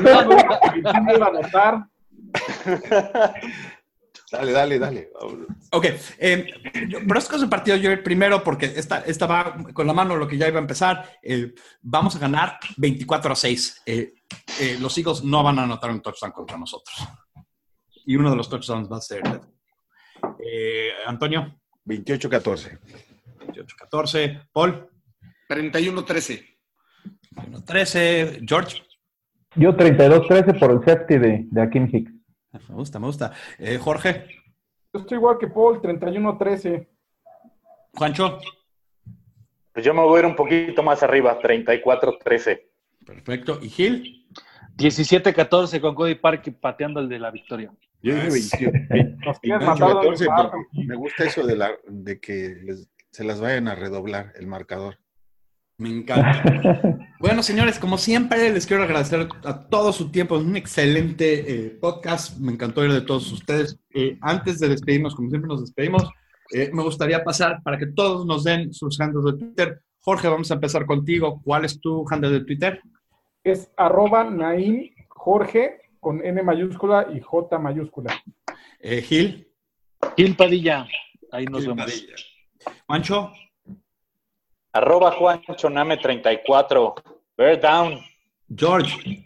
Nadie 0.00 1.16
iba 1.16 1.26
a 1.26 1.28
anotar. 1.28 1.84
Dale, 4.30 4.52
dale, 4.52 4.78
dale. 4.78 5.10
Ok, 5.72 5.86
eh, 6.18 6.46
pronósticos 7.06 7.40
del 7.40 7.50
partido 7.50 7.76
yo 7.76 7.90
el 7.90 8.02
primero 8.02 8.44
porque 8.44 8.66
esta, 8.66 9.00
esta 9.00 9.26
va 9.26 9.56
con 9.72 9.86
la 9.86 9.92
mano 9.92 10.16
lo 10.16 10.28
que 10.28 10.38
ya 10.38 10.46
iba 10.46 10.58
a 10.58 10.62
empezar. 10.62 11.18
Eh, 11.22 11.52
vamos 11.82 12.14
a 12.14 12.20
ganar 12.20 12.58
24 12.76 13.32
a 13.32 13.36
6. 13.36 13.82
Eh, 13.86 14.14
eh, 14.60 14.78
los 14.80 14.96
Eagles 14.98 15.24
no 15.24 15.42
van 15.42 15.58
a 15.58 15.64
anotar 15.64 15.90
un 15.90 16.00
touchdown 16.00 16.32
contra 16.32 16.56
nosotros. 16.56 16.96
Y 18.06 18.16
uno 18.16 18.30
de 18.30 18.36
los 18.36 18.48
touchdowns 18.48 18.90
va 18.90 18.98
a 18.98 19.00
ser 19.00 19.22
eh, 20.38 20.90
Antonio, 21.06 21.60
28-14. 21.84 22.78
28-14, 23.90 24.48
Paul, 24.52 24.88
31-13. 25.48 26.56
13, 27.66 28.40
George. 28.44 28.82
Yo 29.56 29.76
32-13 29.76 30.58
por 30.58 30.70
el 30.70 30.78
safety 30.84 31.18
de, 31.18 31.46
de 31.50 31.62
Akim 31.62 31.88
Hicks. 31.92 32.19
Me 32.52 32.74
gusta, 32.74 32.98
me 32.98 33.06
gusta. 33.06 33.32
Eh, 33.58 33.78
Jorge, 33.78 34.26
Yo 34.92 35.00
estoy 35.00 35.18
igual 35.18 35.38
que 35.38 35.46
Paul, 35.46 35.80
31-13. 35.80 36.86
Juancho. 37.94 38.38
Pues 39.72 39.84
yo 39.84 39.94
me 39.94 40.02
voy 40.02 40.16
a 40.16 40.20
ir 40.20 40.26
un 40.26 40.34
poquito 40.36 40.82
más 40.82 41.02
arriba, 41.02 41.38
34-13. 41.40 42.60
Perfecto. 43.06 43.58
¿Y 43.62 43.68
Gil? 43.68 44.26
17-14 44.76 45.80
con 45.80 45.94
Cody 45.94 46.14
Park 46.16 46.52
pateando 46.60 47.00
el 47.00 47.08
de 47.08 47.18
la 47.18 47.30
victoria. 47.30 47.72
Yo 48.02 48.14
dije 48.14 48.30
28. 48.30 49.16
Nos 49.24 49.38
quieres 49.40 49.66
matar 49.66 49.88
donde 49.90 50.00
14, 50.08 50.26
va, 50.28 50.50
porque 50.50 50.84
me 50.86 50.96
gusta 50.96 51.24
eso 51.24 51.46
de, 51.46 51.56
la, 51.56 51.70
de 51.86 52.18
que 52.20 52.56
les- 52.62 52.88
se 53.10 53.24
las 53.24 53.40
vayan 53.40 53.68
a 53.68 53.74
redoblar 53.74 54.32
el 54.36 54.46
marcador. 54.46 54.98
Me 55.80 55.88
encanta. 55.88 57.06
Bueno, 57.20 57.42
señores, 57.42 57.78
como 57.78 57.98
siempre, 57.98 58.50
les 58.50 58.66
quiero 58.66 58.82
agradecer 58.82 59.28
a 59.44 59.68
todo 59.68 59.92
su 59.92 60.10
tiempo. 60.10 60.38
Es 60.38 60.42
un 60.42 60.56
excelente 60.56 61.66
eh, 61.66 61.70
podcast. 61.70 62.38
Me 62.38 62.52
encantó 62.52 62.82
ir 62.82 62.92
de 62.92 63.02
todos 63.02 63.30
ustedes. 63.30 63.78
Eh, 63.94 64.16
antes 64.22 64.58
de 64.58 64.68
despedirnos, 64.68 65.14
como 65.14 65.28
siempre 65.28 65.48
nos 65.48 65.60
despedimos, 65.60 66.08
eh, 66.54 66.70
me 66.72 66.82
gustaría 66.82 67.22
pasar 67.22 67.62
para 67.62 67.76
que 67.76 67.86
todos 67.86 68.24
nos 68.24 68.44
den 68.44 68.72
sus 68.72 68.98
handles 69.00 69.24
de 69.24 69.32
Twitter. 69.38 69.82
Jorge, 70.00 70.28
vamos 70.28 70.50
a 70.50 70.54
empezar 70.54 70.86
contigo. 70.86 71.42
¿Cuál 71.44 71.66
es 71.66 71.78
tu 71.78 72.06
handle 72.10 72.30
de 72.30 72.44
Twitter? 72.44 72.80
Es 73.44 73.70
arroba 73.76 74.24
Naim 74.24 74.90
Jorge 75.08 75.80
con 75.98 76.24
N 76.24 76.42
mayúscula 76.42 77.06
y 77.12 77.20
J 77.20 77.58
mayúscula. 77.58 78.18
Eh, 78.80 79.02
Gil. 79.02 79.46
Gil 80.16 80.36
Padilla. 80.36 80.86
Ahí 81.32 81.44
nos 81.44 81.60
Gil 81.60 81.74
vemos. 81.74 81.84
Padilla. 81.84 82.14
Mancho. 82.88 83.32
Arroba 84.72 85.12
Juanchoname34. 85.12 87.02
Bear 87.36 87.60
down. 87.60 87.98
George. 88.54 89.24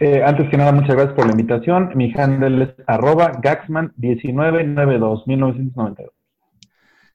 Eh, 0.00 0.22
antes 0.24 0.48
que 0.48 0.56
nada, 0.56 0.72
muchas 0.72 0.96
gracias 0.96 1.14
por 1.14 1.26
la 1.26 1.32
invitación. 1.32 1.90
Mi 1.94 2.12
handle 2.16 2.64
es 2.64 2.70
arroba 2.86 3.32
Gaxman1992, 3.32 5.26
1992. 5.26 6.10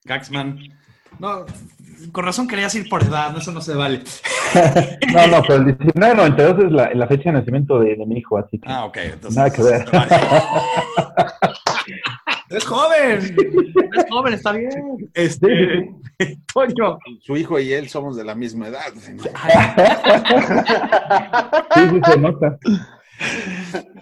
Gaxman. 0.04 0.60
No, 1.20 1.46
con 2.12 2.26
razón 2.26 2.48
querías 2.48 2.76
ir 2.76 2.88
por 2.90 3.02
edad, 3.04 3.36
eso 3.38 3.52
no 3.52 3.62
se 3.62 3.74
vale. 3.74 4.02
no, 5.14 5.28
no, 5.28 5.42
pero 5.42 5.56
el 5.56 5.66
1992 5.66 6.66
es 6.66 6.72
la, 6.72 6.94
la 6.94 7.08
fecha 7.08 7.32
de 7.32 7.40
nacimiento 7.40 7.80
de, 7.80 7.96
de 7.96 8.06
mi 8.06 8.18
hijo, 8.18 8.38
así 8.38 8.60
que 8.60 8.70
Ah, 8.70 8.86
ok. 8.86 8.98
Entonces, 8.98 9.36
nada 9.36 9.50
que 9.50 9.64
ver. 9.64 9.86
Es 12.56 12.66
joven, 12.66 13.36
es 13.96 14.06
joven, 14.10 14.34
está 14.34 14.52
bien. 14.54 15.10
Este, 15.14 15.94
Toño. 16.54 16.98
Su 17.22 17.36
hijo 17.38 17.60
y 17.60 17.74
él 17.74 17.90
somos 17.90 18.16
de 18.16 18.24
la 18.24 18.34
misma 18.36 18.68
edad. 18.70 18.94
Sí, 18.96 19.16
se 22.06 22.18
nota. 22.18 22.58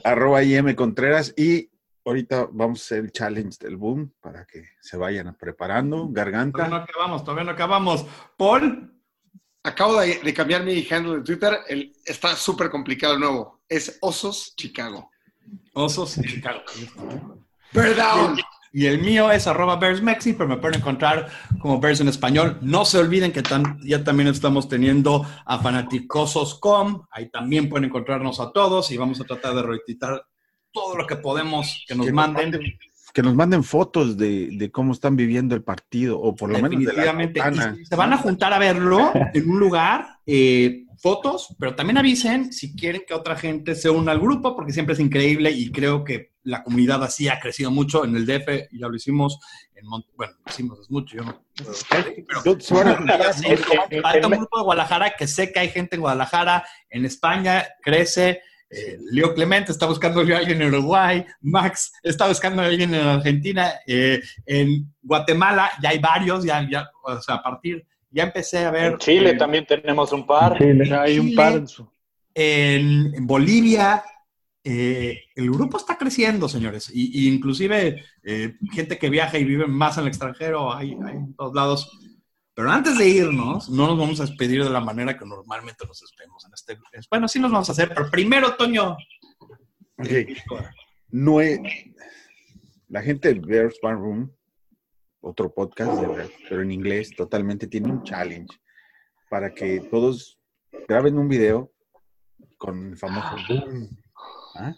Arroba 0.04 0.44
IM 0.44 0.74
Contreras 0.76 1.34
y 1.38 1.70
ahorita 2.06 2.48
vamos 2.52 2.80
a 2.80 2.84
hacer 2.84 3.00
el 3.06 3.12
challenge 3.12 3.58
del 3.60 3.78
boom 3.78 4.14
para 4.20 4.46
que 4.46 4.64
se 4.82 4.98
vayan 4.98 5.36
preparando. 5.36 6.08
Todavía 6.08 6.46
no 6.46 6.52
Garganta. 6.52 6.76
acabamos, 6.78 7.24
todavía 7.24 7.44
no 7.46 7.52
acabamos. 7.52 8.06
Paul. 8.38 8.90
Acabo 9.66 10.02
de, 10.02 10.20
de 10.20 10.34
cambiar 10.34 10.64
mi 10.66 10.86
handle 10.92 11.18
de 11.18 11.24
Twitter. 11.24 11.58
El- 11.70 11.94
está 12.06 12.36
súper 12.36 12.70
complicado 12.70 13.14
el 13.14 13.22
nuevo. 13.22 13.62
Es 13.70 13.98
Osos 14.02 14.54
Chicago. 14.58 15.10
Osos 15.74 16.20
Chicago. 16.22 16.62
Bear 17.74 17.96
down. 17.96 18.40
Y 18.76 18.88
el 18.88 19.02
mío 19.02 19.32
es 19.32 19.46
arroba 19.46 19.76
BearsMexi, 19.76 20.34
pero 20.34 20.50
me 20.50 20.58
pueden 20.58 20.80
encontrar 20.80 21.30
como 21.60 21.80
Bears 21.80 22.02
en 22.02 22.08
español. 22.08 22.58
No 22.62 22.86
se 22.86 22.98
olviden 22.98 23.32
que 23.32 23.44
tan- 23.44 23.80
ya 23.84 24.04
también 24.04 24.30
estamos 24.30 24.68
teniendo 24.68 25.26
a 25.46 25.60
fanaticosos.com. 25.60 27.04
Ahí 27.12 27.30
también 27.30 27.70
pueden 27.70 27.86
encontrarnos 27.86 28.40
a 28.40 28.52
todos 28.52 28.90
y 28.92 28.98
vamos 28.98 29.22
a 29.22 29.26
tratar 29.26 29.54
de 29.56 29.62
reeditar 29.62 30.26
todo 30.72 30.98
lo 30.98 31.06
que 31.06 31.18
podemos 31.18 31.84
que 31.88 31.94
nos 31.94 32.08
Que 32.08 32.12
nos 32.12 32.16
manden. 32.16 32.60
que 33.14 33.22
nos 33.22 33.36
manden 33.36 33.64
fotos 33.64 34.18
de, 34.18 34.50
de 34.54 34.72
cómo 34.72 34.92
están 34.92 35.16
viviendo 35.16 35.54
el 35.54 35.62
partido, 35.62 36.20
o 36.20 36.36
por 36.36 36.50
lo 36.50 36.58
menos 36.58 36.84
de 36.84 36.94
la 36.94 37.76
se 37.88 37.96
van 37.96 38.12
a 38.12 38.18
juntar 38.18 38.54
a 38.54 38.58
verlo 38.58 39.12
en 39.36 39.48
un 39.52 39.60
lugar, 39.60 40.18
eh, 40.26 40.86
fotos, 40.98 41.56
pero 41.60 41.76
también 41.76 42.00
avisen 42.00 42.52
si 42.52 42.76
quieren 42.76 43.04
que 43.08 43.14
otra 43.14 43.36
gente 43.36 43.76
se 43.76 43.92
una 43.92 44.14
al 44.14 44.20
grupo, 44.20 44.56
porque 44.56 44.74
siempre 44.74 44.94
es 44.94 45.00
increíble 45.00 45.52
y 45.52 45.72
creo 45.72 46.04
que 46.04 46.33
la 46.44 46.64
comunidad 46.64 47.04
así 47.04 47.28
ha 47.28 47.40
crecido 47.40 47.72
mucho 47.72 48.06
en 48.06 48.16
el 48.16 48.26
DF, 48.26 48.70
ya 48.72 48.88
lo 48.88 48.96
hicimos 48.96 49.40
en 49.76 49.86
Mont 49.88 50.06
bueno, 50.16 50.34
lo 50.46 50.52
hicimos 50.52 50.80
es 50.80 50.92
mucho, 50.92 51.18
yo 51.18 51.24
no 51.24 51.44
pero 51.56 52.58
falta 54.02 54.28
un 54.28 54.34
grupo 54.34 54.58
de 54.58 54.64
Guadalajara 54.64 55.14
que 55.18 55.28
sé 55.28 55.52
que 55.52 55.60
hay 55.60 55.70
gente 55.70 55.96
en 55.96 56.02
Guadalajara, 56.02 56.66
en 56.90 57.06
España 57.06 57.66
crece, 57.82 58.42
eh, 58.70 58.98
Leo 59.12 59.34
Clemente 59.34 59.72
está 59.72 59.86
buscando 59.86 60.20
a 60.20 60.38
alguien 60.38 60.62
en 60.62 60.68
Uruguay, 60.70 61.26
Max 61.42 61.94
está 62.02 62.28
buscando 62.28 62.62
a 62.62 62.66
alguien 62.66 62.94
en 62.94 63.06
Argentina, 63.06 63.72
eh, 63.88 64.22
en 64.46 64.94
Guatemala 65.02 65.72
ya 65.82 65.90
hay 65.90 66.00
varios, 66.00 66.44
ya, 66.44 66.68
ya, 66.70 66.90
o 67.04 67.22
sea, 67.22 67.36
a 67.36 67.44
partir, 67.44 67.86
ya 68.14 68.24
empecé 68.24 68.66
a 68.66 68.72
ver. 68.72 68.94
En 68.94 68.98
Chile 69.00 69.30
eh, 69.32 69.38
también 69.38 69.66
tenemos 69.66 70.12
un 70.12 70.26
par. 70.26 70.58
Chile. 70.58 70.96
Hay 70.96 71.20
un 71.20 71.34
par 71.34 71.54
en 71.54 71.68
su. 71.68 71.88
en, 72.34 73.14
en 73.16 73.28
Bolivia. 73.28 74.04
Eh, 74.64 75.24
el 75.36 75.52
grupo 75.52 75.78
está 75.78 75.98
creciendo, 75.98 76.48
señores, 76.48 76.90
y, 76.94 77.26
y 77.26 77.34
inclusive 77.34 78.04
eh, 78.24 78.56
gente 78.72 78.98
que 78.98 79.10
viaja 79.10 79.38
y 79.38 79.44
vive 79.44 79.68
más 79.68 79.98
en 79.98 80.04
el 80.04 80.08
extranjero, 80.10 80.74
hay, 80.74 80.98
hay 81.06 81.16
en 81.16 81.34
todos 81.36 81.54
lados. 81.54 82.00
Pero 82.56 82.70
antes 82.70 82.98
de 83.00 83.10
irnos, 83.10 83.68
no 83.70 83.88
nos 83.88 83.98
vamos 83.98 84.20
a 84.20 84.26
despedir 84.26 84.64
de 84.64 84.70
la 84.70 84.80
manera 84.80 85.18
que 85.18 85.26
normalmente 85.26 85.86
nos 85.88 86.00
despedimos 86.00 86.46
en 86.46 86.52
este. 86.54 86.78
Bueno, 87.10 87.28
sí 87.28 87.40
nos 87.40 87.52
vamos 87.52 87.68
a 87.70 87.72
hacer, 87.72 87.90
pero 87.96 88.12
primero, 88.12 88.56
Toño. 88.56 88.96
Ok. 89.98 90.10
No 91.10 91.42
es- 91.42 91.60
la 92.90 93.02
gente 93.02 93.34
de 93.34 93.40
Bears 93.40 93.80
Bar 93.82 93.96
Room, 93.96 94.32
otro 95.22 95.52
podcast 95.52 96.00
de 96.00 96.06
Bears, 96.08 96.32
pero 96.48 96.62
en 96.62 96.72
inglés, 96.72 97.16
totalmente 97.16 97.66
tiene 97.66 97.92
un 97.92 98.04
challenge 98.04 98.56
para 99.32 99.52
que 99.54 99.80
todos 99.90 100.40
graben 100.88 101.18
un 101.18 101.28
video 101.28 101.72
con 102.58 102.90
el 102.90 102.98
famoso 102.98 103.36
boom. 103.50 103.90
¿Ah? 104.56 104.76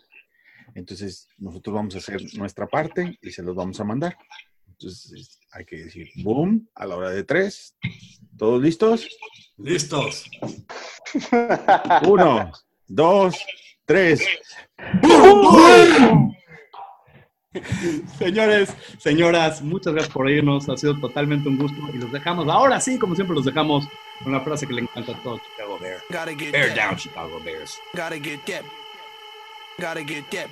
Entonces, 0.73 1.27
nosotros 1.37 1.73
vamos 1.73 1.95
a 1.95 1.99
hacer 1.99 2.21
nuestra 2.35 2.67
parte 2.67 3.17
y 3.21 3.31
se 3.31 3.43
los 3.43 3.55
vamos 3.55 3.79
a 3.79 3.83
mandar. 3.83 4.17
Entonces, 4.67 5.39
hay 5.51 5.65
que 5.65 5.77
decir 5.77 6.09
boom 6.23 6.67
a 6.75 6.85
la 6.85 6.97
hora 6.97 7.09
de 7.11 7.23
tres. 7.23 7.75
¿Todos 8.37 8.61
listos? 8.61 9.07
Listos. 9.57 10.29
Uno, 12.05 12.51
dos, 12.87 13.37
tres. 13.85 14.21
Señores, 18.17 18.73
señoras, 18.99 19.61
muchas 19.61 19.93
gracias 19.93 20.13
por 20.13 20.29
irnos. 20.29 20.67
Ha 20.67 20.75
sido 20.75 20.99
totalmente 20.99 21.47
un 21.47 21.57
gusto. 21.57 21.77
Y 21.93 21.97
los 21.99 22.11
dejamos, 22.11 22.47
ahora 22.49 22.81
sí, 22.81 22.99
como 22.99 23.15
siempre, 23.15 23.35
los 23.35 23.45
dejamos 23.45 23.87
con 24.19 24.33
una 24.33 24.41
frase 24.41 24.67
que 24.67 24.73
le 24.73 24.81
encanta 24.81 25.13
a 25.13 25.23
todos 25.23 25.41
Chicago 25.51 25.79
Bears. 25.79 26.03
Bear 26.51 26.75
down, 26.75 26.97
Chicago 26.97 27.39
Bears. 27.45 27.77
Gotta 27.93 28.19
get 28.19 28.39
that. 28.47 28.65
Gotta 29.77 30.03
get 30.03 30.31
that. 30.31 30.49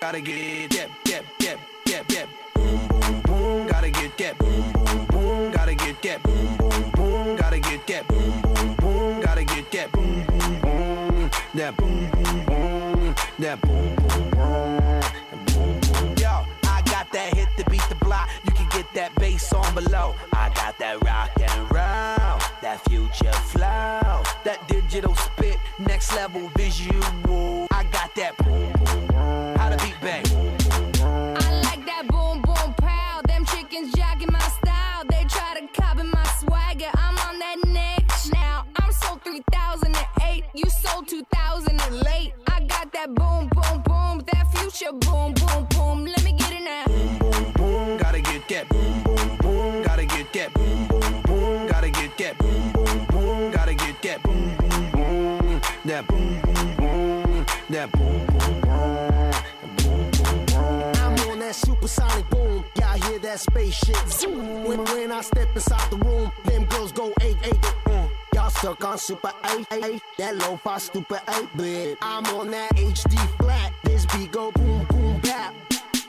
Gotta 0.00 0.20
get 0.22 0.70
that. 0.70 0.88
That. 1.04 1.24
That. 1.40 1.58
That. 1.84 2.08
That. 2.08 2.28
Boom, 2.54 2.88
boom, 2.88 3.20
boom. 3.20 3.66
Gotta 3.66 3.90
get 3.90 4.16
that. 4.16 4.38
Boom, 4.38 4.72
boom, 4.72 5.06
boom. 5.06 5.50
Gotta 5.52 5.74
get 5.74 6.00
that. 6.02 6.22
Boom, 6.22 6.56
boom, 6.56 6.90
boom. 6.92 7.36
Gotta 7.36 7.60
get 7.60 7.86
that. 7.86 8.08
Boom, 8.08 8.40
boom, 8.40 8.74
boom. 8.76 9.20
Gotta 9.20 9.44
get 9.44 9.70
that. 9.72 9.92
Boom, 9.92 10.24
boom, 10.24 10.60
boom. 10.60 11.30
That 11.52 11.76
boom, 11.76 12.10
boom, 12.10 12.44
boom. 12.46 13.14
That 13.38 13.60
boom, 13.60 13.94
boom, 13.96 14.30
boom. 14.30 15.00
Boom, 15.44 15.80
boom. 15.80 16.14
Yo, 16.16 16.46
I 16.64 16.80
got 16.86 17.12
that 17.12 17.34
hit 17.34 17.48
to 17.58 17.70
beat 17.70 17.84
the 17.90 17.94
block. 17.96 18.30
You 18.44 18.52
can 18.52 18.68
get 18.70 18.90
that 18.94 19.14
bass 19.16 19.52
on 19.52 19.74
below. 19.74 20.14
I 20.32 20.48
got 20.54 20.78
that 20.78 21.04
rock 21.04 21.30
and 21.38 21.60
roll, 21.70 22.40
that 22.62 22.80
future 22.88 23.32
flow, 23.52 24.22
that 24.44 24.66
digital 24.66 25.14
spit, 25.14 25.58
next 25.78 26.14
level 26.14 26.50
visual. 26.56 27.67
I 28.18 28.32
that 28.32 28.36
boom 28.38 28.72
boom. 28.72 29.56
How 29.56 29.70
the 29.70 29.76
beat 29.76 29.94
bang? 30.00 30.24
I 31.36 31.60
like 31.62 31.86
that 31.86 32.08
boom 32.08 32.42
boom 32.42 32.74
pow. 32.74 33.22
Them 33.28 33.44
chickens 33.44 33.94
jacking 33.94 34.32
my 34.32 34.40
style. 34.40 35.04
They 35.08 35.22
try 35.28 35.60
to 35.60 35.68
copy 35.80 36.02
my 36.02 36.24
swagger. 36.40 36.90
I'm 36.94 37.16
on 37.16 37.38
that 37.38 37.58
next 37.68 38.32
now. 38.32 38.66
I'm 38.74 38.90
sold 38.90 39.22
3008. 39.22 40.44
You 40.52 40.68
sold 40.68 41.06
2000 41.06 41.80
and 41.80 41.94
late. 42.02 42.32
I 42.48 42.58
got 42.64 42.92
that 42.92 43.14
boom 43.14 43.50
boom 43.52 43.82
boom. 43.82 44.24
That 44.32 44.52
future 44.52 44.90
boom 44.92 45.34
boom 45.34 45.66
boom. 45.70 46.17
Supersonic 61.88 62.30
boom. 62.30 62.64
Y'all 62.78 63.00
hear 63.00 63.18
that 63.20 63.40
spaceship 63.40 64.08
zoom. 64.08 64.64
When, 64.64 64.84
when 64.84 65.10
I 65.10 65.22
step 65.22 65.48
inside 65.54 65.90
the 65.90 65.96
room, 65.96 66.30
them 66.44 66.64
girls 66.66 66.92
go 66.92 67.12
eight 67.20 67.36
eight. 67.44 67.62
Mm. 67.86 68.10
Y'all 68.34 68.50
stuck 68.50 68.84
on 68.84 68.98
super 68.98 69.32
eight 69.52 69.66
eight. 69.72 70.02
That 70.18 70.36
lo-fi 70.36 70.78
stupid 70.78 71.20
eight 71.36 71.48
bit. 71.56 71.98
I'm 72.02 72.26
on 72.26 72.50
that 72.50 72.74
HD 72.74 73.16
flat. 73.38 73.72
This 73.84 74.06
beat 74.06 74.32
go 74.32 74.52
boom 74.52 74.84
boom 74.86 75.20
bap. 75.20 75.54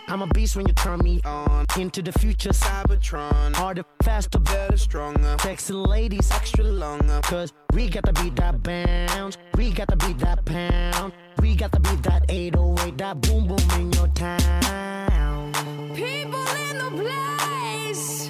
I'm 0.08 0.24
a 0.24 0.28
beast 0.28 0.56
when 0.56 0.68
you 0.68 0.74
turn 0.74 1.00
me 1.00 1.22
on. 1.24 1.68
Into 1.78 2.02
the 2.02 2.12
future, 2.12 2.50
Cybertron. 2.50 3.56
Harder, 3.56 3.86
faster, 4.02 4.40
better, 4.40 4.76
stronger. 4.76 5.36
Sexy 5.40 5.74
ladies, 5.74 6.32
extra 6.32 6.64
longer. 6.64 7.22
Cause 7.24 7.54
we 7.74 7.90
got 7.90 8.06
to 8.06 8.14
beat 8.24 8.36
that 8.38 8.64
bounce. 8.64 9.38
We 9.56 9.72
got 9.72 9.88
to 9.90 9.96
beat 9.96 10.18
that 10.20 10.44
pound. 10.46 11.14
We 11.40 11.56
got 11.56 11.72
to 11.74 11.80
beat 11.80 12.02
that 12.04 12.26
808, 12.28 12.98
that 12.98 13.22
boom 13.22 13.48
boom 13.48 13.80
in 13.80 13.94
your 13.94 14.08
town. 14.10 15.19
People 15.96 16.46
in 16.70 16.78
the 16.78 16.92
place. 17.04 18.30